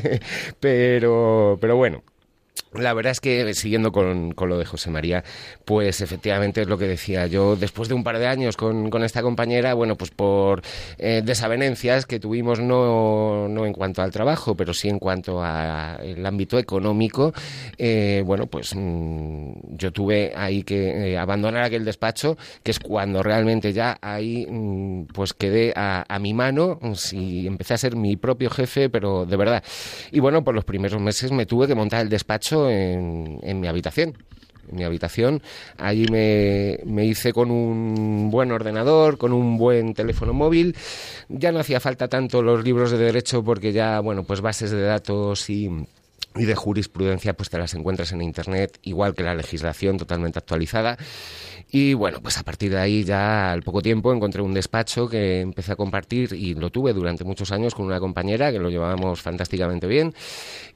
pero, 0.60 1.58
pero 1.60 1.76
bueno, 1.76 2.02
la 2.74 2.92
verdad 2.92 3.12
es 3.12 3.20
que, 3.20 3.54
siguiendo 3.54 3.92
con, 3.92 4.34
lo 4.36 4.58
de 4.58 4.64
José 4.64 4.90
María, 4.90 5.24
pues 5.64 6.00
efectivamente 6.00 6.62
es 6.62 6.68
lo 6.68 6.78
que 6.78 6.86
decía 6.86 7.26
yo, 7.26 7.56
después 7.56 7.88
de 7.88 7.94
un 7.94 8.04
par 8.04 8.18
de 8.18 8.26
años 8.26 8.56
con, 8.56 8.92
esta 9.04 9.22
compañera, 9.22 9.74
bueno, 9.74 9.96
pues 9.96 10.10
por 10.10 10.62
eh, 10.98 11.22
desavenencias 11.24 12.06
que 12.06 12.18
tuvimos 12.20 12.60
no, 12.60 13.48
no 13.48 13.66
en 13.66 13.72
cuanto 13.72 14.02
al 14.02 14.10
trabajo, 14.10 14.56
pero 14.56 14.72
sí 14.72 14.88
en 14.88 14.98
cuanto 14.98 15.42
al 15.42 16.24
ámbito 16.24 16.58
económico, 16.58 17.32
eh, 17.78 18.22
bueno, 18.24 18.46
pues 18.46 18.74
mm, 18.74 19.76
yo 19.76 19.92
tuve 19.92 20.32
ahí 20.34 20.62
que 20.62 21.12
eh, 21.12 21.18
abandonar 21.18 21.64
aquel 21.64 21.84
despacho, 21.84 22.36
que 22.62 22.70
es 22.70 22.78
cuando 22.80 23.22
realmente 23.22 23.72
ya 23.72 23.98
ahí 24.00 24.46
mm, 24.48 25.06
pues 25.12 25.32
quedé 25.32 25.72
a 25.76 26.18
mi 26.20 26.34
mano 26.34 26.78
y 27.12 27.46
empecé 27.46 27.74
a 27.74 27.78
ser 27.78 27.96
mi 27.96 28.16
propio 28.16 28.50
jefe, 28.50 28.88
pero 28.88 29.26
de 29.26 29.36
verdad. 29.36 29.62
Y 30.10 30.20
bueno, 30.20 30.44
por 30.44 30.54
los 30.54 30.64
primeros 30.64 31.00
meses 31.00 31.30
me 31.30 31.46
tuve 31.46 31.66
que 31.66 31.74
montar 31.74 32.02
el 32.02 32.08
despacho 32.08 32.43
en, 32.52 33.60
mi 33.60 33.66
habitación 33.66 34.16
en 34.70 34.76
mi 34.78 34.84
habitación. 34.84 35.42
Allí 35.76 36.06
me, 36.10 36.78
me, 36.86 37.04
hice 37.04 37.34
con 37.34 37.50
un 37.50 38.30
buen 38.30 38.50
ordenador, 38.50 39.18
con 39.18 39.32
un 39.32 39.58
buen 39.58 39.92
teléfono 39.92 40.32
móvil. 40.32 40.74
Ya 41.28 41.52
no 41.52 41.58
hacía 41.58 41.80
falta 41.80 42.08
tanto 42.08 42.40
los 42.42 42.64
libros 42.64 42.90
de 42.90 42.96
derecho 42.96 43.44
porque 43.44 43.72
ya, 43.72 44.00
bueno, 44.00 44.24
pues 44.24 44.40
bases 44.40 44.70
de 44.70 44.80
datos 44.80 45.50
y 45.50 45.86
y 46.36 46.44
de 46.44 46.54
jurisprudencia 46.54 47.34
pues 47.34 47.48
te 47.50 47.58
las 47.58 47.74
encuentras 47.74 48.12
en 48.12 48.22
internet 48.22 48.78
igual 48.82 49.14
que 49.14 49.22
la 49.22 49.34
legislación 49.34 49.96
totalmente 49.96 50.38
actualizada. 50.38 50.96
Y 51.70 51.94
bueno 51.94 52.20
pues 52.22 52.38
a 52.38 52.42
partir 52.42 52.72
de 52.72 52.78
ahí 52.78 53.04
ya 53.04 53.52
al 53.52 53.62
poco 53.62 53.82
tiempo 53.82 54.12
encontré 54.12 54.42
un 54.42 54.54
despacho 54.54 55.08
que 55.08 55.40
empecé 55.40 55.72
a 55.72 55.76
compartir 55.76 56.32
y 56.32 56.54
lo 56.54 56.70
tuve 56.70 56.92
durante 56.92 57.24
muchos 57.24 57.52
años 57.52 57.74
con 57.74 57.86
una 57.86 58.00
compañera 58.00 58.52
que 58.52 58.58
lo 58.58 58.70
llevábamos 58.70 59.22
fantásticamente 59.22 59.86
bien. 59.86 60.14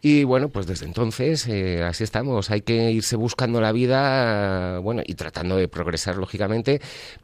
Y 0.00 0.24
bueno 0.24 0.48
pues 0.48 0.66
desde 0.66 0.86
entonces 0.86 1.46
eh, 1.48 1.82
así 1.82 2.04
estamos. 2.04 2.50
Hay 2.50 2.62
que 2.62 2.90
irse 2.92 3.16
buscando 3.16 3.60
la 3.60 3.72
vida 3.72 4.78
bueno 4.78 5.02
y 5.04 5.14
tratando 5.14 5.56
de 5.56 5.68
progresar 5.68 6.16
lógicamente 6.16 6.80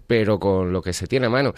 pero 0.07 0.38
con 0.38 0.72
lo 0.72 0.82
que 0.82 0.92
se 0.92 1.07
tiene 1.07 1.26
a 1.26 1.30
mano 1.30 1.55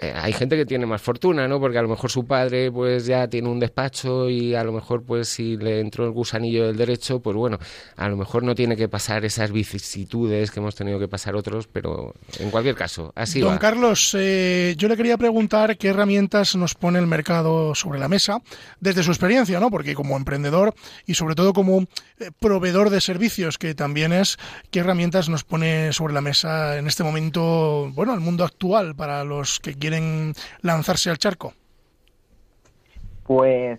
eh, 0.00 0.14
hay 0.16 0.32
gente 0.32 0.56
que 0.56 0.64
tiene 0.64 0.86
más 0.86 1.02
fortuna, 1.02 1.46
¿no? 1.46 1.60
Porque 1.60 1.76
a 1.76 1.82
lo 1.82 1.88
mejor 1.88 2.10
su 2.10 2.24
padre 2.26 2.72
pues 2.72 3.04
ya 3.04 3.28
tiene 3.28 3.50
un 3.50 3.60
despacho 3.60 4.30
y 4.30 4.54
a 4.54 4.64
lo 4.64 4.72
mejor 4.72 5.02
pues 5.02 5.28
si 5.28 5.58
le 5.58 5.80
entró 5.80 6.06
el 6.06 6.12
gusanillo 6.12 6.66
del 6.66 6.76
derecho, 6.76 7.20
pues 7.20 7.36
bueno, 7.36 7.58
a 7.96 8.08
lo 8.08 8.16
mejor 8.16 8.42
no 8.42 8.54
tiene 8.54 8.76
que 8.76 8.88
pasar 8.88 9.26
esas 9.26 9.52
vicisitudes 9.52 10.50
que 10.50 10.60
hemos 10.60 10.74
tenido 10.74 10.98
que 10.98 11.06
pasar 11.06 11.36
otros, 11.36 11.66
pero 11.66 12.14
en 12.38 12.50
cualquier 12.50 12.76
caso, 12.76 13.12
así 13.14 13.40
Don 13.40 13.58
Carlos, 13.58 14.16
eh, 14.18 14.74
yo 14.78 14.88
le 14.88 14.96
quería 14.96 15.18
preguntar 15.18 15.76
qué 15.76 15.88
herramientas 15.88 16.56
nos 16.56 16.74
pone 16.74 16.98
el 16.98 17.06
mercado 17.06 17.74
sobre 17.74 17.98
la 17.98 18.08
mesa 18.08 18.40
desde 18.80 19.02
su 19.02 19.10
experiencia, 19.10 19.60
¿no? 19.60 19.70
Porque 19.70 19.94
como 19.94 20.16
emprendedor 20.16 20.74
y 21.04 21.12
sobre 21.12 21.34
todo 21.34 21.52
como 21.52 21.80
eh, 21.80 22.30
proveedor 22.38 22.88
de 22.88 23.02
servicios 23.02 23.58
que 23.58 23.74
también 23.74 24.14
es, 24.14 24.38
qué 24.70 24.80
herramientas 24.80 25.28
nos 25.28 25.44
pone 25.44 25.92
sobre 25.92 26.14
la 26.14 26.22
mesa 26.22 26.78
en 26.78 26.86
este 26.86 27.04
momento, 27.04 27.69
bueno, 27.94 28.14
el 28.14 28.20
mundo 28.20 28.44
actual 28.44 28.94
para 28.94 29.24
los 29.24 29.60
que 29.60 29.74
quieren 29.74 30.32
lanzarse 30.62 31.10
al 31.10 31.18
charco? 31.18 31.52
Pues 33.24 33.78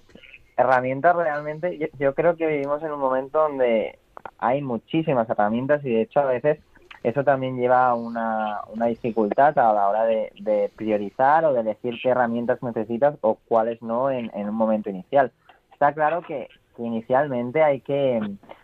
herramientas 0.57 1.15
realmente, 1.15 1.89
yo, 1.99 2.13
creo 2.13 2.35
que 2.35 2.47
vivimos 2.47 2.81
en 2.83 2.91
un 2.91 2.99
momento 2.99 3.39
donde 3.39 3.97
hay 4.37 4.61
muchísimas 4.61 5.29
herramientas 5.29 5.83
y 5.83 5.89
de 5.89 6.01
hecho 6.01 6.19
a 6.19 6.25
veces 6.25 6.59
eso 7.03 7.23
también 7.23 7.57
lleva 7.57 7.93
una, 7.95 8.61
una 8.71 8.85
dificultad 8.85 9.57
a 9.57 9.73
la 9.73 9.89
hora 9.89 10.03
de, 10.05 10.71
priorizar 10.75 11.45
o 11.45 11.53
de 11.53 11.61
elegir 11.61 11.99
qué 12.01 12.09
herramientas 12.09 12.61
necesitas 12.61 13.15
o 13.21 13.39
cuáles 13.47 13.81
no 13.81 14.11
en, 14.11 14.29
un 14.33 14.55
momento 14.55 14.89
inicial. 14.89 15.31
Está 15.73 15.93
claro 15.93 16.21
que 16.21 16.47
inicialmente 16.77 17.63
hay 17.63 17.81
que 17.81 18.19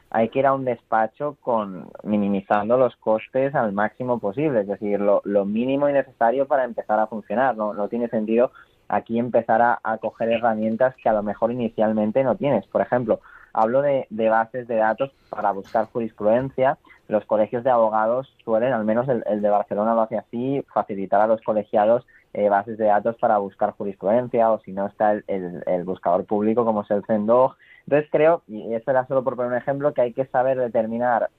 hay 0.10 0.30
que 0.30 0.40
ir 0.40 0.46
a 0.46 0.54
un 0.54 0.66
despacho 0.66 1.38
con 1.42 1.90
minimizando 2.04 2.78
los 2.78 2.96
costes 2.98 3.54
al 3.56 3.74
máximo 3.74 4.20
posible, 4.20 4.62
es 4.62 4.68
decir, 4.68 5.00
lo, 5.00 5.22
mínimo 5.46 5.90
y 5.90 5.94
necesario 5.94 6.48
para 6.48 6.64
empezar 6.64 7.00
a 7.00 7.08
funcionar. 7.08 7.58
No, 7.58 7.74
no 7.74 7.90
tiene 7.90 8.08
sentido 8.08 8.52
aquí 8.88 9.20
empezar 9.20 9.62
a, 9.62 9.98
coger 9.98 10.32
herramientas 10.32 10.96
que 11.02 11.10
a 11.10 11.14
lo 11.14 11.24
mejor 11.24 11.52
inicialmente 11.52 12.24
no 12.24 12.36
tienes. 12.36 12.66
Por 12.68 12.82
ejemplo, 12.82 13.20
hablo 13.54 13.82
de, 13.82 14.08
bases 14.10 14.68
de 14.68 14.76
datos 14.76 15.12
para 15.30 15.52
buscar 15.52 15.86
jurisprudencia. 15.86 16.78
Los 17.08 17.26
colegios 17.26 17.64
de 17.64 17.70
abogados 17.70 18.34
suelen, 18.44 18.74
al 18.74 18.86
menos 18.86 19.08
el, 19.10 19.42
de 19.42 19.50
Barcelona 19.50 19.94
lo 19.94 20.02
hace 20.02 20.18
así, 20.18 20.64
facilitar 20.74 21.22
a 21.22 21.28
los 21.28 21.42
colegiados 21.42 22.06
eh, 22.34 22.50
bases 22.50 22.78
de 22.78 22.86
datos 22.86 23.16
para 23.18 23.38
buscar 23.38 23.72
jurisprudencia 23.72 24.52
o 24.52 24.60
si 24.60 24.72
no 24.72 24.88
está 24.88 25.14
el, 25.14 25.24
el 25.66 25.84
buscador 25.84 26.26
público 26.26 26.66
como 26.66 26.84
es 26.84 26.92
el 26.92 27.04
CENDOG 27.06 27.56
entonces 27.88 28.10
creo, 28.12 28.44
y 28.48 28.74
esto 28.74 28.92
era 28.92 29.08
solo 29.08 29.24
por 29.24 29.38
poner 29.38 29.54
un 29.54 29.58
ejemplo, 29.58 29.94
que 29.94 30.02
hay 30.02 30.14
que 30.14 30.26
saber 30.26 30.60
determinar 30.60 31.30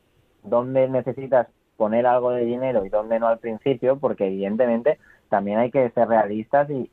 dónde 0.42 0.88
necesitas 0.88 1.46
poner 1.76 2.06
algo 2.06 2.30
de 2.30 2.46
dinero 2.46 2.86
y 2.86 2.88
dónde 2.88 3.20
no 3.20 3.28
al 3.28 3.38
principio, 3.38 3.98
porque 3.98 4.28
evidentemente 4.28 4.98
también 5.28 5.58
hay 5.58 5.70
que 5.70 5.90
ser 5.90 6.08
realistas 6.08 6.70
y, 6.70 6.88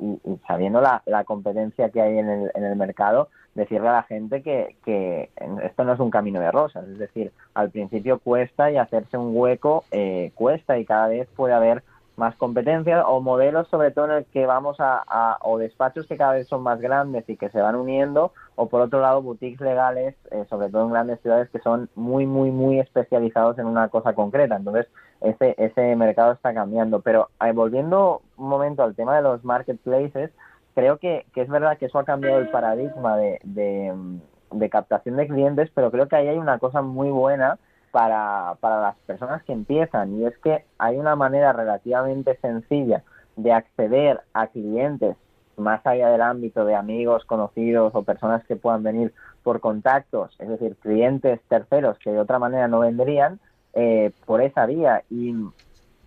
sabiendo 0.46 0.82
la, 0.82 1.24
competencia 1.24 1.90
que 1.90 2.02
hay 2.02 2.18
en 2.18 2.30
el, 2.30 2.52
en 2.54 2.66
el 2.66 2.76
mercado, 2.76 3.30
decirle 3.56 3.88
a 3.88 3.94
la 3.94 4.04
gente 4.04 4.42
que, 4.42 4.76
que 4.84 5.30
esto 5.64 5.86
no 5.86 5.94
es 5.94 6.00
un 6.02 6.12
camino 6.12 6.42
de 6.42 6.52
rosas, 6.52 6.86
es 6.90 7.00
decir, 7.00 7.32
al 7.54 7.72
principio 7.72 8.20
cuesta 8.20 8.70
y 8.70 8.76
hacerse 8.76 9.18
un 9.18 9.32
hueco 9.38 9.86
eh, 9.92 10.34
cuesta 10.36 10.78
y 10.78 10.84
cada 10.84 11.08
vez 11.08 11.30
puede 11.34 11.54
haber 11.54 11.82
más 12.18 12.36
competencia 12.36 13.06
o 13.08 13.22
modelos 13.22 13.68
sobre 13.70 13.92
todo 13.92 14.06
en 14.06 14.12
el 14.12 14.26
que 14.26 14.46
vamos 14.46 14.78
a, 14.80 15.38
o 15.42 15.58
despachos 15.58 16.08
que 16.08 16.18
cada 16.18 16.34
vez 16.34 16.48
son 16.48 16.64
más 16.64 16.80
grandes 16.80 17.28
y 17.28 17.38
que 17.38 17.50
se 17.50 17.60
van 17.60 17.76
uniendo 17.76 18.32
o 18.56 18.70
por 18.70 18.82
otro 18.82 19.02
lado 19.02 19.22
boutiques 19.22 19.60
legales 19.60 20.16
eh, 20.32 20.46
sobre 20.50 20.70
todo 20.70 20.84
en 20.84 20.92
grandes 20.92 21.20
ciudades 21.22 21.50
que 21.50 21.60
son 21.60 21.90
muy 21.96 22.26
muy 22.26 22.52
muy 22.52 22.80
especializados 22.80 23.58
en 23.60 23.66
una 23.66 23.90
cosa 23.90 24.14
concreta. 24.14 24.56
Entonces 24.56 24.88
ese 25.22 25.56
ese 25.58 25.96
mercado 25.96 26.34
está 26.34 26.54
cambiando. 26.54 27.02
Pero 27.02 27.30
eh, 27.44 27.52
volviendo 27.52 28.22
un 28.38 28.50
momento 28.50 28.84
al 28.84 28.96
tema 28.96 29.16
de 29.16 29.22
los 29.22 29.44
marketplaces 29.44 30.32
creo 30.74 30.98
que, 30.98 31.26
que 31.34 31.42
es 31.42 31.50
verdad 31.50 31.78
que 31.78 31.86
eso 31.86 32.00
ha 32.00 32.06
cambiado 32.06 32.40
el 32.40 32.50
paradigma 32.50 33.18
de, 33.18 33.40
de 33.44 34.70
captación 34.70 35.18
de 35.18 35.28
clientes 35.28 35.70
pero 35.74 35.92
creo 35.92 36.08
que 36.08 36.16
ahí 36.16 36.28
hay 36.28 36.38
una 36.38 36.60
cosa 36.60 36.82
muy 36.82 37.10
buena 37.10 37.58
para, 37.96 38.58
para 38.60 38.82
las 38.82 38.98
personas 39.06 39.42
que 39.44 39.54
empiezan 39.54 40.20
y 40.20 40.26
es 40.26 40.38
que 40.40 40.66
hay 40.78 40.98
una 40.98 41.16
manera 41.16 41.54
relativamente 41.54 42.38
sencilla 42.42 43.04
de 43.38 43.54
acceder 43.54 44.20
a 44.34 44.48
clientes 44.48 45.16
más 45.56 45.80
allá 45.88 46.10
del 46.10 46.22
ámbito 46.22 46.66
de 46.66 46.76
amigos, 46.76 47.24
conocidos 47.24 47.96
o 47.96 48.04
personas 48.04 48.44
que 48.48 48.58
puedan 48.58 48.84
venir 48.84 49.14
por 49.44 49.62
contactos, 49.62 50.36
es 50.40 50.50
decir, 50.50 50.76
clientes 50.76 51.40
terceros 51.48 51.98
que 52.00 52.12
de 52.12 52.20
otra 52.20 52.38
manera 52.38 52.68
no 52.68 52.80
vendrían 52.80 53.40
eh, 53.72 54.12
por 54.26 54.42
esa 54.42 54.66
vía. 54.66 55.04
Y 55.10 55.34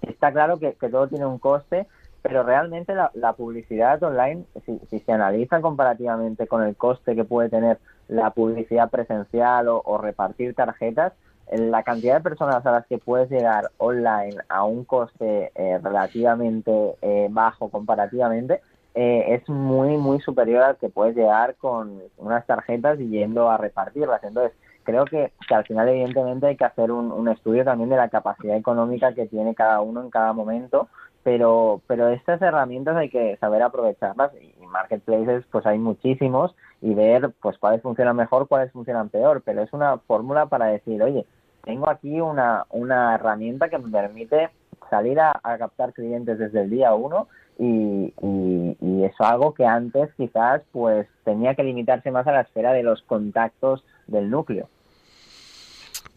está 0.02 0.30
claro 0.30 0.58
que, 0.58 0.72
todo 0.90 1.08
tiene 1.08 1.24
un 1.24 1.38
coste, 1.38 1.86
pero 2.20 2.42
realmente 2.42 2.94
la, 2.94 3.32
publicidad 3.32 4.02
online, 4.02 4.44
si, 4.66 4.78
si, 4.90 4.98
se 4.98 5.12
analiza 5.12 5.62
comparativamente 5.62 6.46
con 6.46 6.62
el 6.64 6.76
coste 6.76 7.16
que 7.16 7.24
puede 7.24 7.48
tener 7.48 7.78
la 8.08 8.28
publicidad 8.32 8.90
presencial 8.90 9.68
o 9.68 9.96
repartir 9.96 10.54
tarjetas, 10.54 11.14
la 11.52 11.82
cantidad 11.82 12.16
de 12.16 12.22
personas 12.22 12.64
a 12.66 12.72
las 12.72 12.86
que 12.86 12.98
puedes 12.98 13.30
llegar 13.30 13.70
online 13.78 14.36
a 14.48 14.64
un 14.64 14.84
coste 14.84 15.50
eh, 15.54 15.78
relativamente 15.82 16.94
eh, 17.00 17.28
bajo 17.30 17.70
comparativamente 17.70 18.60
eh, 18.94 19.34
es 19.34 19.48
muy 19.48 19.96
muy 19.96 20.20
superior 20.20 20.62
al 20.62 20.76
que 20.76 20.88
puedes 20.88 21.16
llegar 21.16 21.54
con 21.56 22.02
unas 22.16 22.46
tarjetas 22.46 22.98
y 23.00 23.08
yendo 23.08 23.50
a 23.50 23.56
repartirlas. 23.56 24.22
Entonces 24.24 24.52
creo 24.82 25.04
que, 25.04 25.32
al 25.50 25.64
final 25.64 25.88
evidentemente 25.88 26.46
hay 26.46 26.56
que 26.56 26.64
hacer 26.64 26.90
un, 26.90 27.12
un, 27.12 27.28
estudio 27.28 27.64
también 27.64 27.90
de 27.90 27.96
la 27.96 28.08
capacidad 28.08 28.56
económica 28.56 29.14
que 29.14 29.26
tiene 29.26 29.54
cada 29.54 29.80
uno 29.80 30.00
en 30.02 30.10
cada 30.10 30.32
momento 30.32 30.88
pero 31.22 31.82
pero 31.86 32.08
estas 32.08 32.40
herramientas 32.40 32.96
hay 32.96 33.10
que 33.10 33.36
saber 33.36 33.62
aprovecharlas 33.62 34.32
y 34.40 34.66
marketplaces 34.66 35.44
pues 35.50 35.66
hay 35.66 35.78
muchísimos 35.78 36.54
y 36.80 36.94
ver 36.94 37.32
pues 37.42 37.58
cuáles 37.58 37.82
funcionan 37.82 38.16
mejor 38.16 38.48
cuáles 38.48 38.72
funcionan 38.72 39.10
peor 39.10 39.42
pero 39.44 39.62
es 39.62 39.70
una 39.74 39.98
fórmula 39.98 40.46
para 40.46 40.66
decir 40.66 41.02
oye 41.02 41.26
tengo 41.64 41.88
aquí 41.90 42.20
una, 42.20 42.64
una 42.70 43.14
herramienta 43.14 43.68
que 43.68 43.78
me 43.78 43.90
permite 43.90 44.50
salir 44.90 45.20
a, 45.20 45.40
captar 45.58 45.92
clientes 45.92 46.38
desde 46.38 46.62
el 46.62 46.70
día 46.70 46.94
uno 46.94 47.28
y, 47.58 48.12
y, 48.22 49.04
eso 49.04 49.24
algo 49.24 49.52
que 49.52 49.66
antes 49.66 50.10
quizás 50.16 50.62
pues 50.72 51.06
tenía 51.24 51.54
que 51.54 51.64
limitarse 51.64 52.10
más 52.10 52.26
a 52.26 52.32
la 52.32 52.42
esfera 52.42 52.72
de 52.72 52.82
los 52.82 53.02
contactos 53.02 53.84
del 54.06 54.30
núcleo. 54.30 54.68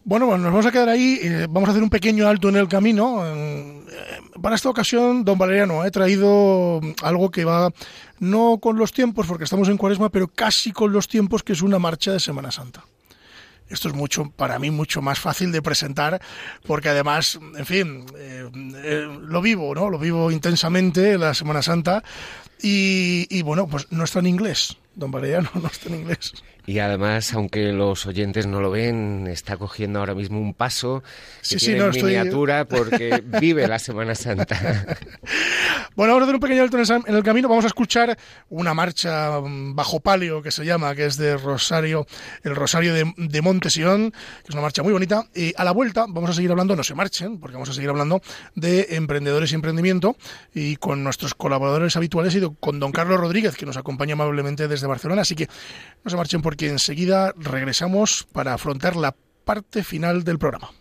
Bueno, 0.03 0.25
bueno, 0.25 0.43
nos 0.43 0.51
vamos 0.51 0.65
a 0.65 0.71
quedar 0.71 0.89
ahí. 0.89 1.19
Vamos 1.49 1.69
a 1.69 1.71
hacer 1.71 1.83
un 1.83 1.89
pequeño 1.89 2.27
alto 2.27 2.49
en 2.49 2.55
el 2.55 2.67
camino. 2.67 3.23
Eh, 3.23 3.83
para 4.41 4.55
esta 4.55 4.69
ocasión, 4.69 5.23
don 5.23 5.37
Valeriano, 5.37 5.85
he 5.85 5.91
traído 5.91 6.81
algo 7.03 7.29
que 7.29 7.45
va 7.45 7.69
no 8.19 8.57
con 8.59 8.77
los 8.77 8.93
tiempos, 8.93 9.27
porque 9.27 9.43
estamos 9.43 9.69
en 9.69 9.77
cuaresma, 9.77 10.09
pero 10.09 10.27
casi 10.27 10.71
con 10.71 10.91
los 10.91 11.07
tiempos, 11.07 11.43
que 11.43 11.53
es 11.53 11.61
una 11.61 11.77
marcha 11.77 12.11
de 12.11 12.19
Semana 12.19 12.49
Santa. 12.49 12.83
Esto 13.71 13.87
es 13.87 13.95
mucho, 13.95 14.29
para 14.29 14.59
mí, 14.59 14.69
mucho 14.69 15.01
más 15.01 15.19
fácil 15.19 15.51
de 15.51 15.61
presentar, 15.61 16.21
porque 16.65 16.89
además, 16.89 17.39
en 17.57 17.65
fin, 17.65 18.05
eh, 18.17 18.49
eh, 18.83 19.07
lo 19.21 19.41
vivo, 19.41 19.73
¿no? 19.73 19.89
Lo 19.89 19.97
vivo 19.97 20.31
intensamente 20.31 21.17
la 21.17 21.33
Semana 21.33 21.61
Santa 21.61 22.03
y, 22.61 23.27
y 23.29 23.41
bueno, 23.41 23.67
pues 23.67 23.87
no 23.91 24.03
está 24.03 24.19
en 24.19 24.27
inglés, 24.27 24.77
don 24.95 25.11
Valeriano, 25.11 25.49
no 25.55 25.67
está 25.67 25.89
en 25.89 26.01
inglés. 26.01 26.33
Y 26.71 26.79
además, 26.79 27.33
aunque 27.33 27.73
los 27.73 28.05
oyentes 28.05 28.47
no 28.47 28.61
lo 28.61 28.71
ven, 28.71 29.27
está 29.27 29.57
cogiendo 29.57 29.99
ahora 29.99 30.15
mismo 30.15 30.39
un 30.39 30.53
paso 30.53 31.03
que 31.41 31.59
sí, 31.59 31.65
tiene 31.65 31.89
miniatura 31.89 32.63
porque 32.63 33.21
vive 33.41 33.67
la 33.67 33.77
Semana 33.77 34.15
Santa. 34.15 34.55
bueno, 35.97 36.13
vamos 36.13 36.21
a 36.21 36.23
hacer 36.23 36.35
un 36.35 36.39
pequeño 36.39 36.63
alto 36.63 36.77
en 36.77 37.13
el 37.13 37.23
camino. 37.23 37.49
Vamos 37.49 37.65
a 37.65 37.67
escuchar 37.67 38.17
una 38.47 38.73
marcha 38.73 39.41
bajo 39.43 39.99
palio 39.99 40.41
que 40.41 40.49
se 40.49 40.63
llama, 40.63 40.95
que 40.95 41.07
es 41.07 41.17
de 41.17 41.35
Rosario, 41.35 42.07
el 42.43 42.55
Rosario 42.55 42.93
de, 42.93 43.13
de 43.17 43.41
Montesión, 43.41 44.11
que 44.11 44.47
es 44.47 44.53
una 44.53 44.61
marcha 44.61 44.81
muy 44.81 44.93
bonita. 44.93 45.27
Y 45.35 45.53
a 45.57 45.65
la 45.65 45.71
vuelta 45.71 46.05
vamos 46.07 46.29
a 46.29 46.33
seguir 46.33 46.51
hablando, 46.51 46.77
no 46.77 46.83
se 46.83 46.95
marchen, 46.95 47.37
porque 47.37 47.55
vamos 47.55 47.67
a 47.67 47.73
seguir 47.73 47.89
hablando 47.89 48.21
de 48.55 48.87
emprendedores 48.91 49.51
y 49.51 49.55
emprendimiento 49.55 50.15
y 50.53 50.77
con 50.77 51.03
nuestros 51.03 51.35
colaboradores 51.35 51.97
habituales 51.97 52.33
y 52.33 52.41
con 52.61 52.79
don 52.79 52.93
Carlos 52.93 53.19
Rodríguez, 53.19 53.57
que 53.57 53.65
nos 53.65 53.75
acompaña 53.75 54.13
amablemente 54.13 54.69
desde 54.69 54.87
Barcelona. 54.87 55.23
Así 55.23 55.35
que 55.35 55.49
no 56.05 56.09
se 56.09 56.15
marchen 56.15 56.41
porque 56.41 56.60
enseguida 56.69 57.33
regresamos 57.37 58.27
para 58.31 58.53
afrontar 58.53 58.95
la 58.95 59.15
parte 59.45 59.83
final 59.83 60.23
del 60.23 60.39
programa. 60.39 60.71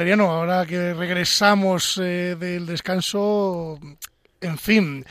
Valeriano, 0.00 0.30
ahora 0.30 0.64
que 0.64 0.94
regresamos 0.94 2.00
eh, 2.02 2.34
del 2.34 2.64
descanso, 2.64 3.78
en 4.40 4.56
fin, 4.56 5.04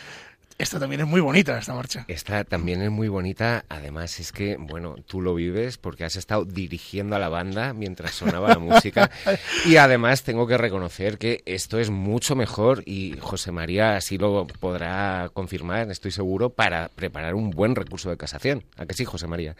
esta 0.57 0.79
también 0.79 1.01
es 1.01 1.07
muy 1.07 1.21
bonita, 1.21 1.59
esta 1.59 1.75
marcha. 1.75 2.05
Esta 2.07 2.43
también 2.43 2.81
es 2.81 2.89
muy 2.89 3.07
bonita. 3.07 3.65
Además, 3.69 4.19
es 4.19 4.31
que, 4.31 4.57
bueno, 4.57 4.95
tú 5.05 5.21
lo 5.21 5.35
vives 5.35 5.77
porque 5.77 6.05
has 6.05 6.15
estado 6.15 6.43
dirigiendo 6.43 7.15
a 7.15 7.19
la 7.19 7.29
banda 7.29 7.73
mientras 7.73 8.15
sonaba 8.15 8.49
la 8.49 8.57
música. 8.57 9.11
Y 9.67 9.75
además, 9.75 10.23
tengo 10.23 10.47
que 10.47 10.57
reconocer 10.57 11.19
que 11.19 11.43
esto 11.45 11.77
es 11.77 11.91
mucho 11.91 12.35
mejor 12.35 12.81
y 12.87 13.15
José 13.19 13.51
María 13.51 13.95
así 13.95 14.17
lo 14.17 14.47
podrá 14.47 15.29
confirmar, 15.33 15.91
estoy 15.91 16.09
seguro, 16.09 16.49
para 16.49 16.89
preparar 16.89 17.35
un 17.35 17.51
buen 17.51 17.75
recurso 17.75 18.09
de 18.09 18.17
casación. 18.17 18.63
¿A 18.75 18.87
que 18.87 18.95
sí, 18.95 19.05
José 19.05 19.27
María? 19.27 19.55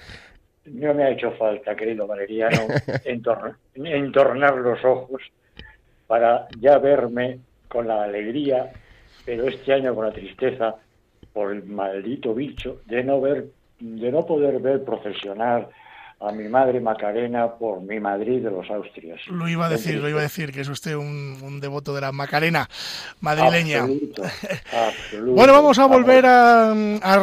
No 0.72 0.94
me 0.94 1.04
ha 1.04 1.12
hecho 1.12 1.32
falta, 1.32 1.76
querido 1.76 2.08
Valeriano, 2.08 2.68
entornar 3.76 4.56
los 4.56 4.84
ojos 4.84 5.22
para 6.08 6.48
ya 6.60 6.78
verme 6.78 7.40
con 7.68 7.88
la 7.88 8.04
alegría, 8.04 8.72
pero 9.26 9.48
este 9.48 9.74
año 9.74 9.94
con 9.94 10.06
la 10.06 10.12
tristeza 10.12 10.76
por 11.34 11.52
el 11.52 11.64
maldito 11.64 12.34
bicho 12.34 12.82
de 12.86 13.04
no 13.04 13.22
ver, 13.22 13.46
de 13.80 14.12
no 14.12 14.26
poder 14.26 14.60
ver 14.60 14.84
profesional 14.84 15.68
a 16.22 16.32
mi 16.34 16.50
madre 16.50 16.82
Macarena 16.82 17.56
por 17.56 17.82
mi 17.82 18.00
Madrid 18.00 18.44
de 18.44 18.52
los 18.52 18.70
Austrias. 18.70 19.22
Lo 19.28 19.48
iba 19.48 19.68
a 19.68 19.70
decir, 19.70 19.96
lo 19.96 20.10
iba 20.10 20.20
a 20.20 20.24
decir, 20.24 20.52
que 20.52 20.62
es 20.62 20.68
usted 20.68 20.96
un, 20.96 21.60
devoto 21.62 21.94
de 21.94 22.02
la 22.02 22.12
Macarena 22.12 22.70
madrileña. 23.22 23.86
bueno, 25.28 25.54
vamos 25.54 25.80
a 25.80 25.86
volver 25.86 26.26
a, 26.26 26.74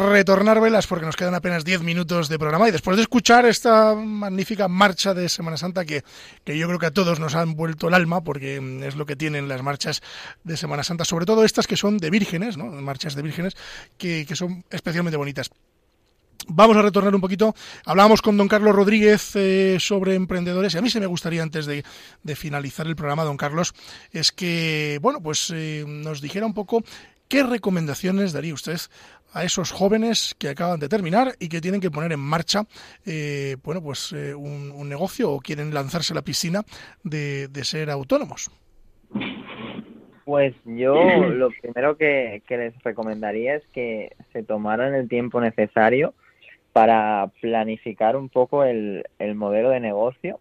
retornar 0.09 0.59
velas 0.59 0.87
porque 0.87 1.05
nos 1.05 1.15
quedan 1.15 1.35
apenas 1.35 1.63
10 1.63 1.81
minutos 1.81 2.27
de 2.29 2.39
programa 2.39 2.67
y 2.69 2.71
después 2.71 2.97
de 2.97 3.03
escuchar 3.03 3.45
esta 3.45 3.93
magnífica 3.93 4.67
marcha 4.67 5.13
de 5.13 5.29
Semana 5.29 5.57
Santa 5.57 5.85
que, 5.85 6.03
que 6.43 6.57
yo 6.57 6.67
creo 6.67 6.79
que 6.79 6.87
a 6.87 6.91
todos 6.91 7.19
nos 7.19 7.35
han 7.35 7.55
vuelto 7.55 7.87
el 7.87 7.93
alma 7.93 8.21
porque 8.21 8.61
es 8.83 8.95
lo 8.95 9.05
que 9.05 9.15
tienen 9.15 9.47
las 9.47 9.61
marchas 9.61 10.01
de 10.43 10.57
Semana 10.57 10.83
Santa, 10.83 11.05
sobre 11.05 11.25
todo 11.25 11.43
estas 11.43 11.67
que 11.67 11.77
son 11.77 11.97
de 11.97 12.09
vírgenes, 12.09 12.57
¿no? 12.57 12.65
marchas 12.65 13.15
de 13.15 13.21
vírgenes 13.21 13.55
que, 13.97 14.25
que 14.27 14.35
son 14.35 14.63
especialmente 14.71 15.17
bonitas. 15.17 15.51
Vamos 16.49 16.77
a 16.77 16.81
retornar 16.81 17.13
un 17.13 17.21
poquito. 17.21 17.53
Hablábamos 17.85 18.21
con 18.21 18.37
don 18.37 18.47
Carlos 18.47 18.75
Rodríguez 18.75 19.35
eh, 19.35 19.77
sobre 19.79 20.15
emprendedores 20.15 20.73
y 20.73 20.77
a 20.77 20.81
mí 20.81 20.89
se 20.89 20.99
me 20.99 21.05
gustaría 21.05 21.43
antes 21.43 21.65
de, 21.65 21.83
finalizar 22.35 22.87
el 22.87 22.95
programa, 22.95 23.23
don 23.23 23.37
Carlos, 23.37 23.73
es 24.11 24.31
que, 24.31 24.99
bueno, 25.01 25.21
pues 25.21 25.51
eh, 25.53 25.83
nos 25.85 26.21
dijera 26.21 26.45
un 26.45 26.53
poco 26.53 26.83
qué 27.27 27.43
recomendaciones 27.43 28.31
daría 28.31 28.53
usted 28.53 28.77
a 29.33 29.43
esos 29.43 29.71
jóvenes 29.71 30.35
que 30.39 30.47
acaban 30.47 30.79
de 30.79 30.87
terminar 30.87 31.33
y 31.39 31.49
que 31.49 31.59
tienen 31.59 31.81
que 31.81 31.91
poner 31.91 32.13
en 32.13 32.19
marcha, 32.19 32.63
eh, 33.05 33.57
bueno, 33.63 33.81
pues 33.81 34.13
un, 34.13 34.87
negocio 34.87 35.31
o 35.31 35.39
quieren 35.39 35.73
lanzarse 35.73 36.13
a 36.13 36.15
la 36.15 36.21
piscina 36.21 36.63
de, 37.03 37.49
ser 37.63 37.89
autónomos. 37.89 38.49
Pues 40.23 40.55
yo 40.65 40.95
lo 40.95 41.49
primero 41.61 41.97
que 41.97 42.41
les 42.49 42.83
recomendaría 42.83 43.55
es 43.55 43.63
que 43.73 44.15
se 44.31 44.43
tomaran 44.43 44.93
el 44.93 45.09
tiempo 45.09 45.41
necesario 45.41 46.13
para 46.77 47.31
planificar 47.41 48.15
un 48.15 48.29
poco 48.29 48.63
el, 48.63 49.03
el 49.17 49.33
modelo 49.33 49.71
de 49.71 49.79
negocio 49.79 50.39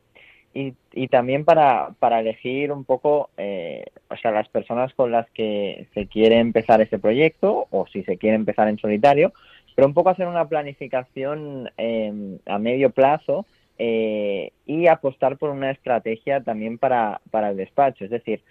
y, 0.53 0.75
y 0.93 1.09
también 1.09 1.47
para, 1.47 1.95
para, 1.99 2.21
elegir 2.21 2.73
un 2.73 2.85
poco, 2.85 3.31
eh, 3.39 3.87
o 4.11 4.17
sea, 4.19 4.33
las 4.33 4.47
personas 4.51 4.93
con 4.93 5.11
las 5.13 5.31
que 5.31 5.87
se 5.95 6.07
quiere 6.09 6.39
empezar 6.39 6.83
ese 6.83 6.99
proyecto 6.99 7.69
o 7.71 7.87
si 7.87 8.03
se 8.03 8.19
quiere 8.19 8.37
empezar 8.37 8.69
en 8.69 8.77
solitario, 8.77 9.33
pero 9.75 9.89
un 9.89 9.95
poco 9.95 10.11
hacer 10.11 10.29
una 10.29 10.47
planificación 10.47 11.71
em, 11.79 12.37
a 12.45 12.59
medio 12.59 12.91
plazo 12.91 13.47
eh, 13.79 14.51
y 14.67 14.89
apostar 14.89 15.39
por 15.39 15.49
una 15.49 15.71
estrategia 15.71 16.43
también 16.43 16.77
para, 16.77 17.23
para 17.31 17.49
el 17.49 17.57
despacho. 17.57 18.05
Es 18.05 18.11
decir, 18.11 18.43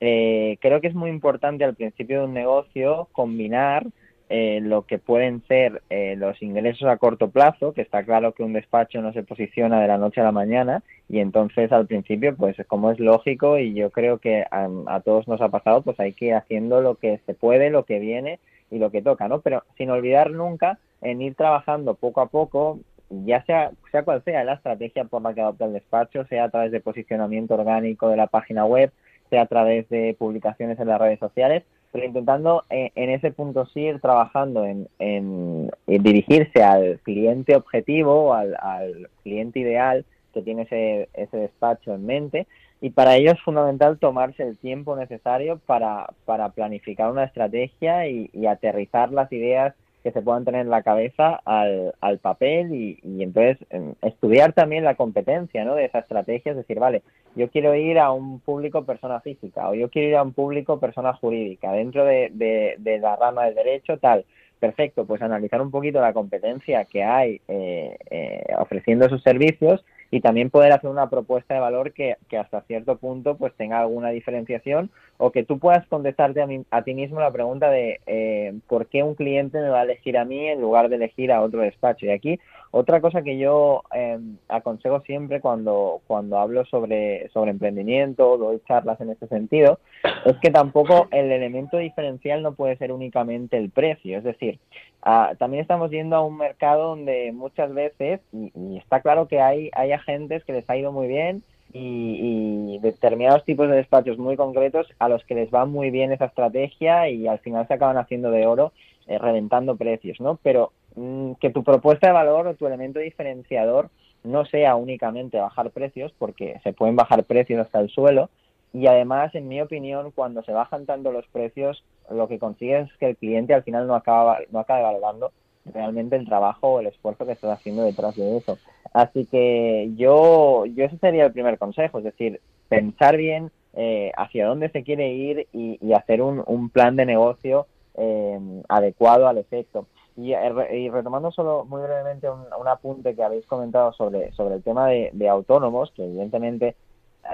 eh, 0.00 0.56
creo 0.62 0.80
que 0.80 0.88
es 0.88 0.94
muy 0.94 1.10
importante 1.10 1.62
al 1.64 1.74
principio 1.74 2.20
de 2.20 2.24
un 2.24 2.32
negocio 2.32 3.06
combinar 3.12 3.84
eh, 4.30 4.60
lo 4.62 4.82
que 4.82 4.98
pueden 4.98 5.42
ser 5.46 5.82
eh, 5.90 6.16
los 6.16 6.42
ingresos 6.42 6.88
a 6.88 6.96
corto 6.96 7.30
plazo, 7.30 7.74
que 7.74 7.82
está 7.82 8.04
claro 8.04 8.32
que 8.32 8.42
un 8.42 8.54
despacho 8.54 9.02
no 9.02 9.12
se 9.12 9.22
posiciona 9.22 9.80
de 9.80 9.88
la 9.88 9.98
noche 9.98 10.22
a 10.22 10.24
la 10.24 10.32
mañana 10.32 10.82
y 11.10 11.18
entonces 11.18 11.70
al 11.72 11.86
principio, 11.86 12.34
pues 12.34 12.56
como 12.66 12.90
es 12.90 12.98
lógico 12.98 13.58
y 13.58 13.74
yo 13.74 13.90
creo 13.90 14.18
que 14.18 14.44
a, 14.50 15.00
todos 15.00 15.28
nos 15.28 15.42
ha 15.42 15.50
pasado, 15.50 15.82
pues 15.82 16.00
hay 16.00 16.14
que 16.14 16.26
ir 16.26 16.34
haciendo 16.34 16.80
lo 16.80 16.94
que 16.94 17.20
se 17.26 17.34
puede, 17.34 17.68
lo 17.68 17.84
que 17.84 17.98
viene 17.98 18.40
y 18.70 18.78
lo 18.78 18.90
que 18.90 19.02
toca, 19.02 19.28
¿no? 19.28 19.40
Pero 19.42 19.62
sin 19.76 19.90
olvidar 19.90 20.30
nunca 20.30 20.78
en 21.02 21.20
ir 21.20 21.34
trabajando 21.34 21.94
poco 21.94 22.22
a 22.22 22.26
poco, 22.26 22.80
ya 23.10 23.44
sea, 23.44 23.72
sea 23.92 24.04
cual 24.04 24.24
sea 24.24 24.42
la 24.44 24.54
estrategia 24.54 25.04
por 25.04 25.20
la 25.20 25.34
que 25.34 25.42
adopta 25.42 25.66
el 25.66 25.74
despacho, 25.74 26.24
sea 26.24 26.44
a 26.44 26.48
través 26.48 26.72
de 26.72 26.80
posicionamiento 26.80 27.54
orgánico 27.54 28.08
de 28.08 28.16
la 28.16 28.26
página 28.26 28.64
web, 28.64 28.90
sea 29.28 29.42
a 29.42 29.46
través 29.46 29.86
de 29.90 30.16
publicaciones 30.18 30.80
en 30.80 30.88
las 30.88 31.00
redes 31.00 31.18
sociales, 31.18 31.62
pero 31.94 32.06
intentando 32.06 32.64
eh, 32.70 32.90
en, 32.96 33.10
ese 33.10 33.30
punto 33.30 33.66
sí 33.66 33.82
ir 33.82 34.00
trabajando 34.00 34.66
en, 34.66 34.88
en, 34.98 35.70
dirigirse 35.86 36.60
al 36.60 36.98
cliente 37.04 37.54
objetivo, 37.54 38.34
al, 38.34 38.56
al, 38.58 39.08
cliente 39.22 39.60
ideal 39.60 40.04
que 40.32 40.42
tiene 40.42 40.62
ese, 40.62 41.08
ese 41.14 41.36
despacho 41.36 41.94
en 41.94 42.04
mente 42.04 42.48
y 42.80 42.90
para 42.90 43.14
ello 43.14 43.30
es 43.30 43.40
fundamental 43.42 43.96
tomarse 44.00 44.42
el 44.42 44.58
tiempo 44.58 44.96
necesario 44.96 45.60
para, 45.66 46.08
para 46.24 46.48
planificar 46.48 47.12
una 47.12 47.22
estrategia 47.22 48.08
y, 48.08 48.28
y 48.32 48.46
aterrizar 48.46 49.12
las 49.12 49.30
ideas 49.30 49.72
que 50.02 50.10
se 50.10 50.20
puedan 50.20 50.44
tener 50.44 50.62
en 50.62 50.70
la 50.70 50.82
cabeza 50.82 51.40
al, 51.44 51.94
al 52.00 52.18
papel 52.18 52.74
y, 52.74 52.98
y, 53.04 53.22
entonces 53.22 53.58
em, 53.70 53.94
estudiar 54.02 54.52
también 54.52 54.82
la 54.82 54.96
competencia 54.96 55.64
¿no? 55.64 55.76
de 55.76 55.84
esa 55.84 56.00
estrategia, 56.00 56.50
es 56.50 56.56
decir, 56.58 56.80
vale, 56.80 57.02
yo 57.34 57.50
quiero 57.50 57.74
ir 57.74 57.98
a 57.98 58.12
un 58.12 58.40
público 58.40 58.84
persona 58.84 59.20
física 59.20 59.68
o 59.68 59.74
yo 59.74 59.90
quiero 59.90 60.08
ir 60.08 60.16
a 60.16 60.22
un 60.22 60.32
público 60.32 60.78
persona 60.78 61.12
jurídica 61.14 61.72
dentro 61.72 62.04
de, 62.04 62.30
de, 62.78 62.98
la 62.98 63.16
rama 63.16 63.44
del 63.46 63.54
derecho 63.54 63.98
tal. 63.98 64.24
Perfecto, 64.60 65.04
pues 65.04 65.20
analizar 65.20 65.60
un 65.60 65.70
poquito 65.70 66.00
la 66.00 66.12
competencia 66.12 66.84
que 66.84 67.02
hay 67.02 67.40
eh, 67.48 67.98
eh, 68.10 68.44
ofreciendo 68.58 69.06
esos 69.06 69.22
servicios 69.22 69.84
y 70.14 70.20
también 70.20 70.48
poder 70.48 70.70
hacer 70.70 70.88
una 70.88 71.10
propuesta 71.10 71.54
de 71.54 71.60
valor 71.60 71.92
que, 71.92 72.16
que, 72.28 72.38
hasta 72.38 72.60
cierto 72.60 72.98
punto 72.98 73.36
pues 73.36 73.52
tenga 73.54 73.80
alguna 73.80 74.10
diferenciación 74.10 74.88
o 75.16 75.32
que 75.32 75.42
tú 75.42 75.58
puedas 75.58 75.84
contestarte 75.88 76.40
a, 76.40 76.46
a 76.70 76.82
ti 76.82 76.94
mismo 76.94 77.18
la 77.18 77.32
pregunta 77.32 77.68
de 77.68 77.98
eh, 78.06 78.54
por 78.68 78.86
qué 78.86 79.02
un 79.02 79.16
cliente 79.16 79.60
me 79.60 79.70
va 79.70 79.80
a 79.80 79.82
elegir 79.82 80.16
a 80.16 80.24
mí 80.24 80.46
en 80.46 80.60
lugar 80.60 80.88
de 80.88 80.96
elegir 80.96 81.32
a 81.32 81.42
otro 81.42 81.62
despacho. 81.62 82.06
Y 82.06 82.10
aquí 82.10 82.38
otra 82.76 83.00
cosa 83.00 83.22
que 83.22 83.38
yo 83.38 83.82
eh, 83.94 84.18
aconsejo 84.48 85.00
siempre 85.02 85.40
cuando, 85.40 86.00
cuando 86.08 86.38
hablo 86.38 86.64
sobre, 86.64 87.28
sobre 87.30 87.52
emprendimiento, 87.52 88.36
doy 88.36 88.60
charlas 88.66 89.00
en 89.00 89.10
este 89.10 89.28
sentido, 89.28 89.78
es 90.24 90.36
que 90.42 90.50
tampoco 90.50 91.06
el 91.12 91.30
elemento 91.30 91.78
diferencial 91.78 92.42
no 92.42 92.54
puede 92.54 92.76
ser 92.76 92.90
únicamente 92.90 93.56
el 93.58 93.70
precio. 93.70 94.18
Es 94.18 94.24
decir, 94.24 94.58
ah, 95.04 95.34
también 95.38 95.62
estamos 95.62 95.90
yendo 95.90 96.16
a 96.16 96.24
un 96.24 96.36
mercado 96.36 96.88
donde 96.88 97.30
muchas 97.32 97.72
veces, 97.72 98.20
y, 98.32 98.50
y 98.54 98.78
está 98.78 99.00
claro 99.00 99.28
que 99.28 99.40
hay, 99.40 99.70
hay 99.74 99.92
agentes 99.92 100.44
que 100.44 100.52
les 100.52 100.68
ha 100.68 100.76
ido 100.76 100.90
muy 100.90 101.06
bien, 101.06 101.44
y, 101.74 102.78
determinados 102.80 103.44
tipos 103.44 103.68
de 103.68 103.76
despachos 103.76 104.16
muy 104.16 104.36
concretos 104.36 104.86
a 104.98 105.08
los 105.08 105.24
que 105.24 105.34
les 105.34 105.52
va 105.52 105.66
muy 105.66 105.90
bien 105.90 106.12
esa 106.12 106.26
estrategia 106.26 107.08
y 107.08 107.26
al 107.26 107.40
final 107.40 107.66
se 107.66 107.74
acaban 107.74 107.98
haciendo 107.98 108.30
de 108.30 108.46
oro 108.46 108.72
eh, 109.06 109.18
reventando 109.18 109.76
precios, 109.76 110.20
¿no? 110.20 110.38
Pero 110.42 110.72
mm, 110.94 111.32
que 111.34 111.50
tu 111.50 111.64
propuesta 111.64 112.06
de 112.06 112.12
valor 112.12 112.46
o 112.46 112.54
tu 112.54 112.66
elemento 112.66 113.00
diferenciador 113.00 113.90
no 114.22 114.44
sea 114.46 114.76
únicamente 114.76 115.38
bajar 115.38 115.70
precios, 115.70 116.14
porque 116.18 116.58
se 116.62 116.72
pueden 116.72 116.96
bajar 116.96 117.24
precios 117.24 117.60
hasta 117.60 117.80
el 117.80 117.90
suelo, 117.90 118.30
y 118.72 118.86
además, 118.86 119.34
en 119.34 119.48
mi 119.48 119.60
opinión, 119.60 120.10
cuando 120.12 120.42
se 120.42 120.52
bajan 120.52 120.86
tanto 120.86 121.12
los 121.12 121.26
precios, 121.26 121.84
lo 122.10 122.28
que 122.28 122.38
consigues 122.38 122.90
es 122.90 122.98
que 122.98 123.10
el 123.10 123.16
cliente 123.16 123.54
al 123.54 123.62
final 123.62 123.86
no 123.86 123.94
acaba, 123.94 124.38
no 124.50 124.60
acabe 124.60 124.82
valorando 124.82 125.32
realmente 125.64 126.16
el 126.16 126.26
trabajo 126.26 126.74
o 126.74 126.80
el 126.80 126.86
esfuerzo 126.86 127.26
que 127.26 127.32
estás 127.32 127.58
haciendo 127.58 127.82
detrás 127.82 128.16
de 128.16 128.36
eso. 128.36 128.58
Así 128.92 129.26
que 129.26 129.90
yo, 129.96 130.66
yo 130.66 130.84
ese 130.84 130.98
sería 130.98 131.26
el 131.26 131.32
primer 131.32 131.58
consejo, 131.58 131.98
es 131.98 132.04
decir, 132.04 132.40
pensar 132.68 133.16
bien 133.16 133.50
eh, 133.74 134.12
hacia 134.16 134.46
dónde 134.46 134.68
se 134.68 134.84
quiere 134.84 135.12
ir 135.12 135.48
y, 135.52 135.92
hacer 135.92 136.22
un, 136.22 136.42
un, 136.46 136.70
plan 136.70 136.96
de 136.96 137.06
negocio 137.06 137.66
eh, 137.96 138.38
adecuado 138.68 139.26
al 139.26 139.38
efecto. 139.38 139.86
Y, 140.16 140.32
y, 140.32 140.90
retomando 140.90 141.32
solo 141.32 141.64
muy 141.64 141.82
brevemente 141.82 142.30
un, 142.30 142.44
un, 142.58 142.68
apunte 142.68 143.16
que 143.16 143.24
habéis 143.24 143.46
comentado 143.46 143.92
sobre, 143.94 144.30
sobre 144.32 144.54
el 144.54 144.62
tema 144.62 144.86
de, 144.88 145.10
de 145.12 145.28
autónomos, 145.28 145.90
que 145.90 146.04
evidentemente 146.04 146.76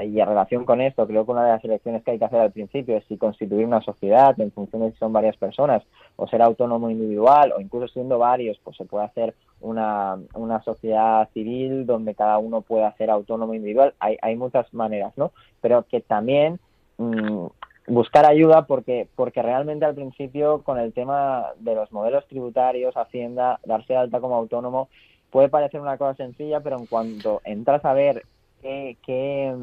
y 0.02 0.20
en 0.20 0.26
relación 0.26 0.64
con 0.64 0.80
esto, 0.80 1.06
creo 1.06 1.24
que 1.24 1.32
una 1.32 1.44
de 1.44 1.52
las 1.52 1.64
elecciones 1.64 2.02
que 2.02 2.12
hay 2.12 2.18
que 2.18 2.24
hacer 2.24 2.40
al 2.40 2.52
principio 2.52 2.96
es 2.96 3.04
si 3.06 3.16
constituir 3.16 3.66
una 3.66 3.80
sociedad 3.82 4.38
en 4.40 4.52
función 4.52 4.82
de 4.82 4.92
si 4.92 4.98
son 4.98 5.12
varias 5.12 5.36
personas 5.36 5.82
o 6.16 6.26
ser 6.28 6.42
autónomo 6.42 6.90
individual 6.90 7.52
o 7.52 7.60
incluso 7.60 7.88
siendo 7.88 8.18
varios, 8.18 8.58
pues 8.62 8.76
se 8.76 8.84
puede 8.84 9.04
hacer 9.04 9.34
una, 9.60 10.18
una 10.34 10.62
sociedad 10.62 11.28
civil 11.34 11.86
donde 11.86 12.14
cada 12.14 12.38
uno 12.38 12.62
pueda 12.62 12.94
ser 12.96 13.10
autónomo 13.10 13.54
individual. 13.54 13.94
Hay, 13.98 14.16
hay 14.22 14.36
muchas 14.36 14.72
maneras, 14.72 15.12
¿no? 15.16 15.32
Pero 15.60 15.84
que 15.90 16.00
también 16.00 16.60
mmm, 16.98 17.46
buscar 17.88 18.26
ayuda 18.26 18.66
porque, 18.66 19.08
porque 19.16 19.42
realmente 19.42 19.84
al 19.84 19.94
principio 19.94 20.62
con 20.62 20.78
el 20.78 20.92
tema 20.92 21.48
de 21.58 21.74
los 21.74 21.90
modelos 21.92 22.26
tributarios, 22.28 22.96
Hacienda, 22.96 23.58
darse 23.64 23.96
alta 23.96 24.20
como 24.20 24.36
autónomo, 24.36 24.88
puede 25.30 25.48
parecer 25.48 25.80
una 25.80 25.98
cosa 25.98 26.14
sencilla, 26.14 26.60
pero 26.60 26.78
en 26.78 26.86
cuanto 26.86 27.40
entras 27.44 27.84
a 27.84 27.92
ver 27.92 28.24
qué, 28.60 28.96
qué, 29.04 29.54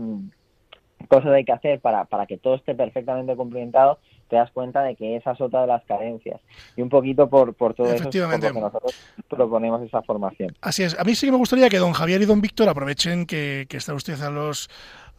cosas 1.08 1.32
hay 1.32 1.46
que 1.46 1.52
hacer 1.52 1.80
para, 1.80 2.06
para 2.06 2.26
que 2.26 2.38
todo 2.38 2.56
esté 2.56 2.76
perfectamente 2.76 3.36
cumplimentado, 3.36 4.00
te 4.30 4.36
das 4.36 4.52
cuenta 4.52 4.84
de 4.84 4.96
que 4.96 5.16
esa 5.16 5.32
es 5.32 5.42
otra 5.42 5.62
de 5.62 5.68
las 5.68 5.84
carencias. 5.86 6.42
Y 6.76 6.82
un 6.82 6.90
poquito 6.90 7.30
por, 7.30 7.54
por 7.54 7.74
todo 7.74 7.88
eso 7.88 8.10
es 8.10 8.16
por 8.18 8.42
lo 8.42 8.54
que 8.54 8.60
nosotros 8.60 8.96
proponemos 9.30 9.82
esa 9.82 10.02
formación. 10.02 10.54
Así 10.62 10.84
es. 10.84 11.00
A 11.00 11.04
mí 11.04 11.16
sí 11.16 11.28
que 11.28 11.32
me 11.32 11.38
gustaría 11.38 11.70
que 11.70 11.78
don 11.78 11.94
Javier 11.94 12.22
y 12.22 12.26
don 12.26 12.42
Víctor 12.42 12.68
aprovechen 12.70 13.26
que, 13.26 13.66
que 13.70 13.78
está 13.78 13.94
usted 13.94 14.20
a 14.22 14.30
los 14.30 14.70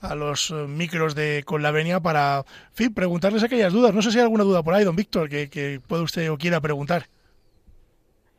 a 0.00 0.14
los 0.14 0.52
eh, 0.52 0.54
micros 0.68 1.16
de 1.16 1.42
con 1.44 1.60
la 1.60 1.72
venia 1.72 1.98
para 1.98 2.44
fin, 2.72 2.94
preguntarles 2.94 3.42
aquellas 3.42 3.72
dudas. 3.72 3.92
No 3.94 4.02
sé 4.02 4.12
si 4.12 4.18
hay 4.18 4.24
alguna 4.24 4.44
duda 4.44 4.62
por 4.62 4.74
ahí, 4.74 4.84
don 4.84 4.94
Víctor, 4.94 5.28
que, 5.28 5.48
que 5.48 5.80
puede 5.84 6.02
usted 6.02 6.30
o 6.30 6.38
quiera 6.38 6.60
preguntar. 6.60 7.06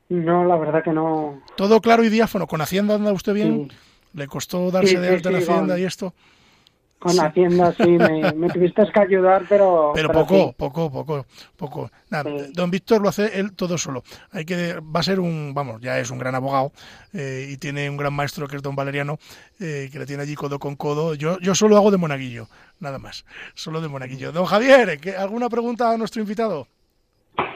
No, 0.07 0.45
la 0.45 0.55
verdad 0.57 0.83
que 0.83 0.91
no. 0.91 1.41
Todo 1.55 1.81
claro 1.81 2.03
y 2.03 2.09
diáfono. 2.09 2.47
¿Con 2.47 2.61
Hacienda 2.61 2.95
anda 2.95 3.11
usted 3.11 3.33
bien? 3.33 3.71
¿Le 4.14 4.28
costó 4.28 4.72
darse 4.72 4.91
Sí, 4.91 4.95
de 4.97 5.07
sí, 5.07 5.14
alta 5.14 5.30
sí, 5.30 5.36
Hacienda 5.36 5.74
con- 5.76 5.80
y 5.80 5.84
esto? 5.86 6.14
Con 6.97 7.18
Hacienda 7.18 7.74
sí, 7.78 7.88
me, 7.88 8.34
me 8.34 8.49
tuviste 8.53 8.84
que 8.93 8.99
ayudar, 8.99 9.45
pero... 9.47 9.91
Pero 9.95 10.10
pero 10.10 10.20
poco, 10.20 10.47
sí. 10.49 10.55
poco, 10.57 10.91
poco, 10.91 11.26
poco. 11.55 11.91
Nada, 12.10 12.30
Sí. 12.30 12.51
don 12.53 12.70
Víctor 12.70 13.01
lo 13.01 13.07
hace 13.07 13.39
él 13.39 13.53
todo 13.53 13.78
solo. 13.78 14.03
Hay 14.32 14.43
que 14.43 14.74
va 14.82 14.99
a 14.99 15.03
ser 15.03 15.22
un, 15.22 15.53
vamos, 15.53 15.80
ya 15.80 15.97
es 15.99 16.10
un 16.12 16.18
gran 16.20 16.36
abogado 16.36 16.74
eh, 17.14 17.47
y 17.51 17.55
tiene 17.57 17.89
un 17.89 17.95
gran 17.95 18.14
maestro 18.14 18.49
que 18.49 18.57
es 18.57 18.62
don 18.62 18.76
Valeriano, 18.76 19.18
eh, 19.62 19.88
que 19.91 19.97
le 19.99 20.05
tiene 20.05 20.24
allí 20.24 20.36
codo 20.36 20.60
con 20.60 20.76
codo. 20.76 21.16
Yo, 21.16 21.39
yo 21.39 21.55
solo 21.55 21.78
hago 21.78 21.89
de 21.89 21.97
monaguillo, 21.97 22.49
nada 22.82 22.99
más, 22.99 23.24
solo 23.53 23.80
de 23.80 23.88
monaguillo. 23.88 24.34
Don 24.34 24.43
Javier, 24.45 24.99
¿qué- 24.99 25.16
¿alguna 25.16 25.47
pregunta 25.47 25.91
a 25.93 25.97
nuestro 25.97 26.22
invitado? 26.22 26.68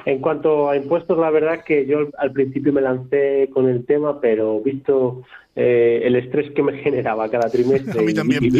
En 0.06 0.20
cuanto 0.20 0.70
a 0.70 0.76
impuestos, 0.76 1.18
la 1.18 1.30
verdad 1.30 1.64
que 1.64 1.86
yo 1.86 2.10
al 2.18 2.32
principio 2.32 2.74
me 2.74 2.82
lancé 2.82 3.50
con 3.54 3.70
el 3.70 3.86
tema, 3.86 4.20
pero 4.20 4.60
visto 4.60 5.24
eh, 5.56 6.02
el 6.04 6.16
estrés 6.16 6.52
que 6.52 6.64
me 6.64 6.78
generaba 6.84 7.30
cada 7.30 7.50
trimestre, 7.50 8.00
A 8.00 8.04
mí 8.04 8.14
también. 8.14 8.44
y 8.46 8.52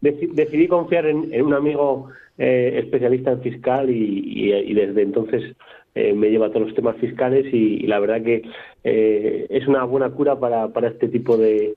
decidí 0.00 0.68
confiar 0.68 1.06
en, 1.06 1.32
en 1.32 1.44
un 1.44 1.54
amigo 1.54 2.10
eh, 2.38 2.80
especialista 2.82 3.32
en 3.32 3.40
fiscal 3.40 3.88
y, 3.88 4.74
desde 4.74 5.00
entonces 5.00 5.56
eh, 5.94 6.12
me 6.12 6.28
lleva 6.28 6.46
a 6.46 6.50
todos 6.50 6.66
los 6.66 6.74
temas 6.74 6.96
fiscales 6.96 7.46
y, 7.50 7.86
la 7.86 7.98
verdad 7.98 8.22
que 8.22 8.42
eh, 8.84 9.46
es 9.48 9.66
una 9.66 9.84
buena 9.84 10.10
cura 10.10 10.38
para, 10.38 10.68
para 10.68 10.88
este 10.88 11.08
tipo 11.08 11.38
de... 11.38 11.74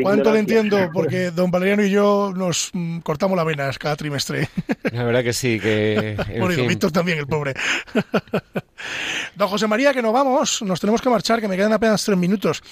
¿Cuánto 0.00 0.32
le 0.32 0.38
entiendo? 0.38 0.78
Porque 0.92 1.30
don 1.30 1.50
Valeriano 1.50 1.84
y 1.84 1.90
yo 1.90 2.32
nos 2.34 2.70
mm, 2.72 3.00
cortamos 3.00 3.36
las 3.36 3.44
venas 3.44 3.78
cada 3.78 3.94
trimestre. 3.96 4.48
La 4.90 5.04
verdad 5.04 5.22
que 5.22 5.32
sí, 5.34 5.60
que... 5.60 6.16
en 6.28 6.40
Bueno, 6.40 6.52
y 6.52 6.56
don 6.56 6.64
fin. 6.64 6.68
Víctor 6.68 6.92
también, 6.92 7.18
el 7.18 7.26
pobre. 7.26 7.54
Don 9.36 9.48
José 9.48 9.66
María, 9.66 9.92
que 9.94 10.02
nos 10.02 10.12
vamos, 10.12 10.62
nos 10.62 10.80
tenemos 10.80 11.00
que 11.00 11.08
marchar, 11.08 11.40
que 11.40 11.48
me 11.48 11.56
quedan 11.56 11.72
apenas 11.72 12.04
tres 12.04 12.18
minutos. 12.18 12.62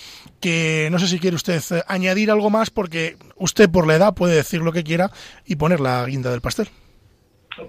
Que 0.40 0.88
no 0.90 0.98
sé 0.98 1.06
si 1.08 1.18
quiere 1.18 1.36
usted 1.36 1.60
eh, 1.70 1.82
añadir 1.86 2.30
algo 2.30 2.50
más, 2.50 2.70
porque 2.70 3.16
usted 3.36 3.70
por 3.70 3.86
la 3.86 3.96
edad 3.96 4.14
puede 4.14 4.34
decir 4.34 4.60
lo 4.60 4.72
que 4.72 4.84
quiera 4.84 5.10
y 5.46 5.56
poner 5.56 5.80
la 5.80 6.04
guinda 6.06 6.30
del 6.30 6.40
pastel. 6.40 6.68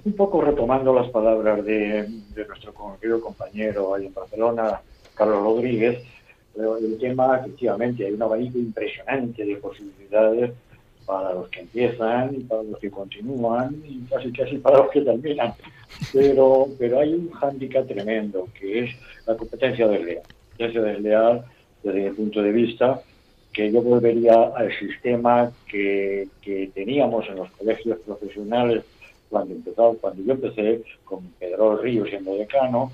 Un 0.04 0.14
poco 0.14 0.42
retomando 0.42 0.94
las 0.94 1.10
palabras 1.10 1.64
de, 1.66 2.08
de 2.34 2.48
nuestro 2.48 2.74
querido 3.00 3.20
compañero 3.20 3.96
ahí 3.96 4.06
en 4.06 4.14
Barcelona, 4.14 4.80
Carlos 5.14 5.44
Rodríguez, 5.44 6.04
pero 6.56 6.78
el 6.78 6.98
tema, 6.98 7.38
efectivamente, 7.40 8.06
hay 8.06 8.14
un 8.14 8.22
abanico 8.22 8.58
impresionante 8.58 9.46
de 9.46 9.56
posibilidades 9.58 10.52
para 11.06 11.34
los 11.34 11.50
que 11.50 11.62
empiezan 11.62 12.36
y 12.36 12.40
para 12.44 12.64
los 12.64 12.80
que 12.80 12.92
continúan 12.92 13.82
y 13.86 14.00
casi 14.10 14.32
casi 14.32 14.58
para 14.58 14.80
los 14.80 14.92
que 14.92 15.02
terminan. 15.02 15.54
Pero, 16.14 16.68
pero 16.78 17.00
hay 17.00 17.14
un 17.14 17.32
hándicap 17.32 17.88
tremendo 17.88 18.48
que 18.58 18.86
es 18.86 18.92
la 19.26 19.36
competencia 19.36 19.88
desleal. 19.88 20.24
Competencia 20.50 20.82
desleal, 20.82 21.46
desde 21.84 22.02
mi 22.02 22.10
punto 22.12 22.42
de 22.42 22.52
vista, 22.52 23.02
que 23.54 23.72
yo 23.72 23.82
volvería 23.82 24.52
al 24.56 24.72
sistema 24.78 25.52
que, 25.70 26.28
que 26.42 26.72
teníamos 26.74 27.28
en 27.28 27.38
los 27.38 27.52
colegios 27.52 28.00
profesionales 28.00 28.84
cuando 29.30 29.54
empezó, 29.54 29.98
cuando 30.00 30.24
yo 30.24 30.34
empecé 30.34 30.82
con 31.04 31.26
Pedro 31.40 31.78
Río 31.78 32.06
siendo 32.06 32.36
decano, 32.36 32.92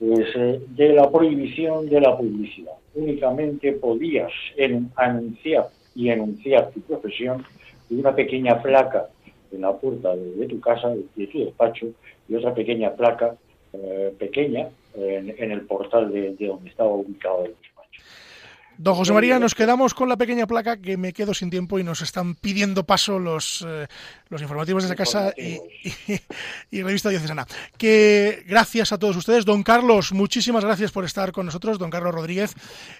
eh, 0.00 0.60
de 0.68 0.88
la 0.94 1.10
prohibición 1.10 1.88
de 1.88 2.00
la 2.00 2.16
publicidad. 2.16 2.72
Únicamente 2.94 3.72
podías 3.72 4.32
en- 4.56 4.90
anunciar 4.96 5.68
y 5.94 6.08
enunciar 6.08 6.70
tu 6.70 6.80
profesión 6.80 7.44
y 7.88 7.94
una 7.96 8.14
pequeña 8.14 8.62
placa 8.62 9.08
en 9.52 9.60
la 9.60 9.72
puerta 9.76 10.14
de, 10.16 10.46
tu 10.46 10.60
casa, 10.60 10.88
de, 11.16 11.26
tu 11.26 11.44
despacho, 11.44 11.86
y 12.28 12.34
otra 12.34 12.54
pequeña 12.54 12.92
placa 12.94 13.36
eh, 13.72 14.14
pequeña 14.18 14.68
en, 14.94 15.52
el 15.52 15.60
portal 15.62 16.12
de, 16.12 16.34
de 16.34 16.46
donde 16.46 16.70
estaba 16.70 16.90
ubicado 16.90 17.44
el. 17.44 17.54
Don 18.82 18.94
José 18.94 19.12
María, 19.12 19.38
nos 19.38 19.54
quedamos 19.54 19.92
con 19.92 20.08
la 20.08 20.16
pequeña 20.16 20.46
placa 20.46 20.78
que 20.78 20.96
me 20.96 21.12
quedo 21.12 21.34
sin 21.34 21.50
tiempo 21.50 21.78
y 21.78 21.84
nos 21.84 22.00
están 22.00 22.34
pidiendo 22.34 22.84
paso 22.86 23.18
los, 23.18 23.62
eh, 23.68 23.86
los 24.30 24.40
informativos 24.40 24.82
de 24.84 24.86
esa 24.86 24.96
casa 24.96 25.34
y, 25.36 25.58
y- 26.08 26.20
y 26.70 26.82
Revista 26.82 27.10
Diocesana. 27.10 27.46
Que 27.76 28.42
gracias 28.48 28.92
a 28.92 28.98
todos 28.98 29.16
ustedes. 29.16 29.44
Don 29.44 29.62
Carlos, 29.64 30.14
muchísimas 30.14 30.64
gracias 30.64 30.92
por 30.92 31.04
estar 31.04 31.30
con 31.32 31.44
nosotros. 31.44 31.78
Don 31.78 31.90
Carlos 31.90 32.14
Rodríguez, 32.14 32.54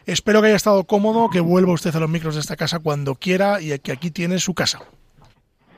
espero 0.04 0.42
que 0.42 0.48
haya 0.48 0.56
estado 0.56 0.84
cómodo, 0.84 1.30
que 1.30 1.40
vuelva 1.40 1.72
usted 1.72 1.96
a 1.96 2.00
los 2.00 2.10
micros 2.10 2.34
de 2.34 2.42
esta 2.42 2.56
casa 2.56 2.78
cuando 2.80 3.14
quiera 3.14 3.62
y 3.62 3.78
que 3.78 3.92
aquí 3.92 4.10
tiene 4.10 4.38
su 4.38 4.52
casa. 4.52 4.80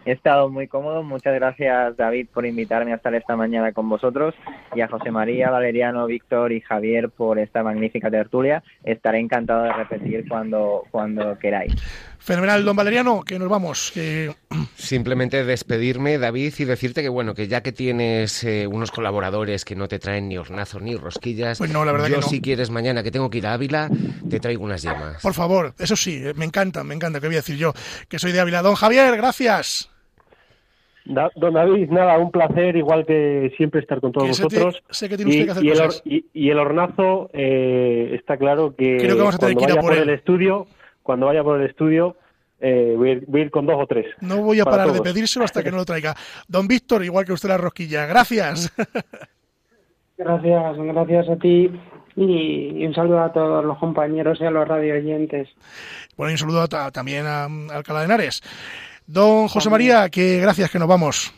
He 0.05 0.13
estado 0.13 0.49
muy 0.49 0.67
cómodo. 0.67 1.03
Muchas 1.03 1.35
gracias, 1.35 1.97
David, 1.97 2.27
por 2.33 2.45
invitarme 2.45 2.93
a 2.93 2.97
estar 2.97 3.15
esta 3.15 3.37
mañana 3.37 3.73
con 3.73 3.89
vosotros. 3.89 4.35
Y 4.75 4.81
a 4.81 4.89
José 4.89 5.11
María, 5.11 5.51
Valeriano, 5.51 6.07
Víctor 6.07 6.53
y 6.53 6.61
Javier 6.61 7.09
por 7.11 7.39
esta 7.39 7.63
magnífica 7.63 8.11
tertulia. 8.11 8.63
Estaré 8.83 9.21
encantado 9.21 9.63
de 9.65 9.73
repetir 9.73 10.25
cuando, 10.29 10.83
cuando 10.91 11.39
queráis. 11.39 11.75
Fenomenal, 12.19 12.65
don 12.65 12.77
Valeriano, 12.77 13.23
que 13.23 13.39
nos 13.39 13.49
vamos. 13.49 13.91
Que 13.93 14.33
Simplemente 14.77 15.45
despedirme, 15.45 16.19
David, 16.19 16.55
y 16.59 16.65
decirte 16.65 17.03
que 17.03 17.09
bueno, 17.09 17.35
que 17.35 17.49
ya 17.49 17.63
que 17.63 17.73
tienes 17.73 18.45
eh, 18.45 18.67
unos 18.67 18.91
colaboradores 18.91 19.65
que 19.65 19.75
no 19.77 19.89
te 19.89 19.99
traen 19.99 20.29
ni 20.29 20.39
hornazos 20.39 20.83
ni 20.83 20.97
rosquillas, 20.97 21.59
Pues 21.59 21.71
no, 21.73 21.85
la 21.85 21.93
verdad 21.93 22.09
yo 22.09 22.17
que 22.17 22.21
no. 22.23 22.27
si 22.29 22.41
quieres 22.41 22.71
mañana 22.71 23.03
que 23.03 23.11
tengo 23.11 23.29
que 23.31 23.39
ir 23.39 23.47
a 23.47 23.55
Ávila, 23.55 23.89
te 24.29 24.39
traigo 24.41 24.65
unas 24.65 24.83
yemas. 24.83 25.23
Por 25.23 25.35
favor, 25.35 25.75
eso 25.79 25.97
sí, 25.97 26.21
eh, 26.25 26.33
me 26.35 26.45
encanta, 26.45 26.85
me 26.85 26.95
encanta, 26.95 27.21
¿qué 27.21 27.27
voy 27.27 27.37
a 27.37 27.39
decir 27.41 27.57
yo? 27.57 27.73
Que 28.09 28.19
soy 28.21 28.33
de 28.33 28.41
Ávila. 28.41 28.63
Don 28.63 28.75
Javier, 28.75 29.17
gracias. 29.17 29.92
Da- 31.05 31.31
Don 31.37 31.55
David, 31.55 31.89
nada, 31.91 32.19
un 32.19 32.31
placer, 32.31 32.77
igual 32.77 33.05
que 33.05 33.53
siempre 33.57 33.81
estar 33.81 34.01
con 34.01 34.13
todos 34.13 34.27
Que 34.37 34.45
vosotros. 34.45 34.83
te- 34.87 34.95
sé 34.95 35.09
que 35.09 35.17
tiene 35.17 35.31
usted 35.31 35.43
y, 35.43 35.45
que 35.47 35.51
hacer 35.51 35.65
y 35.65 35.69
el, 35.71 35.79
hor- 35.81 35.87
cosas. 35.87 36.03
y- 36.05 36.27
y 36.33 36.51
el 36.51 36.59
hornazo, 36.59 37.31
eh, 37.33 38.11
está 38.15 38.37
claro 38.37 38.75
que, 38.77 38.99
Creo 38.99 39.15
que 39.17 39.21
vamos 39.21 39.35
a 39.35 39.39
tener 39.39 39.55
cuando 39.57 39.67
que 39.67 39.73
ir 39.73 39.79
a 39.79 39.83
vaya 39.83 39.89
por 39.97 40.09
el 40.09 40.11
estudio, 40.15 40.67
cuando 41.03 41.27
vaya 41.27 41.43
por 41.43 41.61
el 41.61 41.69
estudio, 41.69 42.17
eh, 42.61 42.95
voy, 42.97 43.09
a 43.09 43.13
ir, 43.15 43.25
voy 43.27 43.41
a 43.41 43.45
ir 43.45 43.51
con 43.51 43.67
dos 43.67 43.77
o 43.81 43.87
tres. 43.89 44.07
No 44.21 44.43
voy 44.43 44.61
a 44.61 44.65
Para 44.65 44.77
parar 44.85 44.93
de 44.93 45.01
pedírselo 45.01 45.45
hasta 45.45 45.65
que 45.65 45.73
no 45.73 45.79
lo 45.79 45.85
traiga. 45.85 46.15
Don 46.47 46.69
Víctor, 46.69 47.05
igual 47.05 47.25
que 47.25 47.33
usted 47.33 47.49
la 47.49 47.59
rosquilla. 47.59 48.07
Gracias. 48.07 48.73
Gracias, 50.19 50.77
gracias 50.79 51.29
a 51.31 51.37
ti 51.37 51.71
y, 52.15 52.23
y 52.83 52.87
un 52.87 52.95
saludo 52.95 53.23
a 53.23 53.33
todos 53.33 53.65
los 53.65 53.79
compañeros 53.79 54.39
y 54.41 54.45
a 54.45 54.51
los 54.51 54.69
radio 54.69 54.95
oyentes. 54.95 55.49
Bueno, 56.17 56.31
y 56.31 56.35
un 56.35 56.39
saludo 56.39 56.63
a- 56.71 56.91
también 56.93 57.27
a, 57.27 57.45
a 57.47 57.77
Alcalá 57.77 58.01
de 58.01 58.05
Henares. 58.05 58.43
Don 59.07 59.49
José 59.49 59.71
María, 59.71 60.09
que 60.09 60.41
gracias, 60.41 60.71
que 60.71 60.79
nos 60.79 60.89
vamos. 60.89 61.33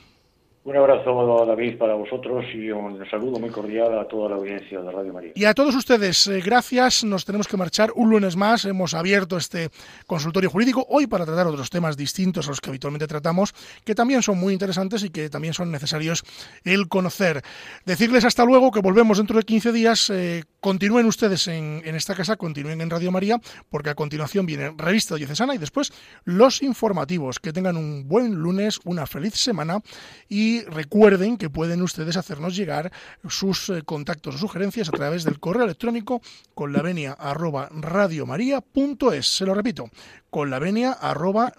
Un 0.66 0.74
abrazo, 0.78 1.44
David, 1.44 1.76
para 1.76 1.92
vosotros 1.92 2.42
y 2.54 2.70
un 2.70 2.98
saludo 3.10 3.38
muy 3.38 3.50
cordial 3.50 3.98
a 3.98 4.08
toda 4.08 4.30
la 4.30 4.36
audiencia 4.36 4.80
de 4.80 4.90
Radio 4.90 5.12
María. 5.12 5.32
Y 5.34 5.44
a 5.44 5.52
todos 5.52 5.74
ustedes, 5.74 6.26
eh, 6.26 6.40
gracias. 6.40 7.04
Nos 7.04 7.26
tenemos 7.26 7.46
que 7.46 7.58
marchar 7.58 7.92
un 7.94 8.08
lunes 8.08 8.34
más. 8.34 8.64
Hemos 8.64 8.94
abierto 8.94 9.36
este 9.36 9.68
consultorio 10.06 10.48
jurídico 10.48 10.86
hoy 10.88 11.06
para 11.06 11.26
tratar 11.26 11.48
otros 11.48 11.68
temas 11.68 11.98
distintos 11.98 12.46
a 12.46 12.50
los 12.50 12.62
que 12.62 12.70
habitualmente 12.70 13.06
tratamos, 13.06 13.52
que 13.84 13.94
también 13.94 14.22
son 14.22 14.38
muy 14.38 14.54
interesantes 14.54 15.04
y 15.04 15.10
que 15.10 15.28
también 15.28 15.52
son 15.52 15.70
necesarios 15.70 16.24
el 16.64 16.88
conocer. 16.88 17.42
Decirles 17.84 18.24
hasta 18.24 18.46
luego, 18.46 18.70
que 18.70 18.80
volvemos 18.80 19.18
dentro 19.18 19.36
de 19.36 19.42
15 19.42 19.70
días. 19.70 20.08
eh, 20.08 20.44
continúen 20.60 21.04
ustedes 21.04 21.46
en, 21.46 21.82
en 21.84 21.94
esta 21.94 22.14
casa, 22.14 22.36
continúen 22.36 22.80
en 22.80 22.88
Radio 22.88 23.12
María, 23.12 23.38
porque 23.68 23.90
a 23.90 23.94
continuación 23.94 24.46
viene 24.46 24.72
Revista 24.78 25.16
Diocesana 25.16 25.54
y 25.54 25.58
después 25.58 25.92
los 26.24 26.62
informativos. 26.62 27.38
Que 27.38 27.52
tengan 27.52 27.76
un 27.76 28.08
buen 28.08 28.34
lunes, 28.34 28.80
una 28.86 29.06
feliz 29.06 29.34
semana 29.34 29.80
y 30.26 30.53
recuerden 30.62 31.36
que 31.36 31.50
pueden 31.50 31.82
ustedes 31.82 32.16
hacernos 32.16 32.56
llegar 32.56 32.92
sus 33.28 33.68
eh, 33.70 33.82
contactos 33.82 34.36
o 34.36 34.38
sugerencias 34.38 34.88
a 34.88 34.92
través 34.92 35.24
del 35.24 35.40
correo 35.40 35.64
electrónico 35.64 36.20
con 36.54 36.72
la 36.72 36.82
venia 36.82 37.12
arroba. 37.12 37.68
Se 39.20 39.44
lo 39.44 39.54
repito, 39.54 39.90
con 40.30 40.50
la 40.50 40.58
venia 40.58 40.92
arroba. 40.92 41.52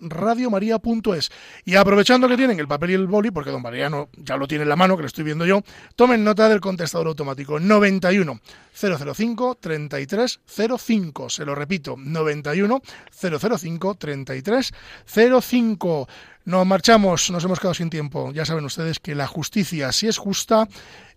Y 1.65 1.75
aprovechando 1.75 2.27
que 2.27 2.37
tienen 2.37 2.59
el 2.59 2.67
papel 2.67 2.91
y 2.91 2.93
el 2.93 3.07
boli, 3.07 3.31
porque 3.31 3.51
don 3.51 3.61
Mariano 3.61 4.09
ya 4.17 4.37
lo 4.37 4.47
tiene 4.47 4.63
en 4.63 4.69
la 4.69 4.75
mano, 4.75 4.95
que 4.95 5.03
lo 5.03 5.07
estoy 5.07 5.23
viendo 5.23 5.45
yo, 5.45 5.61
tomen 5.95 6.23
nota 6.23 6.49
del 6.49 6.59
contestador 6.59 7.07
automático 7.07 7.59
91 7.59 8.39
005 8.73 9.55
33 9.59 10.39
05. 10.77 11.29
Se 11.29 11.45
lo 11.45 11.55
repito, 11.55 11.95
91 11.97 12.81
005 13.11 13.95
33 13.95 14.73
05. 15.05 16.07
Nos 16.45 16.65
marchamos, 16.65 17.31
nos 17.31 17.43
hemos 17.43 17.59
quedado 17.59 17.73
sin 17.73 17.89
tiempo. 17.89 18.31
Ya 18.31 18.45
saben 18.45 18.65
ustedes 18.65 18.99
que 18.99 19.15
la 19.15 19.25
justicia, 19.25 19.91
si 19.91 20.07
es 20.07 20.19
justa, 20.19 20.67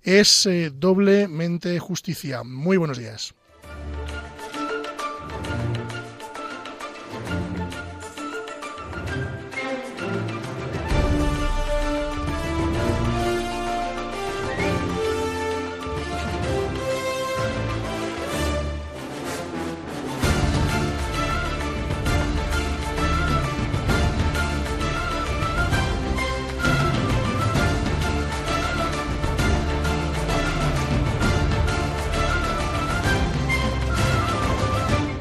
es 0.02 0.46
eh, 0.46 0.70
doblemente 0.74 1.78
justicia. 1.78 2.42
Muy 2.44 2.78
buenos 2.78 2.96
días. 2.96 3.34